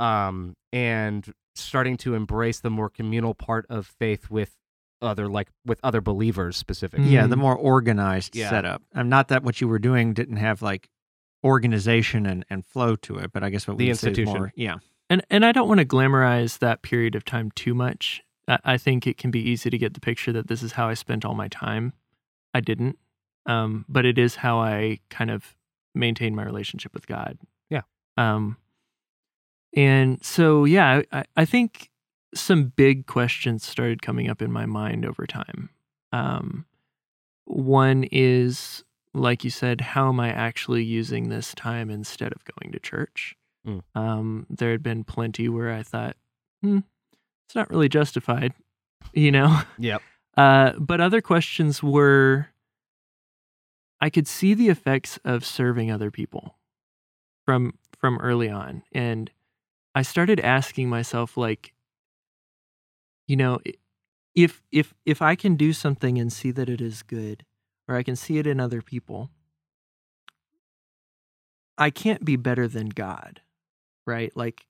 um, 0.00 0.56
and 0.72 1.32
starting 1.54 1.96
to 1.98 2.14
embrace 2.14 2.60
the 2.60 2.70
more 2.70 2.88
communal 2.90 3.34
part 3.34 3.64
of 3.68 3.86
faith 3.86 4.28
with 4.30 4.56
other, 5.02 5.28
like, 5.28 5.48
with 5.64 5.78
other 5.82 6.00
believers 6.00 6.56
specifically? 6.56 7.08
Yeah, 7.08 7.26
the 7.26 7.36
Mm. 7.36 7.40
more 7.40 7.56
organized 7.56 8.34
Yeah. 8.36 8.50
setup. 8.50 8.82
I'm 8.94 9.08
not 9.08 9.28
that 9.28 9.42
what 9.42 9.60
you 9.60 9.68
were 9.68 9.78
doing 9.78 10.14
didn't 10.14 10.36
have 10.36 10.62
like 10.62 10.88
organization 11.44 12.26
and, 12.26 12.44
and 12.50 12.64
flow 12.66 12.96
to 12.96 13.16
it, 13.18 13.32
but 13.32 13.42
I 13.44 13.50
guess 13.50 13.66
what 13.68 13.76
The 13.78 13.84
we 13.84 13.90
would 13.90 13.98
say 13.98 14.10
is 14.10 14.18
institution. 14.18 14.38
more, 14.38 14.52
yeah. 14.56 14.76
And 15.08 15.24
and 15.30 15.44
I 15.44 15.52
don't 15.52 15.68
want 15.68 15.78
to 15.78 15.86
glamorize 15.86 16.58
that 16.58 16.82
period 16.82 17.14
of 17.14 17.24
time 17.24 17.50
too 17.52 17.74
much. 17.74 18.22
I, 18.48 18.58
I 18.64 18.78
think 18.78 19.06
it 19.06 19.16
can 19.18 19.30
be 19.30 19.40
easy 19.40 19.70
to 19.70 19.78
get 19.78 19.94
the 19.94 20.00
picture 20.00 20.32
that 20.32 20.48
this 20.48 20.62
is 20.62 20.72
how 20.72 20.88
I 20.88 20.94
spent 20.94 21.24
all 21.24 21.34
my 21.34 21.46
time. 21.48 21.92
I 22.54 22.60
didn't, 22.60 22.98
um, 23.44 23.84
but 23.88 24.04
it 24.04 24.18
is 24.18 24.36
how 24.36 24.58
I 24.58 24.98
kind 25.10 25.30
of 25.30 25.54
maintain 25.94 26.34
my 26.34 26.42
relationship 26.42 26.92
with 26.94 27.06
God. 27.06 27.38
Yeah. 27.70 27.82
Um, 28.16 28.56
and 29.76 30.24
so 30.24 30.64
yeah, 30.64 31.02
I, 31.12 31.24
I 31.36 31.44
think 31.44 31.90
some 32.38 32.72
big 32.76 33.06
questions 33.06 33.66
started 33.66 34.02
coming 34.02 34.28
up 34.28 34.42
in 34.42 34.52
my 34.52 34.66
mind 34.66 35.04
over 35.04 35.26
time. 35.26 35.70
Um, 36.12 36.66
one 37.44 38.04
is 38.10 38.84
like 39.16 39.44
you 39.44 39.50
said, 39.50 39.80
how 39.80 40.08
am 40.08 40.20
I 40.20 40.28
actually 40.28 40.84
using 40.84 41.28
this 41.28 41.54
time 41.54 41.90
instead 41.90 42.32
of 42.32 42.42
going 42.44 42.72
to 42.72 42.78
church? 42.78 43.34
Mm. 43.66 43.82
Um, 43.94 44.46
there 44.50 44.70
had 44.70 44.82
been 44.82 45.04
plenty 45.04 45.48
where 45.48 45.72
I 45.72 45.82
thought, 45.82 46.16
hmm, 46.62 46.80
it's 47.46 47.54
not 47.54 47.70
really 47.70 47.88
justified, 47.88 48.52
you 49.12 49.32
know? 49.32 49.60
Yep. 49.78 50.02
Uh, 50.36 50.74
but 50.78 51.00
other 51.00 51.22
questions 51.22 51.82
were 51.82 52.48
I 54.02 54.10
could 54.10 54.28
see 54.28 54.52
the 54.52 54.68
effects 54.68 55.18
of 55.24 55.46
serving 55.46 55.90
other 55.90 56.10
people 56.10 56.56
from 57.46 57.78
from 57.98 58.18
early 58.18 58.50
on. 58.50 58.82
And 58.92 59.30
I 59.94 60.02
started 60.02 60.38
asking 60.40 60.90
myself, 60.90 61.38
like, 61.38 61.72
you 63.26 63.36
know, 63.36 63.58
if 64.34 64.62
if 64.70 64.94
if 65.04 65.22
I 65.22 65.34
can 65.34 65.56
do 65.56 65.72
something 65.72 66.18
and 66.18 66.32
see 66.32 66.50
that 66.52 66.68
it 66.68 66.80
is 66.80 67.02
good, 67.02 67.44
or 67.88 67.96
I 67.96 68.02
can 68.02 68.16
see 68.16 68.38
it 68.38 68.46
in 68.46 68.60
other 68.60 68.82
people, 68.82 69.30
I 71.78 71.90
can't 71.90 72.24
be 72.24 72.36
better 72.36 72.68
than 72.68 72.90
God, 72.90 73.40
right? 74.06 74.34
Like 74.36 74.66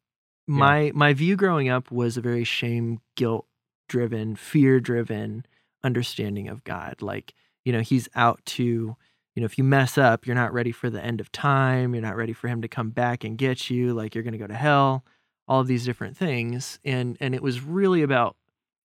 my 0.47 0.93
my 0.95 1.13
view 1.13 1.37
growing 1.37 1.69
up 1.69 1.91
was 1.91 2.17
a 2.17 2.21
very 2.21 2.45
shame, 2.45 3.01
guilt 3.17 3.47
driven, 3.89 4.37
fear 4.37 4.81
driven 4.81 5.47
understanding 5.85 6.49
of 6.49 6.65
God. 6.65 7.01
Like, 7.01 7.35
you 7.65 7.73
know, 7.73 7.81
he's 7.81 8.09
out 8.15 8.45
to, 8.47 8.65
you 8.65 9.41
know, 9.41 9.45
if 9.45 9.59
you 9.59 9.65
mess 9.65 9.97
up, 9.99 10.27
you're 10.27 10.35
not 10.35 10.53
ready 10.53 10.73
for 10.73 10.91
the 10.91 11.03
end 11.03 11.21
of 11.21 11.33
time, 11.33 11.95
you're 11.95 12.03
not 12.03 12.17
ready 12.17 12.33
for 12.33 12.49
him 12.49 12.63
to 12.63 12.69
come 12.69 12.91
back 12.91 13.25
and 13.25 13.39
get 13.39 13.71
you, 13.71 13.95
like 13.95 14.15
you're 14.15 14.25
going 14.25 14.33
to 14.33 14.39
go 14.39 14.47
to 14.47 14.55
hell, 14.55 15.05
all 15.49 15.61
of 15.61 15.67
these 15.67 15.85
different 15.85 16.17
things. 16.17 16.79
And 16.85 17.17
and 17.21 17.35
it 17.35 17.43
was 17.43 17.61
really 17.63 18.03
about 18.03 18.37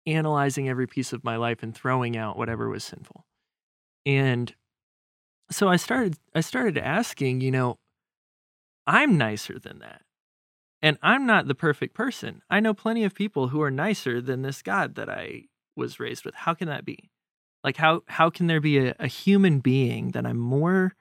analyzing 0.06 0.68
every 0.68 0.86
piece 0.86 1.12
of 1.12 1.24
my 1.24 1.36
life 1.36 1.62
and 1.62 1.74
throwing 1.74 2.16
out 2.16 2.36
whatever 2.36 2.68
was 2.68 2.84
sinful. 2.84 3.26
And 4.06 4.54
so 5.50 5.68
I 5.68 5.76
started 5.76 6.16
I 6.34 6.40
started 6.40 6.78
asking, 6.78 7.40
you 7.40 7.50
know, 7.50 7.78
I'm 8.86 9.16
nicer 9.16 9.58
than 9.58 9.78
that. 9.80 10.02
And 10.82 10.98
I'm 11.02 11.24
not 11.24 11.48
the 11.48 11.54
perfect 11.54 11.94
person. 11.94 12.42
I 12.50 12.60
know 12.60 12.74
plenty 12.74 13.04
of 13.04 13.14
people 13.14 13.48
who 13.48 13.62
are 13.62 13.70
nicer 13.70 14.20
than 14.20 14.42
this 14.42 14.60
God 14.60 14.96
that 14.96 15.08
I 15.08 15.44
was 15.76 15.98
raised 15.98 16.24
with. 16.24 16.34
How 16.34 16.52
can 16.52 16.68
that 16.68 16.84
be? 16.84 17.10
Like 17.62 17.76
how 17.78 18.02
how 18.06 18.28
can 18.28 18.46
there 18.46 18.60
be 18.60 18.78
a, 18.78 18.94
a 18.98 19.06
human 19.06 19.60
being 19.60 20.10
that 20.10 20.26
I'm 20.26 20.38
more 20.38 20.94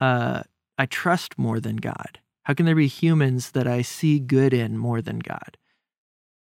uh 0.00 0.42
I 0.78 0.86
trust 0.86 1.38
more 1.38 1.60
than 1.60 1.76
God? 1.76 2.20
How 2.44 2.54
can 2.54 2.66
there 2.66 2.74
be 2.76 2.86
humans 2.86 3.52
that 3.52 3.66
I 3.66 3.82
see 3.82 4.20
good 4.20 4.52
in 4.52 4.76
more 4.76 5.00
than 5.00 5.18
God? 5.18 5.56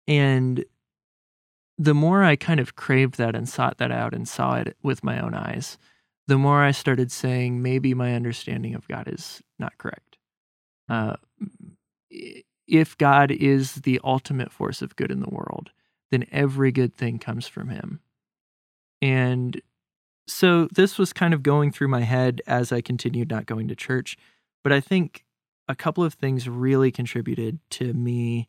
And 0.06 0.64
the 1.79 1.95
more 1.95 2.24
I 2.24 2.37
kind 2.37 2.59
of 2.59 2.74
craved 2.74 3.18
that 3.18 3.37
and 3.37 3.49
sought 3.49 3.79
that 3.79 3.93
out 3.93 4.12
and 4.12 4.29
saw 4.29 4.57
it 4.57 4.76
with 4.83 5.05
my 5.05 5.20
own 5.20 5.33
eyes, 5.33 5.79
the 6.26 6.37
more 6.37 6.62
I 6.62 6.72
started 6.72 7.12
saying 7.12 7.62
maybe 7.62 7.95
my 7.95 8.14
understanding 8.14 8.74
of 8.74 8.89
God 8.89 9.09
is 9.09 9.43
not 9.59 9.79
correct. 9.79 10.18
Uh, 10.89 11.16
if 12.66 12.99
God 12.99 13.31
is 13.31 13.76
the 13.76 14.01
ultimate 14.03 14.53
force 14.53 14.83
of 14.83 14.97
good 14.97 15.11
in 15.11 15.20
the 15.20 15.31
world, 15.31 15.70
then 16.11 16.26
every 16.33 16.72
good 16.72 16.95
thing 16.95 17.18
comes 17.18 17.47
from 17.47 17.68
Him. 17.68 18.01
And 19.01 19.61
so 20.26 20.68
this 20.74 20.99
was 20.99 21.12
kind 21.12 21.33
of 21.33 21.43
going 21.43 21.70
through 21.70 21.89
my 21.89 22.03
head 22.03 22.43
as 22.47 22.72
I 22.72 22.81
continued 22.81 23.31
not 23.31 23.47
going 23.47 23.68
to 23.68 23.76
church. 23.76 24.16
But 24.64 24.72
I 24.72 24.81
think 24.81 25.24
a 25.68 25.74
couple 25.74 26.03
of 26.03 26.14
things 26.14 26.49
really 26.49 26.91
contributed 26.91 27.61
to 27.70 27.93
me 27.93 28.49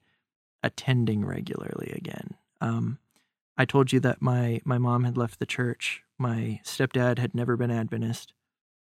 attending 0.63 1.23
regularly 1.23 1.93
again. 1.95 2.35
Um, 2.59 2.97
I 3.59 3.65
told 3.65 3.91
you 3.91 3.99
that 3.99 4.21
my 4.21 4.61
my 4.63 4.77
mom 4.77 5.03
had 5.03 5.17
left 5.17 5.37
the 5.37 5.45
church. 5.45 6.01
My 6.17 6.61
stepdad 6.63 7.19
had 7.19 7.35
never 7.35 7.57
been 7.57 7.69
Adventist. 7.69 8.33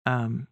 Um, 0.04 0.48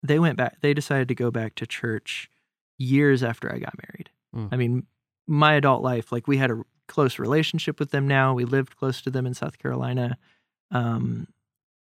they 0.00 0.20
went 0.20 0.38
back. 0.38 0.60
They 0.60 0.72
decided 0.72 1.08
to 1.08 1.14
go 1.16 1.32
back 1.32 1.56
to 1.56 1.66
church 1.66 2.30
years 2.78 3.24
after 3.24 3.52
I 3.52 3.58
got 3.58 3.74
married. 3.90 4.10
Mm. 4.34 4.48
I 4.52 4.56
mean, 4.56 4.86
my 5.26 5.54
adult 5.54 5.82
life, 5.82 6.12
like 6.12 6.28
we 6.28 6.36
had 6.36 6.52
a 6.52 6.62
close 6.86 7.18
relationship 7.18 7.80
with 7.80 7.90
them. 7.90 8.06
Now 8.06 8.32
we 8.32 8.44
lived 8.44 8.76
close 8.76 9.02
to 9.02 9.10
them 9.10 9.26
in 9.26 9.34
South 9.34 9.58
Carolina. 9.58 10.18
Um, 10.70 11.26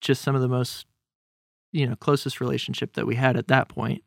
just 0.00 0.22
some 0.22 0.34
of 0.34 0.42
the 0.42 0.48
most, 0.48 0.86
you 1.70 1.86
know, 1.86 1.94
closest 1.94 2.40
relationship 2.40 2.94
that 2.94 3.06
we 3.06 3.14
had 3.14 3.36
at 3.36 3.46
that 3.46 3.68
point. 3.68 4.02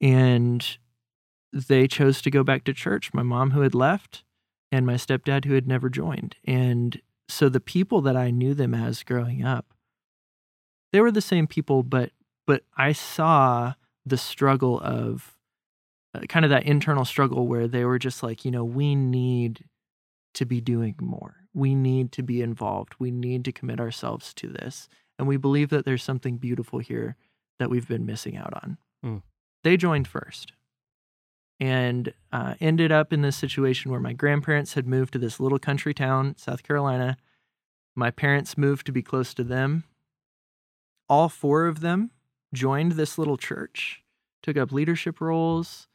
And 0.00 0.64
they 1.52 1.88
chose 1.88 2.22
to 2.22 2.30
go 2.30 2.44
back 2.44 2.62
to 2.64 2.72
church. 2.72 3.12
My 3.12 3.24
mom, 3.24 3.50
who 3.50 3.62
had 3.62 3.74
left, 3.74 4.22
and 4.70 4.86
my 4.86 4.94
stepdad 4.94 5.44
who 5.44 5.54
had 5.54 5.66
never 5.66 5.88
joined. 5.88 6.36
And 6.44 7.00
so 7.28 7.48
the 7.48 7.60
people 7.60 8.00
that 8.02 8.16
I 8.16 8.30
knew 8.30 8.54
them 8.54 8.74
as 8.74 9.02
growing 9.02 9.44
up, 9.44 9.74
they 10.92 11.00
were 11.00 11.10
the 11.10 11.20
same 11.20 11.46
people, 11.46 11.82
but 11.82 12.10
but 12.46 12.62
I 12.76 12.92
saw 12.92 13.74
the 14.06 14.16
struggle 14.16 14.80
of 14.80 15.36
uh, 16.14 16.20
kind 16.28 16.46
of 16.46 16.50
that 16.50 16.64
internal 16.64 17.04
struggle 17.04 17.46
where 17.46 17.68
they 17.68 17.84
were 17.84 17.98
just 17.98 18.22
like, 18.22 18.44
you 18.44 18.50
know, 18.50 18.64
we 18.64 18.94
need 18.94 19.64
to 20.34 20.46
be 20.46 20.60
doing 20.62 20.94
more. 20.98 21.36
We 21.52 21.74
need 21.74 22.10
to 22.12 22.22
be 22.22 22.40
involved. 22.40 22.94
We 22.98 23.10
need 23.10 23.44
to 23.44 23.52
commit 23.52 23.80
ourselves 23.80 24.32
to 24.34 24.48
this. 24.48 24.88
And 25.18 25.28
we 25.28 25.36
believe 25.36 25.68
that 25.70 25.84
there's 25.84 26.02
something 26.02 26.38
beautiful 26.38 26.78
here 26.78 27.16
that 27.58 27.68
we've 27.68 27.88
been 27.88 28.06
missing 28.06 28.36
out 28.36 28.54
on. 28.54 28.78
Mm. 29.04 29.22
They 29.64 29.76
joined 29.76 30.08
first 30.08 30.52
and 31.60 32.12
uh, 32.32 32.54
ended 32.60 32.92
up 32.92 33.12
in 33.12 33.22
this 33.22 33.36
situation 33.36 33.90
where 33.90 34.00
my 34.00 34.12
grandparents 34.12 34.74
had 34.74 34.86
moved 34.86 35.12
to 35.12 35.18
this 35.18 35.40
little 35.40 35.58
country 35.58 35.92
town, 35.92 36.34
South 36.36 36.62
Carolina. 36.62 37.16
My 37.94 38.10
parents 38.10 38.56
moved 38.56 38.86
to 38.86 38.92
be 38.92 39.02
close 39.02 39.34
to 39.34 39.44
them. 39.44 39.84
All 41.08 41.28
four 41.28 41.66
of 41.66 41.80
them 41.80 42.10
joined 42.54 42.92
this 42.92 43.18
little 43.18 43.36
church, 43.36 44.02
took 44.42 44.56
up 44.56 44.72
leadership 44.72 45.20
roles, 45.20 45.88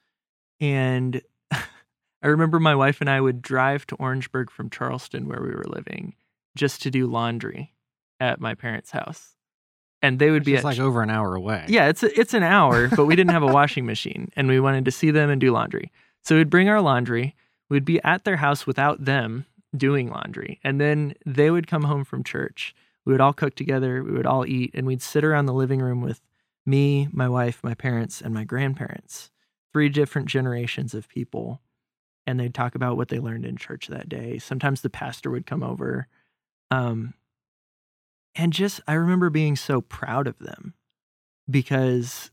and 0.60 1.22
I 1.52 2.28
remember 2.28 2.60
my 2.60 2.76
wife 2.76 3.00
and 3.00 3.10
I 3.10 3.22
would 3.22 3.42
drive 3.42 3.86
to 3.88 3.96
Orangeburg 3.96 4.52
from 4.52 4.70
Charleston, 4.70 5.28
where 5.28 5.42
we 5.42 5.52
were 5.52 5.66
living, 5.66 6.16
just 6.56 6.82
to 6.82 6.92
do 6.92 7.08
laundry 7.08 7.74
at 8.20 8.42
my 8.42 8.54
parents' 8.54 8.92
house 8.92 9.36
and 10.04 10.20
they 10.20 10.30
would 10.30 10.44
be 10.44 10.58
at 10.58 10.66
like 10.66 10.80
over 10.80 11.02
an 11.02 11.10
hour 11.10 11.34
away. 11.34 11.66
yeah, 11.70 11.88
it's 11.88 12.04
a, 12.04 12.20
it's 12.20 12.34
an 12.34 12.44
hour, 12.44 12.90
but 12.90 13.06
we 13.06 13.16
didn't 13.16 13.32
have 13.32 13.42
a 13.42 13.48
washing 13.54 13.86
machine, 13.86 14.30
and 14.36 14.50
we 14.50 14.60
wanted 14.60 14.86
to 14.86 14.92
see 14.92 15.10
them 15.10 15.30
and 15.30 15.40
do 15.42 15.52
laundry. 15.52 15.92
So 16.24 16.36
we'd 16.36 16.50
bring 16.50 16.70
our 16.70 16.82
laundry. 16.82 17.36
We'd 17.70 17.86
be 17.86 18.04
at 18.04 18.26
their 18.26 18.38
house 18.38 18.68
without 18.68 19.06
them 19.06 19.46
doing 19.76 20.10
laundry, 20.10 20.60
and 20.64 20.80
then 20.80 21.16
they 21.26 21.50
would 21.50 21.68
come 21.68 21.84
home 21.84 22.04
from 22.04 22.24
church. 22.24 22.76
We 23.06 23.14
would 23.14 23.22
all 23.22 23.34
cook 23.34 23.56
together. 23.56 24.04
We 24.04 24.12
would 24.12 24.28
all 24.28 24.46
eat, 24.46 24.72
and 24.74 24.86
we'd 24.86 25.02
sit 25.02 25.24
around 25.24 25.46
the 25.46 25.54
living 25.54 25.80
room 25.80 26.02
with 26.02 26.22
me, 26.66 27.08
my 27.12 27.30
wife, 27.30 27.62
my 27.64 27.74
parents, 27.74 28.22
and 28.22 28.34
my 28.34 28.44
grandparents. 28.44 29.32
Three 29.72 29.90
different 29.90 30.28
generations 30.28 30.94
of 30.94 31.08
people, 31.08 31.62
and 32.28 32.40
they'd 32.40 32.54
talk 32.54 32.76
about 32.76 32.98
what 32.98 33.08
they 33.08 33.20
learned 33.20 33.46
in 33.46 33.56
church 33.56 33.88
that 33.88 34.10
day. 34.10 34.38
Sometimes 34.38 34.82
the 34.82 34.90
pastor 34.90 35.32
would 35.32 35.46
come 35.46 35.64
over. 35.64 36.08
Um, 36.72 37.14
and 38.36 38.54
just, 38.54 38.82
I 38.88 38.94
remember 38.94 39.30
being 39.30 39.56
so 39.56 39.82
proud 39.82 40.28
of 40.28 40.40
them 40.40 40.74
because 41.50 42.32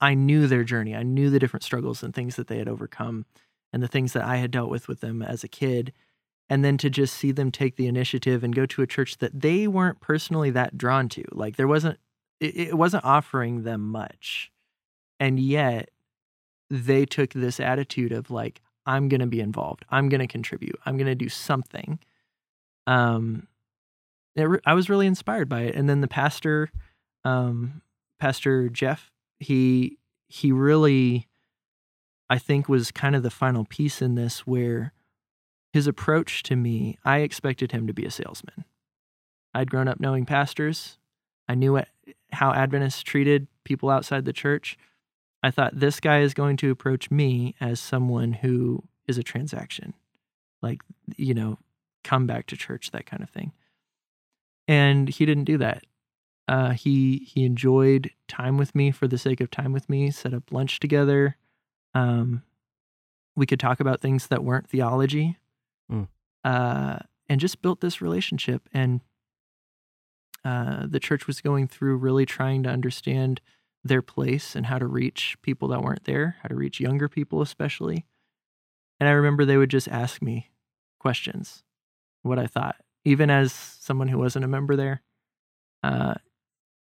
I 0.00 0.14
knew 0.14 0.46
their 0.46 0.64
journey. 0.64 0.94
I 0.94 1.02
knew 1.02 1.30
the 1.30 1.38
different 1.38 1.62
struggles 1.62 2.02
and 2.02 2.14
things 2.14 2.36
that 2.36 2.48
they 2.48 2.58
had 2.58 2.68
overcome 2.68 3.26
and 3.72 3.82
the 3.82 3.88
things 3.88 4.12
that 4.12 4.24
I 4.24 4.36
had 4.36 4.50
dealt 4.50 4.70
with 4.70 4.88
with 4.88 5.00
them 5.00 5.22
as 5.22 5.44
a 5.44 5.48
kid. 5.48 5.92
And 6.48 6.64
then 6.64 6.76
to 6.78 6.90
just 6.90 7.14
see 7.14 7.32
them 7.32 7.50
take 7.50 7.76
the 7.76 7.86
initiative 7.86 8.42
and 8.44 8.54
go 8.54 8.66
to 8.66 8.82
a 8.82 8.86
church 8.86 9.18
that 9.18 9.40
they 9.40 9.66
weren't 9.66 10.00
personally 10.00 10.50
that 10.50 10.76
drawn 10.76 11.08
to. 11.10 11.24
Like 11.32 11.56
there 11.56 11.68
wasn't, 11.68 11.98
it, 12.40 12.76
wasn't 12.76 13.04
offering 13.04 13.62
them 13.62 13.80
much. 13.80 14.50
And 15.20 15.38
yet 15.38 15.90
they 16.68 17.06
took 17.06 17.32
this 17.32 17.60
attitude 17.60 18.12
of 18.12 18.30
like, 18.30 18.60
I'm 18.84 19.08
going 19.08 19.20
to 19.20 19.26
be 19.26 19.40
involved. 19.40 19.84
I'm 19.88 20.08
going 20.08 20.20
to 20.20 20.26
contribute. 20.26 20.78
I'm 20.84 20.96
going 20.96 21.06
to 21.06 21.14
do 21.14 21.28
something. 21.28 22.00
Um, 22.86 23.46
re- 24.36 24.60
I 24.64 24.74
was 24.74 24.88
really 24.88 25.06
inspired 25.06 25.48
by 25.48 25.62
it. 25.62 25.74
And 25.74 25.88
then 25.88 26.00
the 26.00 26.08
pastor, 26.08 26.70
um, 27.24 27.82
Pastor 28.18 28.68
Jeff, 28.68 29.10
he 29.38 29.98
he 30.28 30.52
really, 30.52 31.28
I 32.30 32.38
think, 32.38 32.68
was 32.68 32.90
kind 32.90 33.14
of 33.14 33.22
the 33.22 33.30
final 33.30 33.64
piece 33.64 34.00
in 34.00 34.14
this, 34.14 34.46
where 34.46 34.92
his 35.72 35.86
approach 35.86 36.42
to 36.44 36.56
me, 36.56 36.98
I 37.04 37.18
expected 37.18 37.72
him 37.72 37.86
to 37.86 37.92
be 37.92 38.06
a 38.06 38.10
salesman. 38.10 38.64
I'd 39.54 39.70
grown 39.70 39.88
up 39.88 40.00
knowing 40.00 40.24
pastors. 40.24 40.98
I 41.48 41.54
knew 41.54 41.82
how 42.32 42.52
Adventists 42.52 43.02
treated 43.02 43.48
people 43.64 43.90
outside 43.90 44.24
the 44.24 44.32
church. 44.32 44.78
I 45.42 45.50
thought 45.50 45.78
this 45.78 46.00
guy 46.00 46.20
is 46.20 46.34
going 46.34 46.56
to 46.58 46.70
approach 46.70 47.10
me 47.10 47.54
as 47.60 47.80
someone 47.80 48.32
who 48.34 48.84
is 49.06 49.18
a 49.18 49.22
transaction, 49.22 49.92
like 50.62 50.80
you 51.16 51.34
know, 51.34 51.58
come 52.04 52.26
back 52.26 52.46
to 52.46 52.56
church, 52.56 52.92
that 52.92 53.04
kind 53.04 53.22
of 53.22 53.28
thing 53.28 53.52
and 54.72 55.08
he 55.08 55.26
didn't 55.26 55.44
do 55.44 55.58
that. 55.58 55.84
Uh, 56.48 56.70
he 56.70 57.28
he 57.32 57.44
enjoyed 57.44 58.10
time 58.26 58.56
with 58.56 58.74
me 58.74 58.90
for 58.90 59.06
the 59.06 59.18
sake 59.18 59.40
of 59.40 59.50
time 59.50 59.72
with 59.72 59.88
me. 59.88 60.10
Set 60.10 60.34
up 60.34 60.50
lunch 60.50 60.80
together. 60.80 61.36
Um, 61.94 62.42
we 63.36 63.46
could 63.46 63.60
talk 63.60 63.80
about 63.80 64.00
things 64.00 64.26
that 64.28 64.44
weren't 64.44 64.68
theology, 64.68 65.36
Mm. 65.90 66.08
uh, 66.44 66.98
and 67.28 67.40
just 67.40 67.60
built 67.62 67.80
this 67.80 68.00
relationship. 68.00 68.68
And 68.72 69.00
uh, 70.44 70.86
the 70.86 71.00
church 71.00 71.26
was 71.26 71.40
going 71.40 71.68
through 71.68 71.96
really 71.96 72.26
trying 72.26 72.62
to 72.62 72.70
understand 72.70 73.40
their 73.84 74.02
place 74.02 74.56
and 74.56 74.66
how 74.66 74.78
to 74.78 74.86
reach 74.86 75.36
people 75.42 75.68
that 75.68 75.82
weren't 75.82 76.04
there, 76.04 76.36
how 76.42 76.48
to 76.48 76.54
reach 76.54 76.80
younger 76.80 77.08
people 77.08 77.42
especially. 77.42 78.06
And 78.98 79.08
I 79.08 79.12
remember 79.12 79.44
they 79.44 79.56
would 79.56 79.70
just 79.70 79.88
ask 79.88 80.22
me 80.22 80.50
questions, 80.98 81.62
what 82.22 82.38
I 82.38 82.46
thought, 82.46 82.76
even 83.04 83.30
as 83.30 83.52
someone 83.52 84.08
who 84.08 84.18
wasn't 84.18 84.44
a 84.44 84.48
member 84.48 84.76
there. 84.76 85.02
Uh, 85.82 86.14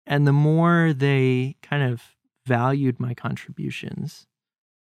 and 0.08 0.26
the 0.28 0.32
more 0.34 0.94
they 0.94 1.56
kind 1.62 1.84
of 1.84 2.02
valued 2.46 3.00
my 3.00 3.14
contributions, 3.14 4.28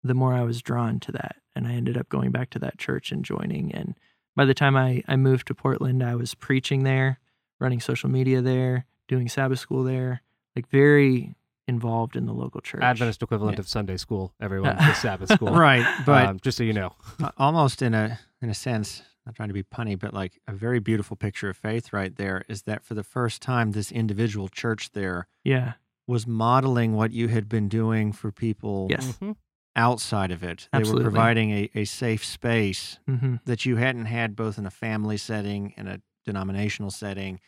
the 0.04 0.14
more 0.14 0.34
I 0.34 0.42
was 0.44 0.62
drawn 0.62 1.00
to 1.02 1.12
that. 1.14 1.38
And 1.56 1.68
I 1.68 1.74
ended 1.74 1.98
up 1.98 2.10
going 2.10 2.32
back 2.32 2.50
to 2.52 2.60
that 2.60 2.78
church 2.78 3.12
and 3.12 3.24
joining. 3.24 3.74
And 3.74 3.96
by 4.36 4.46
the 4.46 4.54
time 4.54 4.76
I, 4.76 5.04
I 5.08 5.16
moved 5.16 5.48
to 5.48 5.56
Portland, 5.56 6.04
I 6.04 6.16
was 6.16 6.34
preaching 6.36 6.84
there, 6.84 7.20
running 7.60 7.80
social 7.80 8.10
media 8.10 8.42
there, 8.42 8.86
doing 9.08 9.30
Sabbath 9.30 9.60
school 9.60 9.84
there, 9.84 10.22
like 10.56 10.68
very 10.70 11.36
involved 11.68 12.16
in 12.16 12.26
the 12.26 12.34
local 12.34 12.62
church. 12.62 12.84
Adventist 12.84 13.24
equivalent 13.24 13.56
Yeah. 13.58 13.62
of 13.62 13.68
Sunday 13.68 13.98
school. 13.98 14.34
Everyone, 14.42 14.76
the 14.78 14.94
Sabbath 14.94 15.32
school. 15.32 15.54
Right, 15.56 15.86
but 16.06 16.28
um, 16.28 16.40
just 16.42 16.58
so 16.58 16.64
you 16.64 16.74
know. 16.74 16.94
almost 17.38 17.82
in 17.82 17.94
a 17.94 18.20
in 18.42 18.50
a 18.50 18.54
sense, 18.54 19.02
not 19.26 19.36
trying 19.36 19.50
to 19.50 19.54
be 19.54 19.64
punny, 19.64 19.98
but 19.98 20.14
like 20.14 20.40
a 20.48 20.54
very 20.54 20.80
beautiful 20.80 21.18
picture 21.18 21.50
of 21.50 21.58
faith 21.58 21.92
right 21.92 22.16
there 22.16 22.44
is 22.48 22.64
that 22.64 22.84
for 22.84 22.94
the 22.94 23.04
first 23.04 23.42
time, 23.42 23.72
this 23.72 23.92
individual 23.92 24.48
church 24.50 24.92
there 24.92 25.28
Yeah. 25.44 25.74
was 26.08 26.28
modeling 26.28 26.94
what 26.94 27.12
you 27.12 27.28
had 27.30 27.50
been 27.50 27.68
doing 27.68 28.12
for 28.12 28.32
people 28.32 28.88
Yes. 28.90 29.18
Mhm. 29.20 29.36
outside 29.76 30.32
of 30.32 30.44
it. 30.44 30.70
They 30.72 30.84
were 30.84 31.02
providing 31.02 31.52
a, 31.52 31.70
a 31.76 31.86
safe 31.86 32.24
space 32.24 33.00
hmm 33.08 33.36
that 33.46 33.66
you 33.66 33.76
hadn't 33.76 34.06
had 34.06 34.36
both 34.36 34.58
in 34.58 34.66
a 34.66 34.72
family 34.72 35.18
setting, 35.18 35.74
in 35.78 35.88
a 35.88 36.02
denominational 36.26 36.90
setting, 36.92 37.40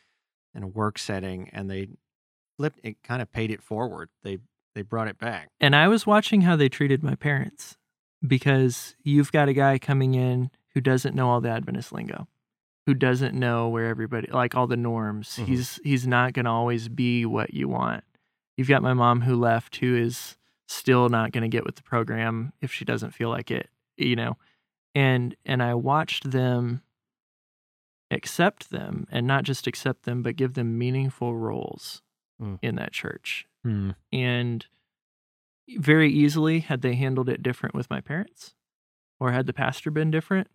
in 0.53 0.61
a 0.63 0.67
work 0.67 0.97
setting, 0.99 1.49
and 1.53 1.69
they 1.69 1.89
flipped 2.57 2.79
it 2.83 3.01
kind 3.03 3.21
of 3.21 3.31
paid 3.31 3.51
it 3.51 3.61
forward. 3.61 4.09
They 4.23 4.39
they 4.75 4.81
brought 4.81 5.07
it 5.07 5.17
back. 5.17 5.49
And 5.59 5.75
I 5.75 5.87
was 5.87 6.05
watching 6.05 6.41
how 6.41 6.55
they 6.55 6.69
treated 6.69 7.01
my 7.03 7.15
parents 7.15 7.77
because 8.25 8.95
you've 9.03 9.31
got 9.31 9.47
a 9.49 9.53
guy 9.53 9.77
coming 9.79 10.13
in 10.15 10.51
who 10.77 10.81
doesn't 10.81 11.15
know 11.15 11.27
all 11.27 11.41
the 11.41 11.49
Adventist 11.49 11.91
lingo, 11.91 12.27
who 12.85 12.93
doesn't 12.93 13.33
know 13.33 13.67
where 13.67 13.87
everybody 13.87 14.29
like 14.31 14.53
all 14.53 14.67
the 14.67 14.77
norms. 14.77 15.37
Mhm. 15.37 15.45
He's 15.45 15.79
he's 15.83 16.05
not 16.05 16.33
going 16.33 16.45
to 16.45 16.51
always 16.51 16.87
be 16.87 17.25
what 17.25 17.51
you 17.51 17.67
want. 17.67 18.03
you've 18.55 18.67
got 18.67 18.83
my 18.83 18.93
mom 18.93 19.21
who 19.21 19.35
left, 19.35 19.77
who 19.77 19.95
is 19.95 20.37
still 20.67 21.09
not 21.09 21.31
going 21.31 21.41
to 21.41 21.47
get 21.47 21.65
with 21.65 21.75
the 21.77 21.81
program 21.83 22.53
if 22.61 22.71
she 22.71 22.85
doesn't 22.85 23.11
feel 23.15 23.29
like 23.29 23.49
it, 23.49 23.69
you 23.97 24.15
know, 24.15 24.37
and 24.93 25.35
and 25.45 25.63
I 25.63 25.73
watched 25.73 26.29
them 26.29 26.83
accept 28.11 28.69
them 28.69 29.07
and 29.11 29.25
not 29.25 29.43
just 29.45 29.65
accept 29.67 30.03
them, 30.03 30.21
but 30.21 30.35
give 30.35 30.53
them 30.53 30.77
meaningful 30.77 31.35
roles 31.35 32.01
Mm. 32.39 32.59
in 32.61 32.75
that 32.75 32.91
church. 32.93 33.47
Hmm. 33.63 33.91
And 34.13 34.63
very 35.77 36.11
easily, 36.13 36.59
had 36.59 36.81
they 36.83 36.93
handled 36.93 37.29
it 37.29 37.41
different 37.41 37.73
with 37.73 37.89
my 37.89 37.99
parents 37.99 38.53
or 39.19 39.31
had 39.31 39.47
the 39.47 39.53
pastor 39.53 39.89
been 39.91 40.11
different, 40.11 40.47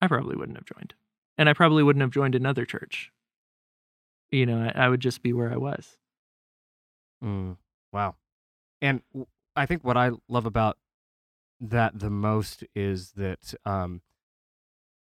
I 0.00 0.08
probably 0.08 0.36
wouldn't 0.36 0.58
have 0.58 0.66
joined. 0.66 0.94
And 1.38 1.48
I 1.48 1.52
probably 1.52 1.82
wouldn't 1.82 2.00
have 2.02 2.10
joined 2.10 2.34
another 2.34 2.64
church. 2.64 3.12
You 4.30 4.46
know, 4.46 4.58
I, 4.74 4.84
I 4.86 4.88
would 4.88 5.00
just 5.00 5.22
be 5.22 5.32
where 5.32 5.52
I 5.52 5.56
was. 5.56 5.96
Mm, 7.22 7.56
wow. 7.92 8.16
And 8.80 9.02
w- 9.12 9.26
I 9.54 9.66
think 9.66 9.84
what 9.84 9.96
I 9.96 10.10
love 10.28 10.46
about 10.46 10.78
that 11.60 11.98
the 11.98 12.10
most 12.10 12.64
is 12.74 13.12
that 13.12 13.54
um 13.64 14.02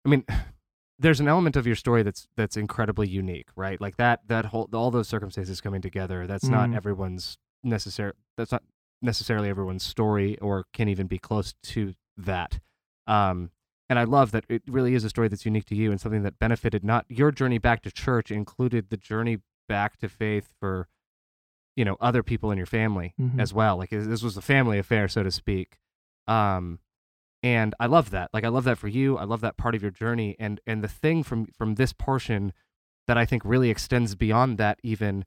I 0.04 0.08
mean 0.08 0.24
there's 0.98 1.20
an 1.20 1.28
element 1.28 1.56
of 1.56 1.66
your 1.66 1.76
story 1.76 2.02
that's 2.02 2.28
that's 2.36 2.56
incredibly 2.56 3.08
unique, 3.08 3.48
right? 3.56 3.80
Like 3.80 3.96
that 3.96 4.20
that 4.28 4.46
whole 4.46 4.68
all 4.72 4.90
those 4.90 5.08
circumstances 5.08 5.60
coming 5.60 5.82
together, 5.82 6.26
that's 6.26 6.48
not 6.48 6.70
Mhm. 6.70 6.76
everyone's 6.76 7.38
necessary 7.62 8.12
that's 8.38 8.52
not 8.52 8.62
necessarily 9.02 9.48
everyone's 9.50 9.82
story 9.82 10.38
or 10.38 10.64
can 10.72 10.88
even 10.88 11.06
be 11.06 11.18
close 11.18 11.54
to 11.62 11.94
that. 12.16 12.60
Um 13.06 13.50
and 13.90 13.98
I 13.98 14.04
love 14.04 14.30
that 14.30 14.44
it 14.48 14.62
really 14.66 14.94
is 14.94 15.04
a 15.04 15.10
story 15.10 15.28
that's 15.28 15.44
unique 15.44 15.66
to 15.66 15.74
you 15.74 15.90
and 15.90 16.00
something 16.00 16.22
that 16.22 16.38
benefited 16.38 16.82
not 16.84 17.04
your 17.08 17.30
journey 17.32 17.58
back 17.58 17.82
to 17.82 17.90
church 17.90 18.30
included 18.30 18.88
the 18.88 18.96
journey 18.96 19.38
back 19.68 19.98
to 19.98 20.08
faith 20.08 20.48
for 20.58 20.88
you 21.76 21.84
know 21.84 21.96
other 22.00 22.22
people 22.22 22.50
in 22.50 22.56
your 22.56 22.66
family 22.66 23.14
Mhm. 23.20 23.38
as 23.40 23.52
well. 23.52 23.76
Like 23.76 23.90
this 23.90 24.22
was 24.22 24.36
a 24.36 24.42
family 24.42 24.78
affair 24.78 25.08
so 25.08 25.22
to 25.22 25.30
speak. 25.30 25.78
Um 26.26 26.78
and 27.42 27.74
i 27.80 27.86
love 27.86 28.10
that. 28.10 28.30
Like 28.32 28.44
i 28.44 28.48
love 28.48 28.64
that 28.64 28.78
for 28.78 28.88
you. 28.88 29.16
I 29.18 29.24
love 29.24 29.40
that 29.42 29.56
part 29.56 29.74
of 29.74 29.82
your 29.82 29.90
journey. 29.90 30.36
And 30.38 30.60
and 30.66 30.82
the 30.84 30.88
thing 30.88 31.22
from 31.22 31.46
from 31.46 31.74
this 31.74 31.92
portion 31.92 32.52
that 33.06 33.18
i 33.18 33.24
think 33.26 33.42
really 33.44 33.70
extends 33.70 34.14
beyond 34.14 34.56
that 34.58 34.78
even 34.82 35.24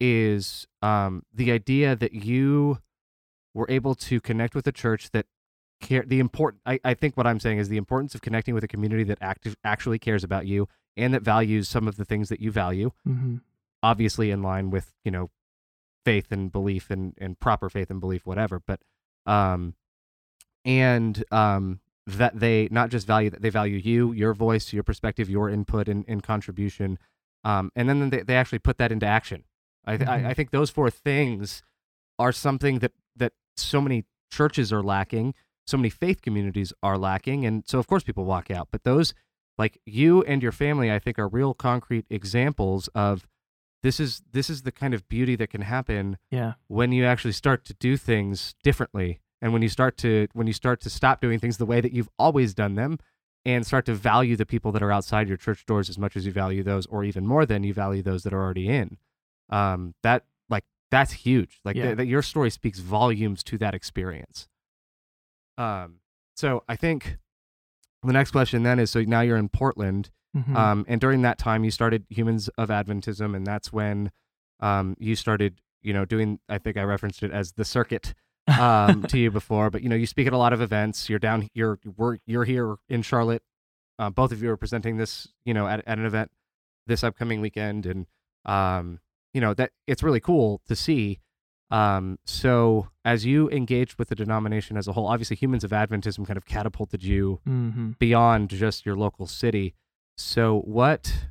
is 0.00 0.66
um 0.80 1.22
the 1.32 1.52
idea 1.52 1.94
that 1.94 2.12
you 2.12 2.78
were 3.54 3.66
able 3.70 3.94
to 3.94 4.20
connect 4.20 4.54
with 4.54 4.66
a 4.66 4.72
church 4.72 5.10
that 5.10 5.26
care 5.82 6.02
the 6.06 6.18
important 6.20 6.62
I, 6.64 6.80
I 6.84 6.94
think 6.94 7.16
what 7.16 7.26
i'm 7.26 7.38
saying 7.40 7.58
is 7.58 7.68
the 7.68 7.76
importance 7.76 8.14
of 8.14 8.22
connecting 8.22 8.54
with 8.54 8.64
a 8.64 8.68
community 8.68 9.04
that 9.04 9.18
active, 9.20 9.54
actually 9.64 9.98
cares 9.98 10.24
about 10.24 10.46
you 10.46 10.68
and 10.96 11.12
that 11.14 11.22
values 11.22 11.68
some 11.68 11.86
of 11.88 11.96
the 11.96 12.04
things 12.06 12.28
that 12.30 12.40
you 12.40 12.50
value 12.50 12.90
Mm-hmm. 13.06 13.36
obviously 13.82 14.30
in 14.30 14.42
line 14.42 14.70
with 14.70 14.92
you 15.04 15.10
know 15.10 15.30
faith 16.04 16.32
and 16.32 16.50
belief 16.50 16.90
and, 16.90 17.14
and 17.18 17.38
proper 17.38 17.68
faith 17.68 17.90
and 17.90 18.00
belief 18.00 18.24
whatever 18.26 18.60
but 18.66 18.80
um 19.26 19.74
and 20.64 21.24
um 21.30 21.80
that 22.06 22.38
they 22.38 22.68
not 22.70 22.90
just 22.90 23.06
value 23.06 23.30
that 23.30 23.42
they 23.42 23.50
value 23.50 23.76
you 23.76 24.12
your 24.12 24.34
voice 24.34 24.72
your 24.72 24.82
perspective 24.82 25.30
your 25.30 25.48
input 25.48 25.88
and, 25.88 26.04
and 26.08 26.22
contribution 26.22 26.98
um 27.44 27.70
and 27.76 27.88
then 27.88 28.10
they, 28.10 28.22
they 28.22 28.34
actually 28.36 28.58
put 28.58 28.78
that 28.78 28.90
into 28.92 29.06
action 29.06 29.44
I, 29.84 29.96
th- 29.96 30.08
Mhm. 30.08 30.26
I 30.26 30.30
i 30.30 30.34
think 30.34 30.50
those 30.50 30.70
four 30.70 30.90
things 30.90 31.62
are 32.18 32.32
something 32.32 32.80
that 32.80 32.92
that 33.16 33.32
so 33.56 33.80
many 33.80 34.04
churches 34.30 34.72
are 34.72 34.82
lacking 34.82 35.34
so 35.66 35.76
many 35.76 35.88
faith 35.90 36.22
communities 36.22 36.72
are 36.82 36.98
lacking 36.98 37.44
and 37.46 37.64
so 37.66 37.78
of 37.78 37.86
course 37.86 38.02
people 38.02 38.24
walk 38.24 38.50
out 38.50 38.68
but 38.70 38.84
those 38.84 39.14
like 39.58 39.78
you 39.86 40.22
and 40.24 40.42
your 40.42 40.52
family 40.52 40.90
i 40.90 40.98
think 40.98 41.18
are 41.18 41.28
real 41.28 41.54
concrete 41.54 42.06
examples 42.10 42.88
of 42.94 43.26
this 43.82 43.98
is 44.00 44.22
this 44.32 44.48
is 44.50 44.62
the 44.62 44.72
kind 44.72 44.94
of 44.94 45.08
beauty 45.08 45.34
that 45.36 45.48
can 45.50 45.62
happen 45.62 46.16
Yeah. 46.30 46.54
when 46.68 46.92
you 46.92 47.04
actually 47.04 47.32
start 47.32 47.64
to 47.66 47.74
do 47.74 47.96
things 47.96 48.54
differently 48.62 49.20
and 49.40 49.52
when 49.52 49.62
you 49.62 49.68
start 49.68 49.96
to 49.98 50.28
when 50.32 50.46
you 50.46 50.52
start 50.52 50.80
to 50.82 50.90
stop 50.90 51.20
doing 51.20 51.38
things 51.38 51.56
the 51.58 51.66
way 51.66 51.80
that 51.80 51.92
you've 51.92 52.08
always 52.18 52.54
done 52.54 52.74
them 52.74 52.98
and 53.44 53.66
start 53.66 53.86
to 53.86 53.94
value 53.94 54.36
the 54.36 54.46
people 54.46 54.70
that 54.72 54.82
are 54.84 54.92
outside 54.92 55.26
your 55.28 55.36
church 55.36 55.66
doors 55.66 55.88
as 55.90 55.98
much 55.98 56.16
as 56.16 56.24
you 56.26 56.30
value 56.32 56.62
those 56.62 56.86
or 56.86 57.02
even 57.02 57.26
more 57.26 57.44
than 57.44 57.64
you 57.64 57.74
value 57.74 58.02
those 58.02 58.22
that 58.22 58.32
are 58.32 58.40
already 58.42 58.68
in 58.68 58.98
um 59.50 59.94
that 60.02 60.24
like 60.48 60.64
that's 60.90 61.12
huge 61.12 61.60
like 61.64 61.76
Yeah. 61.76 61.86
th- 61.86 61.96
that 61.98 62.06
your 62.06 62.22
story 62.22 62.50
speaks 62.50 62.78
volumes 62.78 63.42
to 63.44 63.58
that 63.58 63.74
experience 63.74 64.48
um 65.62 65.96
so 66.36 66.62
i 66.68 66.76
think 66.76 67.16
the 68.02 68.12
next 68.12 68.30
question 68.32 68.62
then 68.62 68.78
is 68.78 68.90
so 68.90 69.00
now 69.02 69.20
you're 69.20 69.36
in 69.36 69.48
portland 69.48 70.10
Mhm. 70.34 70.56
um, 70.56 70.84
and 70.88 70.98
during 70.98 71.20
that 71.22 71.36
time, 71.36 71.62
you 71.62 71.70
started 71.70 72.06
Humans 72.08 72.48
of 72.56 72.70
Adventism, 72.70 73.36
and 73.36 73.46
that's 73.46 73.70
when 73.70 74.10
um, 74.60 74.96
you 74.98 75.14
started, 75.14 75.60
you 75.82 75.92
know, 75.92 76.06
doing. 76.06 76.38
I 76.48 76.56
think 76.56 76.78
I 76.78 76.84
referenced 76.84 77.22
it 77.22 77.30
as 77.30 77.52
the 77.52 77.66
circuit 77.66 78.14
um, 78.58 79.02
to 79.02 79.18
you 79.18 79.30
before, 79.40 79.68
but 79.68 79.82
you 79.82 79.90
know, 79.90 79.94
you 79.94 80.06
speak 80.06 80.26
at 80.26 80.32
a 80.32 80.38
lot 80.38 80.54
of 80.54 80.62
events. 80.62 81.10
You're 81.10 81.18
down. 81.18 81.48
You're 81.52 81.78
we're, 81.98 82.16
you're 82.24 82.44
here 82.46 82.76
in 82.88 83.02
Charlotte. 83.02 83.42
Uh, 83.98 84.08
both 84.08 84.32
of 84.32 84.42
you 84.42 84.48
are 84.50 84.56
presenting 84.56 84.96
this, 84.96 85.28
you 85.44 85.52
know, 85.52 85.66
at, 85.68 85.86
at 85.86 85.98
an 85.98 86.06
event 86.06 86.30
this 86.86 87.04
upcoming 87.04 87.42
weekend, 87.42 87.84
and 87.84 88.06
um, 88.46 89.00
you 89.34 89.40
know 89.42 89.52
that 89.52 89.72
it's 89.86 90.02
really 90.02 90.20
cool 90.20 90.62
to 90.66 90.74
see. 90.74 91.18
Um, 91.72 92.18
so 92.26 92.88
as 93.04 93.24
you 93.24 93.48
engaged 93.50 93.98
with 93.98 94.08
the 94.10 94.14
denomination 94.14 94.76
as 94.76 94.86
a 94.86 94.92
whole, 94.92 95.06
obviously 95.06 95.36
Humans 95.36 95.64
of 95.64 95.70
Adventism 95.70 96.26
kind 96.26 96.36
of 96.36 96.44
catapulted 96.44 97.02
you 97.02 97.40
Mhm. 97.46 97.98
beyond 97.98 98.50
just 98.50 98.84
your 98.84 98.94
local 98.94 99.26
city. 99.26 99.74
So 100.16 100.60
what 100.60 101.28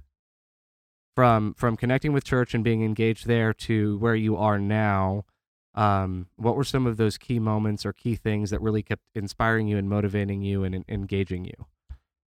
from 1.15 1.53
from 1.53 1.77
connecting 1.77 2.13
with 2.13 2.23
church 2.23 2.53
and 2.53 2.63
being 2.63 2.83
engaged 2.83 3.27
there 3.27 3.53
to 3.53 3.97
where 3.99 4.15
you 4.15 4.35
are 4.35 4.57
now, 4.57 5.25
um, 5.75 6.27
what 6.37 6.55
were 6.55 6.63
some 6.63 6.87
of 6.87 6.97
those 6.97 7.17
key 7.17 7.37
moments 7.37 7.85
or 7.85 7.93
key 7.93 8.15
things 8.15 8.49
that 8.49 8.61
really 8.61 8.81
kept 8.81 9.03
inspiring 9.13 9.67
you 9.67 9.77
and 9.77 9.89
motivating 9.89 10.41
you 10.41 10.63
and, 10.63 10.73
en- 10.73 10.85
engaging 10.87 11.45
you? 11.45 11.65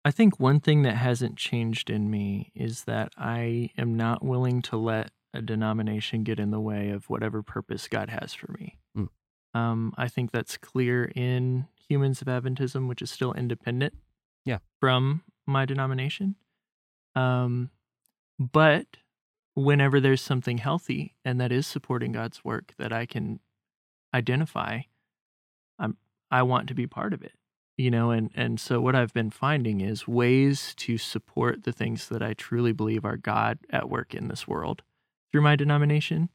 I 0.05 0.13
think 0.13 0.39
one 0.39 0.61
thing 0.61 0.83
that 0.83 0.95
hasn't 0.97 1.37
changed 1.37 1.91
in 1.91 2.09
me 2.11 2.53
is 2.55 2.85
that 2.85 3.13
I 3.17 3.71
am 3.77 3.97
not 3.97 4.25
willing 4.25 4.63
to 4.63 4.77
let 4.77 5.11
a 5.37 5.43
denomination 5.43 6.25
get 6.25 6.39
in 6.41 6.51
the 6.51 6.61
way 6.61 6.91
of 6.91 7.09
whatever 7.09 7.43
purpose 7.43 7.89
God 7.89 8.11
has 8.11 8.35
for 8.35 8.51
me. 8.53 8.79
Mm. 8.97 9.09
Um, 9.55 9.95
I 9.97 10.09
think 10.09 10.33
that's 10.33 10.57
clear 10.57 11.05
in 11.15 11.67
Humans 11.89 12.21
of 12.23 12.29
Adventism, 12.29 12.89
which 12.89 13.01
is 13.03 13.11
still 13.11 13.33
independent 13.33 13.95
Yeah. 14.45 14.59
from 14.81 15.23
my 15.47 15.65
denomination. 15.65 16.37
Um, 17.15 17.71
but 18.39 18.99
whenever 19.55 20.01
there's 20.01 20.21
something 20.21 20.59
healthy 20.59 21.15
and 21.25 21.41
that 21.41 21.53
is 21.53 21.67
supporting 21.67 22.13
God's 22.13 22.45
work 22.45 22.75
that 22.79 22.93
I 22.93 23.07
can 23.07 23.41
identify, 24.15 24.81
I'm 25.79 25.97
I 26.31 26.43
want 26.43 26.69
to 26.69 26.75
be 26.75 26.87
part 26.87 27.15
of 27.15 27.23
it 27.23 27.33
you 27.77 27.91
know 27.91 28.11
and 28.11 28.31
and 28.35 28.59
so 28.59 28.81
what 28.81 28.97
i've 28.97 29.13
been 29.13 29.31
finding 29.31 29.81
is 29.81 30.09
ways 30.09 30.75
to 30.77 30.97
support 30.97 31.65
the 31.65 31.73
things 31.73 32.09
that 32.09 32.23
i 32.23 32.33
truly 32.33 32.73
believe 32.73 33.05
are 33.05 33.17
god 33.17 33.59
at 33.71 33.89
work 33.91 34.15
in 34.15 34.29
this 34.29 34.49
world 34.49 34.83
through 35.33 35.43
my 35.43 35.57
denomination. 35.57 36.29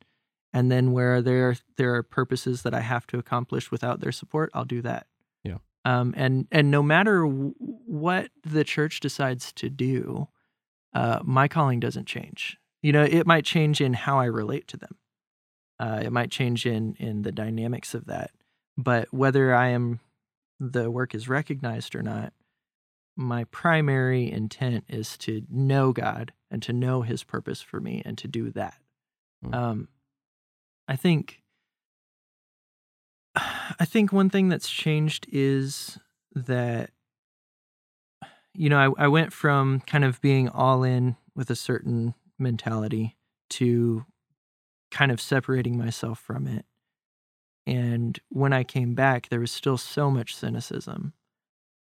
And 0.53 0.71
then 0.71 0.91
where 0.91 1.21
there 1.21 1.55
there 1.77 1.95
are 1.95 2.03
purposes 2.03 2.63
that 2.63 2.73
i 2.73 2.81
have 2.81 3.07
to 3.07 3.17
accomplish 3.17 3.71
without 3.71 3.99
their 4.01 4.11
support 4.11 4.51
i'll 4.53 4.65
do 4.65 4.81
that. 4.81 5.07
Yeah. 5.43 5.57
um 5.85 6.13
and 6.17 6.47
and 6.51 6.69
no 6.69 6.83
matter 6.83 7.21
w- 7.23 7.53
what 7.57 8.29
the 8.43 8.63
church 8.63 8.99
decides 8.99 9.53
to 9.53 9.69
do 9.69 10.27
uh 10.93 11.19
my 11.23 11.47
calling 11.47 11.79
doesn't 11.79 12.05
change. 12.07 12.57
You 12.81 12.91
know 12.91 13.03
it 13.03 13.25
might 13.25 13.45
change 13.45 13.79
in 13.79 13.93
how 13.93 14.19
i 14.19 14.25
relate 14.25 14.67
to 14.69 14.77
them. 14.77 14.97
Uh 15.79 16.01
it 16.03 16.11
might 16.11 16.31
change 16.31 16.65
in 16.65 16.95
in 16.99 17.21
the 17.21 17.31
dynamics 17.31 17.93
of 17.93 18.05
that. 18.07 18.31
But 18.77 19.07
whether 19.13 19.53
i 19.55 19.69
am 19.69 20.01
the 20.59 20.91
work 20.91 21.15
is 21.15 21.27
recognized 21.27 21.95
or 21.95 22.03
not, 22.03 22.33
my 23.15 23.45
primary 23.45 24.31
intent 24.31 24.83
is 24.87 25.17
to 25.19 25.43
know 25.49 25.91
God 25.91 26.33
and 26.49 26.61
to 26.63 26.73
know 26.73 27.01
His 27.01 27.23
purpose 27.23 27.61
for 27.61 27.79
me 27.79 28.01
and 28.05 28.17
to 28.19 28.27
do 28.27 28.51
that. 28.51 28.75
Mm. 29.43 29.55
Um, 29.55 29.87
I 30.87 30.95
think, 30.95 31.41
I 33.35 33.85
think 33.85 34.11
one 34.11 34.29
thing 34.29 34.49
that's 34.49 34.69
changed 34.69 35.27
is 35.31 35.97
that, 36.33 36.91
you 38.53 38.69
know, 38.69 38.95
I, 38.97 39.05
I 39.05 39.07
went 39.07 39.31
from 39.33 39.79
kind 39.81 40.03
of 40.03 40.21
being 40.21 40.49
all 40.49 40.83
in 40.83 41.15
with 41.35 41.49
a 41.49 41.55
certain 41.55 42.13
mentality 42.37 43.17
to 43.51 44.05
kind 44.91 45.11
of 45.11 45.21
separating 45.21 45.77
myself 45.77 46.19
from 46.19 46.47
it 46.47 46.65
and 47.67 48.19
when 48.29 48.53
I 48.53 48.63
came 48.63 48.95
back, 48.95 49.29
there 49.29 49.39
was 49.39 49.51
still 49.51 49.77
so 49.77 50.09
much 50.09 50.35
cynicism. 50.35 51.13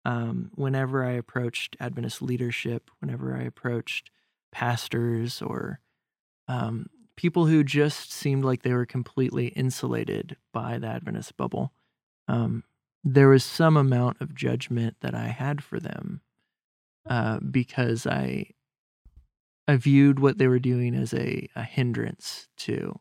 Um, 0.06 0.52
whenever 0.56 1.04
I 1.04 1.14
approached 1.14 1.76
Adventist 1.80 2.22
leadership, 2.22 2.92
whenever 3.00 3.36
I 3.36 3.44
approached 3.44 4.12
pastors 4.52 5.42
or 5.42 5.80
um, 6.48 6.88
people 7.16 7.46
who 7.46 7.64
just 7.64 8.12
seemed 8.12 8.44
like 8.44 8.64
they 8.64 8.74
were 8.74 8.86
completely 8.86 9.48
insulated 9.48 10.38
by 10.54 10.78
the 10.78 10.88
Adventist 10.88 11.38
bubble, 11.38 11.72
um, 12.28 12.64
there 13.04 13.30
was 13.30 13.44
some 13.44 13.78
amount 13.78 14.20
of 14.20 14.36
judgment 14.36 14.98
that 15.02 15.14
I 15.14 15.28
had 15.28 15.64
for 15.64 15.80
them 15.80 16.22
uh, 17.10 17.40
because 17.40 18.08
I 18.08 18.48
I 19.68 19.78
viewed 19.78 20.20
what 20.20 20.38
they 20.38 20.48
were 20.48 20.60
doing 20.60 20.94
as 20.96 21.14
a, 21.14 21.48
a 21.56 21.64
hindrance 21.64 22.48
to 22.58 23.00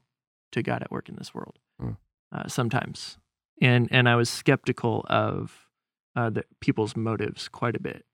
to 0.53 0.63
God 0.63 0.83
at 0.83 0.91
work 0.91 1.09
in 1.09 1.17
this 1.17 1.35
world. 1.35 1.59
Mm. 1.81 1.97
Uh, 2.33 2.49
sometimes, 2.49 3.19
and 3.61 3.89
and 3.91 4.09
I 4.09 4.17
was 4.17 4.29
skeptical 4.29 5.05
of 5.09 5.69
uh, 6.15 6.31
the 6.31 6.45
people's 6.61 6.97
motives 6.97 7.49
quite 7.49 7.77
a 7.77 7.81
bit, 7.81 8.05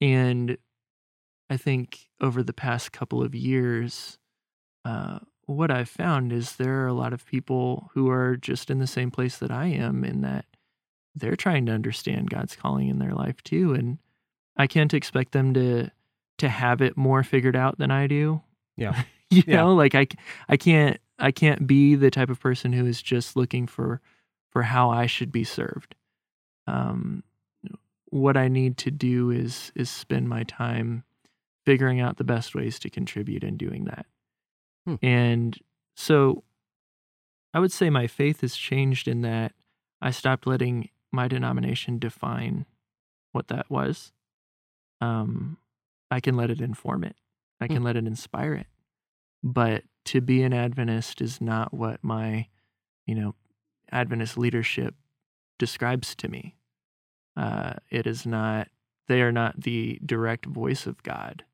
and 0.00 0.58
I 1.48 1.56
think 1.56 2.08
over 2.20 2.42
the 2.42 2.52
past 2.52 2.92
couple 2.92 3.22
of 3.22 3.34
years, 3.34 4.17
uh, 4.88 5.18
what 5.46 5.70
I've 5.70 5.88
found 5.88 6.32
is 6.32 6.56
there 6.56 6.82
are 6.84 6.86
a 6.86 6.92
lot 6.94 7.12
of 7.12 7.26
people 7.26 7.90
who 7.94 8.08
are 8.10 8.36
just 8.36 8.70
in 8.70 8.78
the 8.78 8.86
same 8.86 9.10
place 9.10 9.38
that 9.38 9.50
I 9.50 9.66
am, 9.66 10.04
in 10.04 10.22
that 10.22 10.46
they're 11.14 11.36
trying 11.36 11.66
to 11.66 11.72
understand 11.72 12.30
God's 12.30 12.56
calling 12.56 12.88
in 12.88 12.98
their 12.98 13.12
life 13.14 13.42
too, 13.42 13.74
and 13.74 13.98
I 14.56 14.66
can't 14.66 14.94
expect 14.94 15.32
them 15.32 15.54
to 15.54 15.90
to 16.38 16.48
have 16.48 16.80
it 16.80 16.96
more 16.96 17.22
figured 17.22 17.56
out 17.56 17.78
than 17.78 17.90
I 17.90 18.06
do. 18.06 18.40
Yeah. 18.76 19.02
you 19.30 19.42
Yeah. 19.46 19.56
know, 19.56 19.74
like 19.74 19.94
I 19.94 20.06
I 20.48 20.56
can't 20.56 20.98
I 21.18 21.32
can't 21.32 21.66
be 21.66 21.94
the 21.96 22.10
type 22.10 22.30
of 22.30 22.40
person 22.40 22.72
who 22.72 22.86
is 22.86 23.02
just 23.02 23.36
looking 23.36 23.66
for 23.66 24.00
for 24.50 24.62
how 24.62 24.90
I 24.90 25.06
should 25.06 25.32
be 25.32 25.44
served. 25.44 25.94
Um, 26.66 27.24
what 28.10 28.36
I 28.36 28.48
need 28.48 28.76
to 28.78 28.90
do 28.90 29.30
is 29.30 29.72
is 29.74 29.90
spend 29.90 30.28
my 30.28 30.44
time 30.44 31.04
figuring 31.66 32.00
out 32.00 32.16
the 32.16 32.24
best 32.24 32.54
ways 32.54 32.78
to 32.80 32.90
contribute 32.90 33.44
and 33.44 33.58
doing 33.58 33.84
that. 33.86 34.06
Hmm. 34.88 34.94
And 35.02 35.58
so 35.96 36.44
I 37.52 37.60
would 37.60 37.72
say 37.72 37.90
my 37.90 38.06
faith 38.06 38.40
has 38.40 38.56
changed 38.56 39.06
in 39.06 39.20
that 39.22 39.52
I 40.00 40.10
stopped 40.10 40.46
letting 40.46 40.88
my 41.12 41.28
denomination 41.28 41.98
define 41.98 42.64
what 43.32 43.48
that 43.48 43.70
was. 43.70 44.12
Um, 45.00 45.58
I 46.10 46.20
can 46.20 46.36
let 46.36 46.50
it 46.50 46.60
inform 46.60 47.04
it. 47.04 47.16
I 47.60 47.66
Hmm. 47.66 47.74
can 47.74 47.82
let 47.82 47.96
it 47.96 48.06
inspire 48.06 48.54
it. 48.54 48.66
But 49.42 49.84
to 50.06 50.20
be 50.20 50.42
an 50.42 50.52
Adventist 50.52 51.20
is 51.20 51.40
not 51.40 51.74
what 51.74 52.02
my, 52.02 52.48
you 53.06 53.14
know, 53.14 53.34
Adventist 53.92 54.38
leadership 54.38 54.94
describes 55.58 56.14
to 56.16 56.28
me. 56.28 56.56
Uh, 57.36 57.74
it 57.90 58.06
is 58.06 58.24
not, 58.26 58.68
they 59.06 59.20
are 59.22 59.32
not 59.32 59.60
the 59.60 60.00
direct 60.04 60.46
voice 60.46 60.86
of 60.86 61.02
God. 61.02 61.44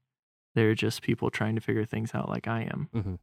They're 0.55 0.75
just 0.75 1.03
people 1.03 1.31
trying 1.31 1.55
to 1.57 1.61
figure 1.61 1.85
things 1.85 2.15
out 2.15 2.29
like 2.29 2.47
I 2.49 2.63
am. 2.63 3.19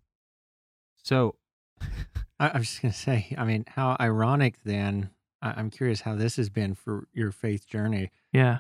So, 1.04 1.36
I, 2.40 2.58
was 2.58 2.68
just 2.68 2.82
going 2.82 2.92
to 2.92 2.98
say, 2.98 3.36
I 3.38 3.44
mean, 3.46 3.66
how 3.68 3.96
ironic 4.00 4.64
then. 4.64 5.12
I, 5.42 5.54
I'm 5.58 5.70
curious 5.70 6.02
how 6.02 6.16
this 6.16 6.36
has 6.38 6.50
been 6.50 6.76
for 6.76 7.08
your 7.14 7.32
faith 7.32 7.68
journey. 7.68 8.12
Yeah. 8.32 8.60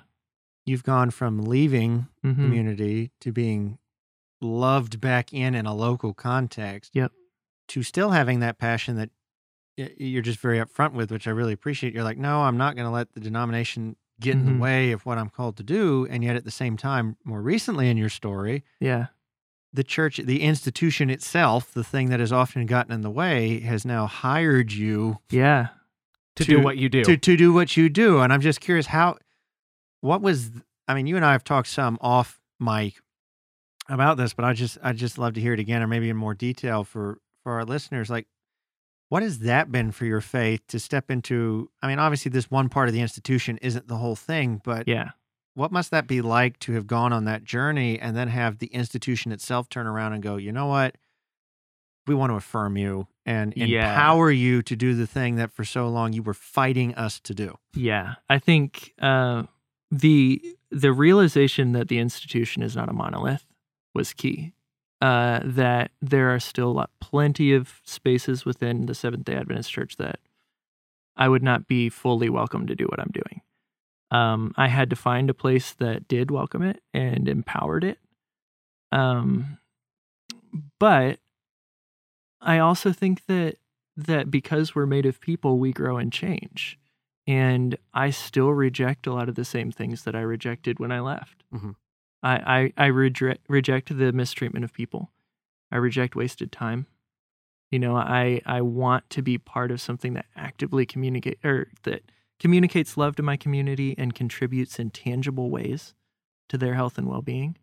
You've 0.65 0.84
gone 0.84 1.09
from 1.11 1.43
leaving 1.43 2.07
Mhm. 2.24 2.36
community 2.36 3.11
to 3.22 3.32
being 3.32 3.78
loved 4.39 4.99
back 5.01 5.34
in 5.34 5.53
in 5.55 5.65
a 5.65 5.74
local 5.74 6.13
context. 6.13 6.91
Yep. 6.95 7.11
To 7.69 7.84
still 7.84 8.11
having 8.11 8.39
that 8.39 8.57
passion 8.57 8.95
that 8.97 9.09
you're 9.78 10.22
just 10.22 10.39
very 10.39 10.59
upfront 10.59 10.93
with, 10.93 11.11
which 11.11 11.28
I 11.28 11.32
really 11.32 11.53
appreciate. 11.53 11.93
You're 11.93 12.03
like, 12.03 12.17
no, 12.17 12.41
I'm 12.41 12.57
not 12.57 12.76
going 12.76 12.86
to 12.86 12.91
let 12.91 13.13
the 13.13 13.19
denomination 13.19 13.95
get 14.22 14.36
in 14.36 14.43
Mhm. 14.43 14.53
the 14.53 14.59
way 14.59 14.91
of 14.93 15.05
what 15.05 15.17
I'm 15.17 15.30
called 15.30 15.57
to 15.57 15.63
do. 15.63 16.07
And 16.09 16.24
yet 16.24 16.36
at 16.38 16.45
the 16.45 16.51
same 16.51 16.78
time, 16.78 17.17
more 17.26 17.41
recently 17.41 17.89
in 17.89 17.97
your 17.97 18.09
story, 18.09 18.63
Yeah. 18.80 19.07
the 19.74 19.84
church, 19.84 20.17
the 20.17 20.41
institution 20.41 21.09
itself, 21.09 21.74
the 21.74 21.84
thing 21.84 22.09
that 22.09 22.19
has 22.19 22.32
often 22.32 22.65
gotten 22.65 22.93
in 22.93 23.01
the 23.01 23.09
way, 23.11 23.59
has 23.61 23.86
now 23.86 24.05
hired 24.07 24.72
you 24.72 25.17
Yeah. 25.30 25.69
to, 26.38 26.45
To- 26.45 26.51
do 26.57 26.61
what 26.61 26.78
you 26.78 26.88
do. 26.89 27.03
to 27.03 27.17
to 27.17 27.36
do 27.38 27.51
what 27.51 27.76
you 27.76 27.89
do. 27.89 28.19
And 28.22 28.32
I'm 28.32 28.41
just 28.41 28.61
curious 28.61 28.88
how 28.88 29.17
what 30.01 30.22
was 30.22 30.51
I 30.88 30.93
mean, 30.93 31.07
you 31.07 31.15
and 31.15 31.26
I 31.26 31.32
have 31.34 31.43
talked 31.43 31.67
some 31.69 31.97
off 32.01 32.39
mic 32.59 32.99
about 33.89 34.17
this, 34.17 34.34
but 34.34 34.45
I 34.45 34.53
just 34.53 34.78
I 34.84 34.93
just 34.93 35.17
love 35.17 35.34
to 35.34 35.41
hear 35.41 35.53
it 35.53 35.59
again 35.59 35.82
or 35.82 35.88
maybe 35.88 36.09
in 36.09 36.17
more 36.17 36.34
detail 36.34 36.84
for 36.84 37.19
for 37.43 37.53
our 37.53 37.65
listeners. 37.65 38.09
Like 38.09 38.28
what 39.12 39.24
has 39.24 39.39
that 39.39 39.70
been 39.74 39.91
for 39.91 40.05
your 40.05 40.22
faith 40.22 40.62
to 40.70 40.80
step 40.80 41.12
into? 41.12 41.70
I 41.82 41.88
mean, 41.88 41.99
obviously 41.99 42.30
this 42.30 42.49
one 42.49 42.70
part 42.70 42.88
of 42.88 42.93
the 42.93 43.01
institution 43.01 43.57
isn't 43.62 43.89
the 43.89 43.97
whole 43.97 44.16
thing, 44.16 44.62
but 44.64 44.88
Yeah. 44.88 45.09
what 45.53 45.70
must 45.70 45.91
that 45.91 46.07
be 46.07 46.22
like 46.22 46.57
to 46.59 46.72
have 46.72 46.88
gone 46.88 47.12
on 47.12 47.26
that 47.26 47.43
journey 47.43 47.99
and 47.99 48.16
then 48.16 48.30
have 48.30 48.59
the 48.59 48.68
institution 48.68 49.34
itself 49.34 49.68
turn 49.68 49.86
around 49.86 50.14
and 50.14 50.24
go, 50.24 50.38
you 50.38 50.53
know 50.53 50.68
what? 50.68 50.95
We 52.07 52.16
want 52.16 52.32
to 52.32 52.36
affirm 52.36 52.78
you 52.78 53.07
and 53.26 53.53
Yeah. 53.55 53.89
empower 53.91 54.32
you 54.32 54.62
to 54.64 54.76
do 54.78 54.95
the 54.95 55.05
thing 55.07 55.36
that 55.36 55.51
for 55.51 55.66
so 55.66 55.89
long 55.89 56.14
you 56.14 56.24
were 56.24 56.34
fighting 56.34 56.95
us 56.95 57.20
to 57.20 57.34
do. 57.34 57.57
Yeah, 57.76 58.16
I 58.30 58.39
think 58.39 58.93
uh, 58.99 59.43
the 59.91 60.41
the 60.72 60.93
realization 60.93 61.74
that 61.74 61.89
the 61.89 61.99
institution 61.99 62.64
is 62.64 62.78
not 62.78 62.88
a 62.88 62.93
monolith 62.93 63.45
was 63.93 64.14
key. 64.14 64.53
Uh, 65.02 65.39
that 65.43 65.91
there 65.99 66.30
are 66.34 66.39
still 66.39 66.86
plenty 66.99 67.54
of 67.54 67.82
spaces 67.84 68.45
within 68.45 68.86
the 68.86 68.93
Seventh 68.93 69.26
Day 69.26 69.34
Adventist 69.36 69.72
Church 69.72 69.97
that 69.97 70.20
I 71.18 71.28
would 71.28 71.41
not 71.41 71.68
be 71.68 71.89
fully 71.89 72.30
welcome 72.30 72.68
to 72.68 72.76
do 72.76 72.86
what 72.86 72.99
I'm 72.99 73.12
doing. 73.12 73.41
Um, 74.12 74.54
I 74.58 74.68
had 74.68 74.89
to 74.91 74.95
find 74.95 75.30
a 75.30 75.34
place 75.34 75.74
that 75.74 76.08
did 76.08 76.30
welcome 76.30 76.62
it 76.62 76.82
and 76.93 77.28
empowered 77.28 77.84
it. 77.84 77.97
Um, 78.91 79.58
but 80.80 81.20
I 82.41 82.60
also 82.60 82.91
think 82.91 83.26
that 83.28 83.56
that 83.97 84.32
because 84.32 84.74
we're 84.74 84.86
made 84.86 85.06
of 85.06 85.20
people, 85.20 85.60
we 85.60 85.72
grow 85.74 85.97
and 85.97 86.12
change 86.12 86.80
and 87.28 87.78
I 87.93 88.10
still 88.10 88.49
reject 88.49 89.06
a 89.06 89.14
lot 89.14 89.30
of 89.30 89.36
the 89.36 89.45
same 89.45 89.72
things 89.72 90.04
that 90.04 90.16
I 90.16 90.22
rejected 90.22 90.80
when 90.80 90.91
I 90.91 90.99
left. 91.02 91.43
Mhm. 91.54 91.76
I 92.24 92.72
I, 92.78 92.86
I 92.86 92.88
reject 92.88 93.41
reject 93.47 93.97
the 93.97 94.11
mistreatment 94.11 94.65
of 94.65 94.74
people. 94.74 95.11
I 95.72 95.78
reject 95.78 96.15
wasted 96.15 96.51
time. 96.51 96.88
You 97.72 97.80
know, 97.80 97.95
I 97.95 98.41
I 98.45 98.61
want 98.61 99.09
to 99.11 99.22
be 99.22 99.38
part 99.38 99.72
of 99.72 99.82
something 99.82 100.13
that 100.13 100.26
actively 100.36 100.86
communicate 100.86 101.39
or 101.43 101.69
that 101.84 102.03
communicates 102.39 102.97
love 102.97 103.15
to 103.15 103.24
my 103.24 103.38
community 103.38 103.95
and 103.97 104.15
contributes 104.15 104.80
in 104.80 104.89
tangible 104.89 105.49
ways 105.49 105.93
to 106.49 106.57
their 106.57 106.74
health 106.74 106.97
and 106.97 107.07
well-being. 107.07 107.55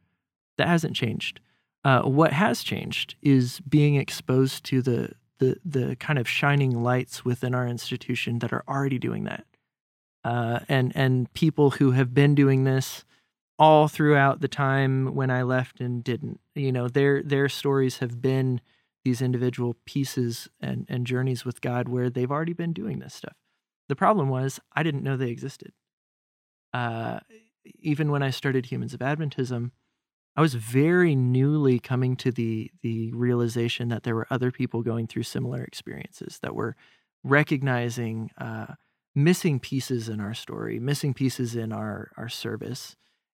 That 0.57 0.69
hasn't 0.69 0.97
changed. 0.97 1.41
Uh, 1.85 2.03
what 2.03 2.33
has 2.33 2.63
changed 2.63 3.17
is 3.23 3.61
being 3.61 3.97
exposed 3.97 4.65
to 4.65 4.83
the 4.83 5.13
the 5.39 5.59
the 5.65 5.97
kind 5.97 6.19
of 6.19 6.29
shining 6.29 6.83
lights 6.83 7.25
within 7.25 7.55
our 7.55 7.67
institution 7.67 8.39
that 8.41 8.53
are 8.53 8.65
already 8.67 8.99
doing 8.99 9.25
that, 9.25 9.47
uh, 10.25 10.61
and 10.69 10.93
and 10.97 11.33
people 11.35 11.71
who 11.71 11.93
have 11.93 12.15
been 12.15 12.35
doing 12.35 12.65
this 12.65 13.05
all 13.59 13.89
throughout 13.89 14.41
the 14.41 14.49
time 14.49 15.15
when 15.15 15.31
I 15.31 15.43
left 15.43 15.81
and 15.81 16.03
didn't. 16.05 16.41
You 16.55 16.73
know, 16.73 16.89
their 16.89 17.23
their 17.23 17.49
stories 17.49 17.99
have 17.99 18.21
been 18.21 18.61
these 19.05 19.23
individual 19.23 19.77
pieces 19.85 20.49
and 20.61 20.87
and 20.89 21.07
journeys 21.07 21.45
with 21.45 21.61
God 21.61 21.89
where 21.89 22.11
they've 22.11 22.31
already 22.31 22.53
been 22.53 22.73
doing 22.73 22.99
this 22.99 23.15
stuff. 23.15 23.35
The 23.89 23.97
problem 23.97 24.29
was 24.29 24.61
I 24.75 24.83
didn't 24.83 25.03
know 25.03 25.17
they 25.17 25.31
existed. 25.31 25.73
Uh, 26.73 27.21
even 27.81 28.11
when 28.11 28.23
I 28.23 28.31
started 28.31 28.67
Humans 28.67 28.95
of 28.95 29.01
Adventism, 29.01 29.71
I 30.37 30.41
was 30.41 30.55
very 30.55 31.17
newly 31.17 31.81
coming 31.81 32.17
to 32.17 32.31
the 32.31 32.71
the 32.83 33.13
realization 33.13 33.89
that 33.89 34.05
there 34.05 34.15
were 34.15 34.29
other 34.31 34.53
people 34.53 34.83
going 34.83 35.07
through 35.09 35.25
similar 35.25 35.65
experiences 35.65 36.39
that 36.43 36.55
were 36.55 36.77
recognizing 37.25 38.31
uh, 38.39 38.75
missing 39.15 39.59
pieces 39.59 40.09
in 40.09 40.21
our 40.21 40.35
story, 40.35 40.79
missing 40.79 41.13
pieces 41.13 41.57
in 41.57 41.73
our 41.73 42.13
our 42.17 42.29
service, 42.29 42.95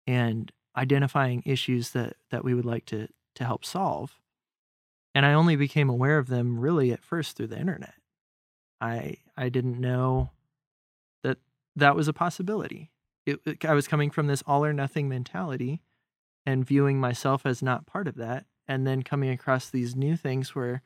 and 0.08 0.52
identifying 0.76 1.44
issues 1.46 1.92
that 1.92 2.16
that 2.32 2.44
we 2.44 2.54
would 2.54 2.66
like 2.66 2.86
to 2.88 3.08
to 3.36 3.46
help 3.46 3.66
solve. 3.66 4.20
And 5.14 5.26
I 5.26 5.34
only 5.34 5.56
became 5.56 5.90
aware 5.90 6.18
of 6.18 6.28
them 6.28 6.60
really 6.60 6.92
at 6.92 7.04
first 7.04 7.36
through 7.36 7.48
the 7.48 7.60
internet. 7.60 7.96
I 8.82 9.18
I 9.38 9.50
didn't 9.50 9.80
know 9.80 10.32
that 11.24 11.38
that 11.76 11.96
was 11.96 12.08
a 12.08 12.14
possibility. 12.14 12.92
It, 13.26 13.40
it- 13.46 13.66
I 13.66 13.74
was 13.74 13.88
coming 13.88 14.12
from 14.12 14.28
this 14.28 14.44
all 14.48 14.66
or 14.66 14.74
nothing 14.74 15.10
mentality 15.10 15.82
and 16.46 16.66
viewing 16.66 17.00
myself 17.00 17.46
as 17.46 17.62
not 17.64 17.86
part 17.88 18.08
of 18.08 18.16
that 18.16 18.46
and 18.68 18.88
then 18.88 19.04
coming 19.04 19.30
across 19.32 19.70
these 19.70 19.96
new 19.96 20.18
things 20.18 20.56
where 20.56 20.82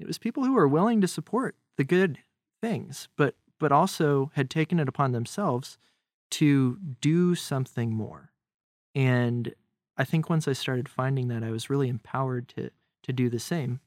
it 0.00 0.06
was 0.06 0.18
people 0.18 0.44
who 0.44 0.54
were 0.54 0.68
willing 0.68 1.00
to 1.02 1.08
support 1.08 1.56
the 1.76 1.84
good 1.84 2.18
things 2.62 3.08
but 3.16 3.36
but 3.58 3.72
also 3.72 4.30
had 4.34 4.50
taken 4.50 4.80
it 4.80 4.88
upon 4.88 5.12
themselves 5.12 5.78
to 6.30 6.78
do 7.00 7.34
something 7.34 7.92
more 7.94 8.29
and 8.94 9.54
i 9.96 10.04
think 10.04 10.28
once 10.28 10.46
i 10.48 10.52
started 10.52 10.88
finding 10.88 11.28
that 11.28 11.42
i 11.42 11.50
was 11.50 11.70
really 11.70 11.88
empowered 11.88 12.48
to 12.48 12.70
to 13.02 13.12
do 13.12 13.28
the 13.28 13.38
same 13.38 13.80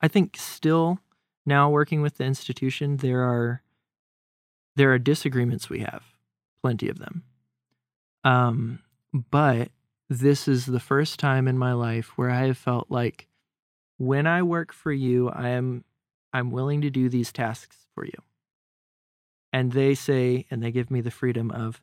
i 0.00 0.08
think 0.08 0.36
still 0.36 0.98
now 1.46 1.68
working 1.68 2.02
with 2.02 2.16
the 2.16 2.24
institution 2.24 2.98
there 2.98 3.22
are 3.22 3.62
there 4.76 4.92
are 4.92 4.98
disagreements 4.98 5.70
we 5.70 5.80
have 5.80 6.02
plenty 6.62 6.88
of 6.88 6.98
them 6.98 7.22
um 8.24 8.78
but 9.12 9.68
this 10.08 10.48
is 10.48 10.66
the 10.66 10.80
first 10.80 11.18
time 11.18 11.48
in 11.48 11.56
my 11.56 11.72
life 11.72 12.12
where 12.16 12.30
I 12.30 12.46
have 12.46 12.58
felt 12.58 12.90
like 12.90 13.26
when 13.96 14.26
I 14.26 14.42
work 14.42 14.72
for 14.72 14.92
you, 14.92 15.30
I 15.30 15.50
am 15.50 15.84
I'm 16.32 16.50
willing 16.50 16.80
to 16.80 16.90
do 16.90 17.08
these 17.08 17.32
tasks 17.32 17.76
for 17.94 18.04
you. 18.04 18.22
And 19.52 19.72
they 19.72 19.94
say 19.94 20.46
and 20.50 20.62
they 20.62 20.72
give 20.72 20.90
me 20.90 21.00
the 21.00 21.10
freedom 21.10 21.50
of 21.50 21.80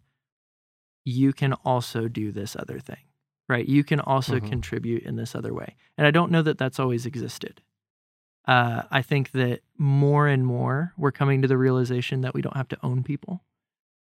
you 1.04 1.34
can 1.34 1.54
also 1.66 2.08
do 2.08 2.32
this 2.32 2.56
other 2.56 2.80
thing. 2.80 3.04
Right? 3.50 3.68
You 3.68 3.84
can 3.84 4.00
also 4.00 4.40
Mhm. 4.40 4.48
contribute 4.48 5.04
in 5.04 5.18
this 5.18 5.36
other 5.36 5.54
way. 5.54 5.76
And 5.98 6.08
I 6.08 6.12
don't 6.12 6.32
know 6.32 6.42
that 6.42 6.58
that's 6.58 6.80
always 6.80 7.06
existed. 7.06 7.62
Uh, 8.46 8.84
I 8.90 9.02
think 9.02 9.32
that 9.32 9.62
more 9.78 10.28
and 10.28 10.46
more 10.46 10.94
we're 10.98 11.12
coming 11.12 11.42
to 11.42 11.48
the 11.48 11.58
realization 11.58 12.22
that 12.22 12.34
we 12.34 12.42
don't 12.42 12.56
have 12.56 12.70
to 12.70 12.78
own 12.86 13.04
people, 13.04 13.44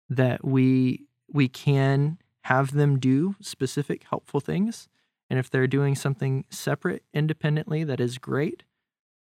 that 0.10 0.46
we 0.46 1.06
we 1.32 1.48
can 1.48 2.18
have 2.44 2.72
them 2.72 3.00
do 3.00 3.36
specific 3.42 4.04
helpful 4.04 4.40
things, 4.40 4.88
and 5.30 5.38
if 5.40 5.50
they're 5.50 5.68
doing 5.68 5.96
something 5.96 6.46
separate 6.50 7.04
independently 7.14 7.84
that 7.84 8.00
is 8.00 8.18
great, 8.18 8.64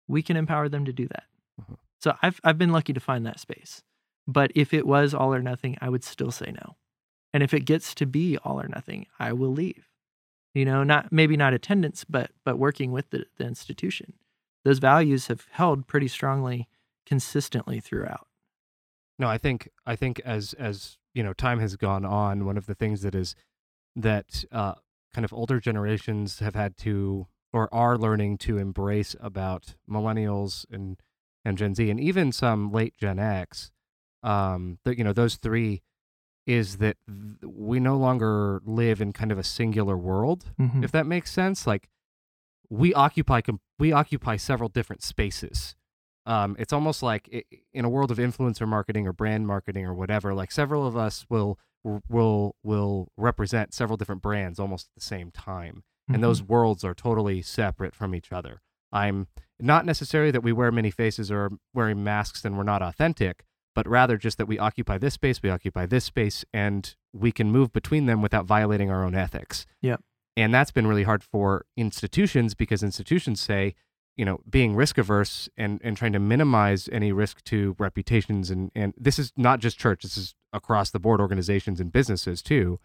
we 0.07 0.21
can 0.21 0.37
empower 0.37 0.69
them 0.69 0.85
to 0.85 0.93
do 0.93 1.07
that. 1.07 1.25
Mhm. 1.61 1.77
So 1.99 2.17
I've 2.21 2.39
I've 2.43 2.57
been 2.57 2.71
lucky 2.71 2.93
to 2.93 2.99
find 2.99 3.25
that 3.25 3.39
space. 3.39 3.83
But 4.27 4.51
if 4.53 4.73
it 4.73 4.85
was 4.85 5.13
all 5.13 5.33
or 5.33 5.41
nothing, 5.41 5.77
I 5.81 5.89
would 5.89 6.03
still 6.03 6.31
say 6.31 6.51
no. 6.51 6.75
And 7.33 7.43
if 7.43 7.53
it 7.53 7.61
gets 7.61 7.93
to 7.95 8.05
be 8.05 8.37
all 8.37 8.59
or 8.59 8.67
nothing, 8.67 9.05
I 9.19 9.33
will 9.33 9.51
leave. 9.51 9.87
You 10.53 10.65
know, 10.65 10.83
not 10.83 11.11
maybe 11.11 11.37
not 11.37 11.53
attendance, 11.53 12.03
but 12.03 12.31
but 12.43 12.57
working 12.57 12.91
with 12.91 13.11
the, 13.11 13.25
the 13.37 13.45
institution. 13.45 14.13
Those 14.65 14.79
values 14.79 15.27
have 15.27 15.47
held 15.51 15.87
pretty 15.87 16.07
strongly 16.07 16.67
consistently 17.05 17.79
throughout. 17.79 18.27
No, 19.17 19.27
I 19.27 19.37
think 19.37 19.69
I 19.85 19.95
think 19.95 20.19
as 20.25 20.53
as 20.53 20.97
you 21.13 21.21
know 21.21 21.33
time 21.33 21.59
has 21.59 21.75
gone 21.75 22.05
on, 22.05 22.45
one 22.45 22.57
of 22.57 22.65
the 22.65 22.75
things 22.75 23.01
that 23.01 23.13
is 23.13 23.35
that 23.95 24.43
uh, 24.51 24.75
kind 25.13 25.25
of 25.25 25.33
older 25.33 25.59
generations 25.59 26.39
have 26.39 26.55
had 26.55 26.77
to 26.77 27.27
or 27.51 27.67
are 27.73 27.97
learning 27.97 28.37
to 28.37 28.57
embrace 28.57 29.15
about 29.19 29.75
millennials 29.89 30.65
and 30.71 31.01
and 31.45 31.57
Gen 31.57 31.75
Z 31.75 31.89
and 31.89 31.99
even 31.99 32.31
some 32.31 32.71
late 32.71 32.95
Gen 32.97 33.19
X, 33.19 33.71
um, 34.23 34.79
that 34.83 34.97
you 34.97 35.03
know 35.03 35.13
those 35.13 35.35
three 35.35 35.81
is 36.49 36.77
that 36.77 36.97
th- 37.07 37.51
we 37.53 37.79
no 37.79 37.95
longer 37.95 38.59
live 38.65 39.01
in 39.01 39.13
kind 39.13 39.31
of 39.31 39.37
a 39.37 39.43
singular 39.43 39.95
world, 39.95 40.51
Mhm. 40.59 40.83
if 40.83 40.91
that 40.91 41.05
makes 41.05 41.31
sense. 41.31 41.67
Like 41.67 41.87
we 42.69 42.93
occupy 42.93 43.41
com- 43.41 43.61
we 43.77 43.91
occupy 43.91 44.35
several 44.37 44.67
different 44.69 45.03
spaces. 45.03 45.75
Um, 46.25 46.55
it's 46.59 46.73
almost 46.73 47.01
like 47.03 47.29
i- 47.33 47.43
in 47.73 47.85
a 47.85 47.89
world 47.89 48.11
of 48.11 48.17
influencer 48.17 48.67
marketing 48.67 49.07
or 49.07 49.13
brand 49.13 49.45
marketing 49.47 49.85
or 49.85 49.93
whatever, 49.93 50.33
like 50.33 50.51
several 50.51 50.85
of 50.87 50.97
us 50.97 51.25
will 51.29 51.59
will 52.09 52.55
will 52.63 53.07
represent 53.15 53.73
several 53.73 53.95
different 53.95 54.21
brands 54.21 54.59
almost 54.59 54.87
at 54.87 54.95
the 54.95 55.05
same 55.05 55.31
time, 55.31 55.83
and 56.09 56.23
those 56.23 56.41
worlds 56.43 56.83
are 56.83 56.93
totally 56.95 57.41
separate 57.43 57.93
from 57.95 58.13
each 58.15 58.31
other. 58.31 58.61
I'm 58.91 59.27
not 59.59 59.85
necessarily 59.85 60.31
that 60.31 60.41
we 60.43 60.51
wear 60.51 60.71
many 60.71 60.89
faces 60.91 61.31
or 61.31 61.51
wearing 61.75 62.03
masks 62.03 62.43
and 62.43 62.57
we're 62.57 62.63
not 62.63 62.81
authentic, 62.81 63.45
but 63.79 63.87
rather 63.87 64.17
just 64.17 64.37
that 64.37 64.45
we 64.45 64.59
occupy 64.59 64.97
this 64.97 65.13
space, 65.13 65.41
we 65.41 65.49
occupy 65.49 65.85
this 65.85 66.03
space, 66.03 66.43
and 66.53 66.97
we 67.13 67.31
can 67.31 67.49
move 67.49 67.71
between 67.71 68.07
them 68.07 68.21
without 68.21 68.45
violating 68.45 68.91
our 68.91 69.05
own 69.05 69.15
ethics. 69.15 69.65
Yep. 69.81 70.03
And 70.35 70.53
that's 70.53 70.69
been 70.69 70.85
really 70.85 71.03
hard 71.03 71.23
for 71.23 71.65
institutions 71.77 72.55
because 72.55 72.83
institutions 72.83 73.39
say, 73.39 73.75
you 74.17 74.25
know, 74.25 74.41
being 74.49 74.75
risk 74.75 74.97
averse 74.97 75.47
and, 75.55 75.79
and 75.81 75.95
trying 75.95 76.11
to 76.11 76.19
minimize 76.19 76.89
any 76.91 77.13
risk 77.13 77.41
to 77.45 77.73
reputations 77.79 78.51
and, 78.51 78.69
and 78.75 78.93
this 78.97 79.17
is 79.17 79.31
not 79.37 79.61
just 79.61 79.79
church, 79.79 80.03
this 80.03 80.17
is 80.17 80.35
across 80.51 80.91
the 80.91 80.99
board 80.99 81.21
organizations 81.21 81.79
and 81.79 81.93
businesses 81.93 82.41
too, 82.41 82.81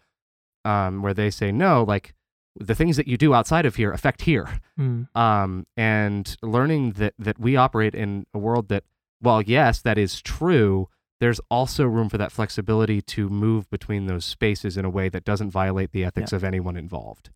um, 0.63 1.01
where 1.01 1.13
they 1.13 1.29
say, 1.29 1.51
no, 1.51 1.83
like 1.83 2.13
the 2.57 2.73
things 2.73 2.95
that 2.95 3.05
you 3.05 3.17
do 3.17 3.33
outside 3.33 3.65
of 3.65 3.75
here 3.75 3.91
affect 3.91 4.21
here 4.21 4.61
Mm. 4.79 5.13
um, 5.13 5.67
and 5.75 6.37
learning 6.41 6.93
that 6.93 7.13
that 7.19 7.37
we 7.37 7.57
operate 7.57 7.93
in 7.93 8.25
a 8.33 8.37
world 8.37 8.69
that, 8.69 8.85
well, 9.21 9.41
yes, 9.41 9.81
that 9.81 9.97
is 9.97 10.21
true. 10.21 10.89
There's 11.19 11.39
also 11.49 11.85
room 11.85 12.09
for 12.09 12.17
that 12.17 12.31
flexibility 12.31 13.01
to 13.01 13.29
move 13.29 13.69
between 13.69 14.05
those 14.05 14.25
spaces 14.25 14.77
in 14.77 14.85
a 14.85 14.89
way 14.89 15.09
that 15.09 15.23
doesn't 15.23 15.51
violate 15.51 15.91
the 15.91 16.03
ethics 16.03 16.33
of 16.33 16.43
anyone 16.43 16.75
involved. 16.75 17.29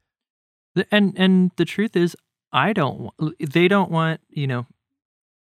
And 0.92 1.18
and 1.18 1.52
the 1.58 1.66
truth 1.66 1.96
is 1.96 2.16
i 2.52 2.74
don't 2.74 3.12
they 3.40 3.68
don't 3.68 3.92
want 3.92 4.22
you 4.30 4.48
know 4.48 4.66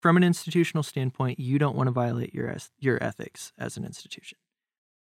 from 0.00 0.16
an 0.16 0.22
institutional 0.22 0.82
standpoint 0.82 1.40
you 1.40 1.58
don't 1.58 1.74
want 1.74 1.86
to 1.88 1.90
violate 1.92 2.32
your 2.32 2.54
your 2.78 3.02
ethics 3.02 3.52
as 3.58 3.76
an 3.76 3.84
institution 3.84 4.38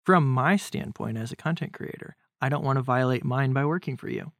from 0.04 0.28
my 0.28 0.56
standpoint 0.56 1.16
as 1.16 1.30
a 1.30 1.36
content 1.36 1.72
creator 1.72 2.16
i 2.40 2.48
don't 2.48 2.64
want 2.64 2.76
to 2.76 2.82
violate 2.82 3.24
mine 3.24 3.52
by 3.52 3.64
working 3.64 3.96
for 3.96 4.08
you 4.08 4.32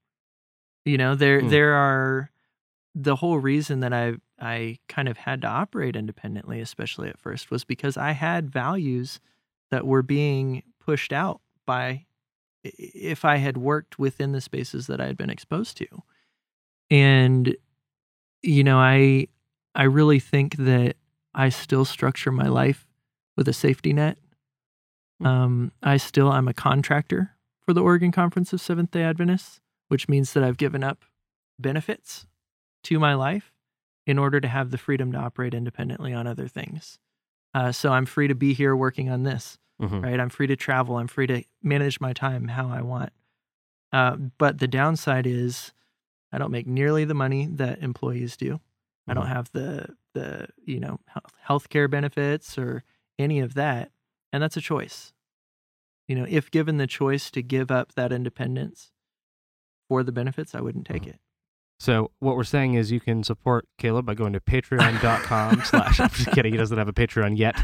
you 0.85 0.97
know 0.99 1.14
there 1.14 1.41
Hmm. 1.41 1.49
there 1.49 1.74
are 1.74 2.31
the 2.99 3.16
whole 3.16 3.38
reason 3.38 3.80
that 3.80 3.92
i 3.92 4.14
i 4.40 4.78
kind 4.88 5.09
of 5.09 5.18
had 5.18 5.42
to 5.42 5.47
operate 5.47 5.94
independently 5.94 6.61
especially 6.61 7.09
at 7.09 7.18
first 7.18 7.51
was 7.51 7.62
because 7.62 7.97
i 7.97 8.12
had 8.12 8.51
values 8.51 9.20
that 9.70 9.86
were 9.86 10.03
being 10.03 10.62
pushed 10.80 11.12
out 11.12 11.40
by 11.66 12.07
if 12.78 13.24
I 13.24 13.36
had 13.36 13.57
worked 13.57 13.99
within 13.99 14.32
the 14.32 14.40
spaces 14.40 14.86
that 14.86 15.01
I 15.01 15.07
had 15.07 15.16
been 15.16 15.30
exposed 15.30 15.76
to. 15.78 15.86
And 16.90 17.57
you 18.42 18.64
know, 18.64 18.78
I 18.78 19.28
I 19.74 19.84
really 19.84 20.20
think 20.20 20.57
that 20.57 20.97
I 21.34 21.49
still 21.49 21.84
structure 21.84 22.32
my 22.32 22.49
life 22.49 22.86
with 23.36 23.49
a 23.49 23.53
safety 23.53 23.92
net. 23.92 24.18
Hmm. 25.20 25.26
Um, 25.26 25.72
I 25.82 25.97
still 25.97 26.30
I'm 26.30 26.49
a 26.49 26.55
contractor 26.55 27.32
for 27.64 27.72
the 27.72 27.82
Oregon 27.82 28.12
Conference 28.12 28.53
of 28.53 28.61
Seventh 28.61 28.92
Day 28.92 29.03
Adventists, 29.03 29.61
which 29.88 30.09
means 30.09 30.32
that 30.32 30.44
I've 30.44 30.57
given 30.57 30.84
up 30.84 31.05
benefits 31.59 32.26
to 32.85 32.99
my 32.99 33.14
life 33.14 33.53
in 34.07 34.18
order 34.18 34.41
to 34.41 34.49
have 34.49 34.70
the 34.70 34.79
freedom 34.79 35.12
to 35.12 35.18
operate 35.18 35.55
independently 35.55 36.12
on 36.12 36.27
other 36.27 36.49
things. 36.49 36.99
Uh, 37.55 37.72
so 37.72 37.93
I'm 37.93 38.07
free 38.07 38.29
to 38.29 38.35
be 38.35 38.53
here 38.55 38.77
working 38.77 39.11
on 39.11 39.22
this 39.24 39.59
Mhm. 39.81 40.03
right? 40.03 40.18
I'm 40.20 40.31
free 40.31 40.47
to 40.47 40.57
travel. 40.57 40.97
I'm 40.97 41.07
free 41.09 41.27
to 41.27 41.45
manage 41.62 42.01
my 42.01 42.12
time 42.14 42.49
how 42.49 42.68
I 42.68 42.81
want. 42.81 43.12
Uh, 43.93 44.16
but 44.16 44.59
the 44.59 44.68
downside 44.68 45.27
is, 45.27 45.72
I 46.33 46.39
don't 46.39 46.51
make 46.51 46.66
nearly 46.66 47.05
the 47.05 47.14
money 47.14 47.47
that 47.47 47.83
employees 47.83 48.37
do. 48.37 48.61
I 49.07 49.14
don't 49.14 49.27
Mhm. 49.27 49.29
have 49.29 49.53
the 49.53 49.97
the 50.14 50.49
you 50.64 50.81
know 50.81 50.99
health 51.41 51.68
care 51.68 51.89
benefits 51.89 52.57
or 52.59 52.85
any 53.18 53.41
of 53.41 53.55
that, 53.55 53.93
and 54.33 54.43
that's 54.43 54.57
a 54.57 54.61
choice. 54.62 55.12
You 56.09 56.16
know, 56.16 56.27
if 56.29 56.51
given 56.51 56.79
the 56.79 56.87
choice 56.87 57.31
to 57.33 57.43
give 57.43 57.70
up 57.70 57.93
that 57.95 58.12
independence 58.12 58.93
for 59.89 60.03
the 60.03 60.12
benefits, 60.12 60.55
I 60.55 60.61
wouldn't 60.62 60.87
take 60.87 61.03
Mhm. 61.03 61.09
it. 61.09 61.20
So 61.79 62.11
what 62.20 62.37
we're 62.37 62.45
saying 62.45 62.74
is 62.74 62.91
you 62.91 63.01
can 63.01 63.22
support 63.22 63.66
Kaleb 63.81 64.05
by 64.07 64.14
going 64.14 64.33
to 64.33 64.41
patreon.com 64.41 65.61
slash 65.64 66.01
I'm 66.01 66.09
just 66.11 66.31
kidding, 66.33 66.53
he 66.53 66.59
doesn't 66.59 66.77
have 66.79 66.89
a 66.89 66.93
Patreon 66.93 67.37
yet. 67.39 67.57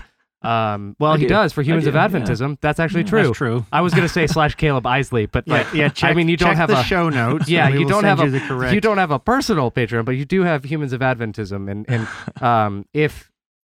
Um, 0.42 0.96
well 0.98 1.12
I 1.12 1.18
he 1.18 1.22
do. 1.24 1.28
does 1.28 1.52
for 1.52 1.62
Humans 1.62 1.86
of 1.86 1.94
yeah. 1.94 2.08
Adventism. 2.08 2.58
That's 2.60 2.80
actually 2.80 3.02
Yeah. 3.02 3.08
true. 3.10 3.22
That's 3.26 3.38
true. 3.38 3.66
I 3.72 3.80
was 3.80 3.94
gonna 3.94 4.08
say 4.08 4.26
slash 4.26 4.56
Kaleb 4.56 4.82
Eisele, 4.84 5.28
but 5.30 5.44
Yeah, 5.46 5.54
like 5.54 5.72
yeah. 5.72 5.88
Check, 5.88 6.16
mean, 6.16 6.28
you 6.28 6.36
don't 6.36 6.56
have 6.56 6.68
the 6.68 6.80
a- 6.80 6.84
show 6.84 7.08
notes. 7.08 7.48
Yeah, 7.48 7.68
you 7.68 7.86
don't 7.86 8.02
have 8.04 8.18
you 8.18 8.36
a- 8.36 8.40
correct. 8.40 8.74
you 8.74 8.80
don't 8.80 8.98
have 8.98 9.12
a 9.12 9.20
personal 9.20 9.70
Patreon, 9.70 10.04
but 10.04 10.16
you 10.16 10.24
do 10.24 10.42
have 10.42 10.64
Humans 10.64 10.92
of 10.92 11.00
Adventism, 11.00 11.70
and 11.70 11.88
and 11.88 12.08
um, 12.42 12.86
if 12.92 13.30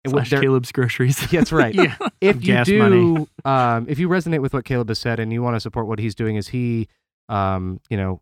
Slash 0.06 0.28
there- 0.30 0.42
Kaleb's 0.42 0.70
groceries. 0.70 1.16
that's 1.30 1.52
right. 1.52 1.74
Yeah. 1.74 1.96
If 2.20 2.36
you 2.36 2.52
Gas 2.52 2.66
do, 2.66 2.78
money. 2.78 3.26
um, 3.46 3.86
if 3.88 3.98
you 3.98 4.08
resonate 4.08 4.40
with 4.42 4.52
what 4.52 4.64
Kaleb 4.64 4.88
has 4.88 4.98
said 4.98 5.18
and 5.20 5.32
you 5.32 5.42
want 5.42 5.56
to 5.56 5.60
support 5.60 5.86
what 5.86 5.98
he's 5.98 6.14
doing, 6.14 6.36
is 6.36 6.48
he, 6.48 6.88
um, 7.30 7.80
you 7.88 7.96
know, 7.96 8.20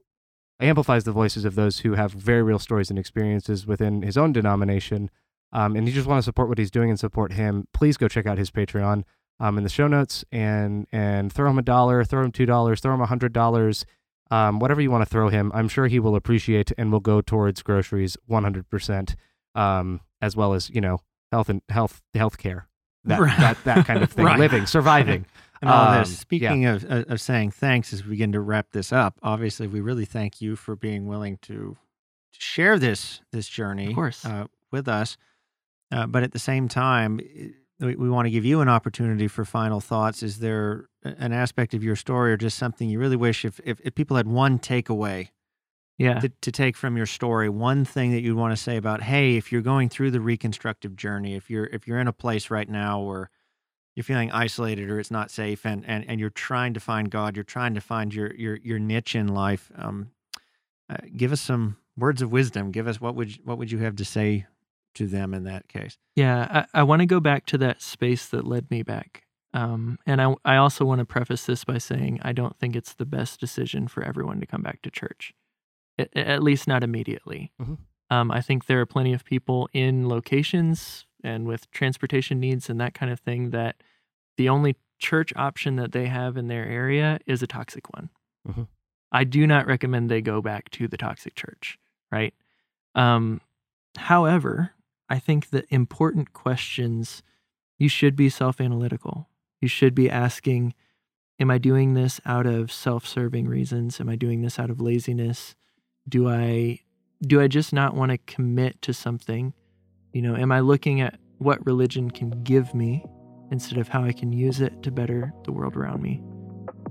amplifies 0.61 1.05
the 1.05 1.13
voices 1.13 1.45
of 1.45 1.55
those 1.55 1.81
who 1.81 1.95
have 1.95 2.13
very 2.13 2.43
real 2.43 2.59
stories 2.59 2.91
and 2.91 2.99
experiences 2.99 3.67
within 3.67 4.03
his 4.03 4.17
own 4.17 4.33
denomination, 4.33 5.11
um, 5.53 5.77
and 5.77 5.87
you 5.87 5.93
just 5.93 6.07
want 6.07 6.19
to 6.19 6.25
support 6.25 6.49
what 6.49 6.59
he's 6.59 6.71
doing 6.71 6.91
and 6.91 6.99
support 6.99 7.33
him, 7.33 7.67
please 7.73 7.97
go 7.97 8.09
check 8.09 8.27
out 8.27 8.39
his 8.39 8.51
Patreon 8.51 9.05
um, 9.41 9.59
in 9.59 9.65
the 9.65 9.71
show 9.71 9.87
notes 9.87 10.25
and 10.33 10.87
and 10.93 11.33
throw 11.33 11.51
him 11.51 11.59
a 11.59 11.63
dollar, 11.63 12.05
throw 12.05 12.25
him 12.25 12.33
two 12.33 12.47
dollars, 12.47 12.81
throw 12.81 12.95
him 12.95 13.01
a 13.01 13.07
hundred 13.07 13.33
dollars. 13.33 13.85
Um, 14.31 14.59
whatever 14.59 14.81
you 14.81 14.91
want 14.91 15.03
to 15.03 15.11
throw 15.11 15.29
him, 15.29 15.53
I'm 15.55 15.69
sure 15.69 15.87
he 15.87 16.01
will 16.01 16.17
appreciate 16.17 16.73
and 16.77 16.91
will 16.91 16.99
go 16.99 17.21
towards 17.21 17.63
groceries 17.63 18.17
100%, 18.29 19.15
um, 19.55 20.01
as 20.21 20.35
well 20.35 20.53
as 20.53 20.69
you 20.71 20.81
know 20.81 20.99
health 21.31 21.49
and 21.49 21.63
health 21.69 22.03
health 22.15 22.39
care, 22.39 22.69
that, 23.07 23.21
Right. 23.21 23.39
that 23.39 23.65
that 23.65 23.87
kind 23.87 24.03
of 24.03 24.11
thing, 24.13 24.25
Right. 24.25 24.39
living, 24.39 24.67
surviving. 24.67 25.25
and 25.63 25.71
all 25.71 25.89
Um, 25.93 25.99
this. 26.01 26.19
Speaking 26.19 26.67
of, 26.67 26.85
of 26.85 27.05
of 27.11 27.21
saying 27.21 27.53
thanks, 27.53 27.93
as 27.93 28.05
we 28.05 28.11
begin 28.11 28.33
to 28.33 28.41
wrap 28.41 28.73
this 28.73 28.93
up, 28.93 29.19
obviously 29.23 29.67
we 29.67 29.81
really 29.81 30.05
thank 30.05 30.41
you 30.41 30.57
for 30.57 30.77
being 30.77 31.07
willing 31.07 31.39
to, 31.43 31.77
to 32.33 32.41
share 32.41 32.79
this 32.79 33.21
this 33.33 33.49
journey, 33.49 33.89
Of 33.89 33.95
course. 33.95 34.25
uh, 34.25 34.47
with 34.71 34.87
us. 34.89 35.17
Uh, 35.93 36.07
but 36.07 36.23
at 36.25 36.33
the 36.33 36.39
same 36.39 36.67
time, 36.69 37.21
we, 37.79 37.95
we 37.95 38.11
want 38.11 38.27
to 38.27 38.31
give 38.31 38.45
you 38.45 38.61
an 38.61 38.69
opportunity 38.69 39.29
for 39.29 39.45
final 39.45 39.81
thoughts. 39.81 40.23
Is 40.23 40.41
there 40.41 40.87
an 41.05 41.33
aspect 41.33 41.75
of 41.75 41.85
your 41.85 41.95
story, 41.97 42.33
or 42.33 42.37
just 42.37 42.59
something 42.59 42.89
you 42.91 42.99
really 42.99 43.17
wish 43.17 43.45
if 43.45 43.61
if, 43.65 43.81
if 43.85 43.95
people 43.95 44.17
had 44.17 44.27
one 44.27 44.59
takeaway 44.59 45.29
yeah. 45.99 46.19
to, 46.21 46.29
to 46.43 46.53
take 46.53 46.77
from 46.77 46.97
your 46.97 47.07
story 47.07 47.49
one 47.49 47.85
thing 47.85 48.13
that 48.13 48.21
you'd 48.23 48.37
want 48.37 48.57
to 48.57 48.63
say 48.63 48.77
about 48.77 49.03
hey 49.03 49.37
if 49.37 49.51
you're 49.51 49.63
going 49.63 49.89
through 49.89 50.11
the 50.11 50.21
reconstructive 50.21 50.97
journey 50.97 51.35
if 51.35 51.49
you're 51.51 51.67
if 51.67 51.87
you're 51.87 51.99
in 51.99 52.09
a 52.09 52.13
place 52.13 52.51
right 52.51 52.69
now 52.69 53.01
where 53.01 53.31
you're 53.95 54.05
feeling 54.05 54.31
isolated 54.31 54.91
or 54.91 55.01
it's 55.01 55.11
not 55.11 55.31
safe 55.31 55.65
and 55.65 55.85
and, 55.87 56.05
and 56.09 56.21
you're 56.21 56.31
trying 56.31 56.75
to 56.75 56.81
find 56.81 57.11
god 57.11 57.35
you're 57.37 57.45
trying 57.45 57.75
to 57.75 57.81
find 57.81 58.15
your 58.15 58.35
your 58.35 58.57
your 58.63 58.79
niche 58.79 59.15
in 59.15 59.29
life 59.29 59.71
um, 59.77 60.11
uh, 60.91 60.97
give 61.17 61.33
us 61.33 61.41
some 61.41 61.77
words 61.97 62.21
of 62.23 62.31
wisdom 62.31 62.71
give 62.71 62.87
us 62.87 63.01
what 63.01 63.15
would 63.15 63.35
you- 63.37 63.43
what 63.45 63.57
would 63.59 63.71
you 63.73 63.79
have 63.79 63.97
to 63.97 64.05
say 64.05 64.47
to 64.95 65.07
them 65.07 65.35
in 65.35 65.45
that 65.45 65.69
case 65.69 65.99
Yeah, 66.15 66.65
I, 66.75 66.81
I 66.81 66.83
want 66.83 67.01
to 67.01 67.07
go 67.07 67.21
back 67.21 67.45
to 67.47 67.59
that 67.59 67.83
space 67.83 68.27
that 68.29 68.47
led 68.47 68.71
me 68.71 68.83
back. 68.83 69.25
Um, 69.53 69.99
and 70.07 70.23
I, 70.23 70.35
I 70.43 70.57
also 70.57 70.87
want 70.87 71.01
to 71.01 71.05
preface 71.05 71.45
this 71.45 71.65
by 71.65 71.77
saying 71.77 72.21
I 72.23 72.33
don't 72.33 72.59
think 72.59 72.75
it's 72.75 72.95
the 72.95 73.05
best 73.05 73.39
decision 73.39 73.89
for 73.89 74.03
everyone 74.03 74.41
to 74.41 74.47
come 74.47 74.63
back 74.63 74.81
to 74.83 74.91
church, 74.91 75.35
at, 75.99 76.43
least 76.43 76.69
not 76.69 76.83
immediately. 76.85 77.53
Mhm. 77.61 77.79
Um, 78.11 78.31
I 78.31 78.41
think 78.41 78.67
there 78.67 78.81
are 78.81 78.87
plenty 78.87 79.13
of 79.13 79.25
people 79.25 79.69
in 79.73 80.09
locations 80.09 81.07
and 81.25 81.47
with 81.47 81.71
transportation 81.71 82.39
needs 82.39 82.71
and 82.71 82.81
that 82.81 82.95
kind 82.95 83.11
of 83.11 83.19
thing 83.21 83.51
that 83.51 83.83
the 84.37 84.49
only 84.49 84.77
church 84.99 85.33
option 85.37 85.77
that 85.77 85.93
they 85.93 86.07
have 86.07 86.37
in 86.37 86.47
their 86.49 86.67
area 86.67 87.19
is 87.27 87.43
a 87.43 87.47
toxic 87.47 87.93
one. 87.95 88.11
Mhm. 88.49 88.69
I 89.13 89.25
do 89.25 89.47
not 89.47 89.67
recommend 89.67 90.11
they 90.11 90.21
go 90.23 90.41
back 90.43 90.71
to 90.71 90.89
the 90.89 90.97
toxic 90.97 91.35
church, 91.35 91.79
right? 92.13 92.35
Um, 92.95 93.41
however, 93.97 94.73
I 95.09 95.19
think 95.19 95.51
the 95.51 95.65
important 95.73 96.33
questions 96.33 97.23
you 97.79 97.89
should 97.89 98.17
be 98.17 98.29
self 98.29 98.61
analytical. 98.61 99.29
You 99.61 99.69
should 99.69 99.95
be 99.95 100.11
asking, 100.11 100.75
Am 101.39 101.51
I 101.51 101.59
doing 101.59 101.93
this 101.95 102.19
out 102.25 102.47
of 102.47 102.73
self 102.73 103.07
serving 103.07 103.47
reasons? 103.47 104.01
Am 104.01 104.09
I 104.09 104.17
doing 104.17 104.41
this 104.41 104.59
out 104.59 104.71
of 104.71 104.81
laziness? 104.81 105.55
Do 106.09 106.29
I 106.29 106.81
do 107.23 107.41
I 107.41 107.49
just 107.49 107.73
not 107.73 107.95
want 107.95 108.11
to 108.13 108.19
commit 108.19 108.81
to 108.83 108.93
something? 108.93 109.55
You 110.13 110.23
know, 110.23 110.37
am 110.37 110.53
I 110.53 110.61
looking 110.61 111.01
at 111.01 111.19
what 111.39 111.65
religion 111.67 112.11
can 112.11 112.43
give 112.43 112.75
me 112.75 113.05
instead 113.51 113.79
of 113.79 113.89
how 113.89 114.05
I 114.05 114.13
can 114.13 114.33
use 114.33 114.61
it 114.61 114.83
to 114.83 114.91
better 114.91 115.33
the 115.45 115.53
world 115.53 115.77
around 115.77 116.03
me? 116.03 116.23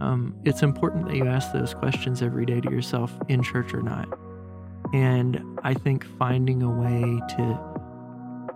Um, 0.01 0.35
it's 0.43 0.61
important 0.61 1.07
that 1.07 1.15
you 1.15 1.27
ask 1.27 1.53
those 1.53 1.73
questions 1.73 2.21
every 2.21 2.45
day 2.45 2.59
to 2.59 2.69
yourself, 2.69 3.13
in 3.29 3.41
church 3.43 3.73
or 3.73 3.81
not. 3.81 4.07
And 4.93 5.41
I 5.63 5.73
think 5.73 6.05
finding 6.17 6.61
a 6.61 6.69
way 6.69 7.21
to 7.37 7.75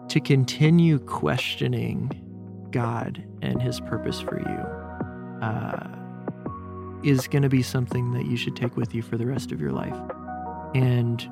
to 0.09 0.19
continue 0.19 0.97
questioning 0.97 2.11
God 2.71 3.23
and 3.43 3.61
His 3.61 3.79
purpose 3.79 4.19
for 4.19 4.39
you 4.39 5.45
uh, 5.45 5.87
is 7.03 7.27
going 7.27 7.43
to 7.43 7.49
be 7.49 7.61
something 7.61 8.11
that 8.13 8.25
you 8.25 8.35
should 8.35 8.55
take 8.55 8.75
with 8.75 8.95
you 8.95 9.03
for 9.03 9.17
the 9.17 9.27
rest 9.27 9.51
of 9.51 9.61
your 9.61 9.71
life. 9.71 9.95
And 10.75 11.27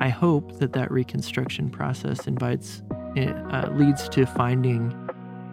I 0.00 0.08
hope 0.08 0.58
that 0.58 0.72
that 0.72 0.90
reconstruction 0.90 1.70
process 1.70 2.26
invites, 2.26 2.82
uh, 3.16 3.68
leads 3.72 4.08
to 4.10 4.26
finding 4.26 4.92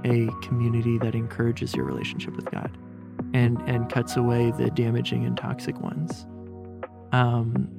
a 0.06 0.30
community 0.42 0.98
that 1.00 1.14
encourages 1.14 1.76
your 1.76 1.86
relationship 1.86 2.36
with 2.36 2.50
God 2.50 2.76
and, 3.34 3.62
and 3.68 3.92
cuts 3.92 4.16
away 4.16 4.52
the 4.52 4.72
damaging 4.72 5.26
and 5.26 5.38
toxic 5.38 5.80
ones. 5.82 6.26
Um, 7.12 7.70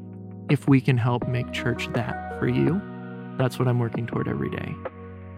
if 0.51 0.69
we 0.69 0.81
can 0.81 0.97
help 0.97 1.27
make 1.29 1.51
church 1.53 1.89
that 1.95 2.39
for 2.39 2.49
you, 2.49 2.81
that's 3.37 3.59
what 3.59 3.69
I'm 3.69 3.79
working 3.79 4.07
toward 4.07 4.29
every 4.29 4.51
day. 4.51 4.75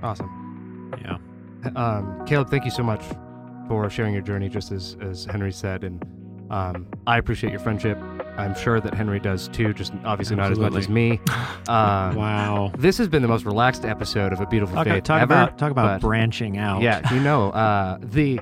Awesome. 0.02 0.92
Yeah. 1.00 1.18
Um, 1.76 2.24
Kaleb, 2.26 2.50
thank 2.50 2.64
you 2.64 2.70
so 2.70 2.82
much 2.82 3.02
for 3.68 3.88
sharing 3.88 4.12
your 4.12 4.22
journey, 4.22 4.48
just 4.48 4.72
as, 4.72 4.96
as 5.00 5.24
Henry 5.24 5.52
said. 5.52 5.84
And 5.84 6.02
um, 6.50 6.88
I 7.06 7.18
appreciate 7.18 7.50
your 7.50 7.60
friendship. 7.60 7.96
I'm 8.38 8.54
sure 8.54 8.80
that 8.80 8.94
Henry 8.94 9.20
does 9.20 9.48
too, 9.48 9.74
just 9.74 9.92
obviously 10.04 10.36
not 10.36 10.50
as 10.52 10.58
much 10.58 10.74
as 10.74 10.88
me. 10.88 11.20
Uh, 11.68 12.12
Wow. 12.16 12.72
This 12.76 12.98
has 12.98 13.08
been 13.08 13.22
the 13.22 13.28
most 13.28 13.44
relaxed 13.44 13.84
episode 13.84 14.32
of 14.32 14.40
A 14.40 14.46
Beautiful 14.46 14.74
Talk, 14.74 14.86
Faith 14.86 15.04
talk 15.04 15.22
ever. 15.22 15.32
about 15.32 15.58
talk 15.58 15.70
about 15.70 16.00
but- 16.00 16.06
branching 16.06 16.58
out. 16.58 16.82
Yeah, 16.82 17.12
you 17.14 17.20
know, 17.20 17.50
uh, 17.52 17.98
the 18.00 18.40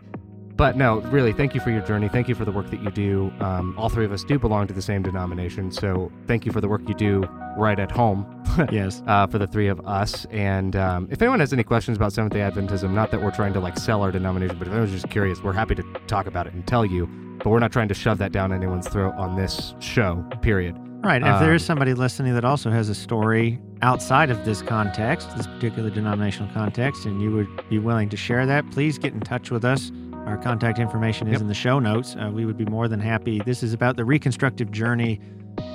but 0.60 0.76
no, 0.76 1.00
really, 1.04 1.32
thank 1.32 1.54
you 1.54 1.60
for 1.62 1.70
your 1.70 1.80
journey. 1.80 2.06
Thank 2.06 2.28
you 2.28 2.34
for 2.34 2.44
the 2.44 2.52
work 2.52 2.68
that 2.68 2.82
you 2.82 2.90
do. 2.90 3.32
Um, 3.40 3.74
all 3.78 3.88
three 3.88 4.04
of 4.04 4.12
us 4.12 4.22
do 4.22 4.38
belong 4.38 4.66
to 4.66 4.74
the 4.74 4.82
same 4.82 5.02
denomination, 5.02 5.72
so 5.72 6.12
thank 6.26 6.44
you 6.44 6.52
for 6.52 6.60
the 6.60 6.68
work 6.68 6.86
you 6.86 6.92
do 6.92 7.22
right 7.56 7.78
at 7.78 7.90
home 7.90 8.26
yes. 8.70 9.02
uh, 9.06 9.26
for 9.26 9.38
the 9.38 9.46
three 9.46 9.68
of 9.68 9.80
us. 9.86 10.26
And 10.26 10.76
um, 10.76 11.08
if 11.10 11.22
anyone 11.22 11.40
has 11.40 11.54
any 11.54 11.64
questions 11.64 11.96
about 11.96 12.12
Seventh 12.12 12.34
Day 12.34 12.40
Adventism, 12.40 12.90
not 12.90 13.10
that 13.10 13.22
we're 13.22 13.30
trying 13.30 13.54
to 13.54 13.60
like 13.60 13.78
sell 13.78 14.02
our 14.02 14.12
denomination, 14.12 14.58
but 14.58 14.66
if 14.66 14.74
anyone's 14.74 14.92
just 14.92 15.08
curious, 15.08 15.42
we're 15.42 15.54
happy 15.54 15.74
to 15.76 15.82
talk 16.06 16.26
about 16.26 16.46
it 16.46 16.52
and 16.52 16.66
tell 16.66 16.84
you. 16.84 17.06
But 17.38 17.48
we're 17.48 17.58
not 17.58 17.72
trying 17.72 17.88
to 17.88 17.94
shove 17.94 18.18
that 18.18 18.30
down 18.30 18.52
anyone's 18.52 18.86
throat 18.86 19.14
on 19.16 19.36
this 19.36 19.72
show. 19.78 20.22
Period. 20.42 20.76
Right. 21.02 21.22
If 21.22 21.40
there 21.40 21.54
is 21.54 21.62
Um, 21.62 21.68
somebody 21.68 21.94
listening 21.94 22.34
that 22.34 22.44
also 22.44 22.70
has 22.70 22.90
a 22.90 22.94
story 22.94 23.58
outside 23.80 24.28
of 24.28 24.44
this 24.44 24.60
context, 24.60 25.34
this 25.38 25.46
particular 25.46 25.88
denominational 25.88 26.52
context, 26.52 27.06
and 27.06 27.22
you 27.22 27.32
would 27.32 27.48
be 27.70 27.78
willing 27.78 28.10
to 28.10 28.16
share 28.18 28.44
that, 28.44 28.70
please 28.72 28.98
get 28.98 29.14
in 29.14 29.20
touch 29.20 29.50
with 29.50 29.64
us. 29.64 29.90
Our 30.26 30.36
contact 30.38 30.78
information 30.78 31.26
is 31.28 31.32
Yep. 31.32 31.40
in 31.42 31.48
the 31.48 31.54
show 31.54 31.78
notes. 31.78 32.14
Uh, 32.16 32.30
we 32.32 32.44
would 32.46 32.56
be 32.56 32.64
more 32.66 32.88
than 32.88 33.00
happy. 33.00 33.40
This 33.44 33.62
is 33.62 33.72
about 33.72 33.96
the 33.96 34.04
reconstructive 34.04 34.70
journey 34.70 35.20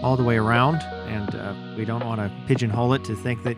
all 0.02 0.16
the 0.16 0.24
way 0.24 0.38
around, 0.38 0.82
and 1.08 1.36
uh, 1.36 1.54
we 1.78 1.84
don't 1.86 2.06
want 2.06 2.20
to 2.22 2.32
pigeonhole 2.48 2.94
it 2.94 3.04
to 3.06 3.16
think 3.16 3.44
that 3.44 3.58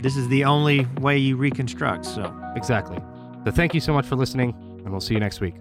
this 0.00 0.16
is 0.16 0.26
the 0.28 0.44
only 0.44 0.86
way 1.00 1.16
you 1.18 1.36
reconstruct. 1.36 2.04
So, 2.04 2.34
Exactly. 2.56 2.98
So 3.44 3.50
thank 3.50 3.74
you 3.74 3.80
so 3.80 3.92
much 3.92 4.06
for 4.06 4.14
listening, 4.16 4.50
and 4.84 4.90
we'll 4.90 5.00
see 5.00 5.14
you 5.14 5.20
next 5.20 5.40
week. 5.40 5.54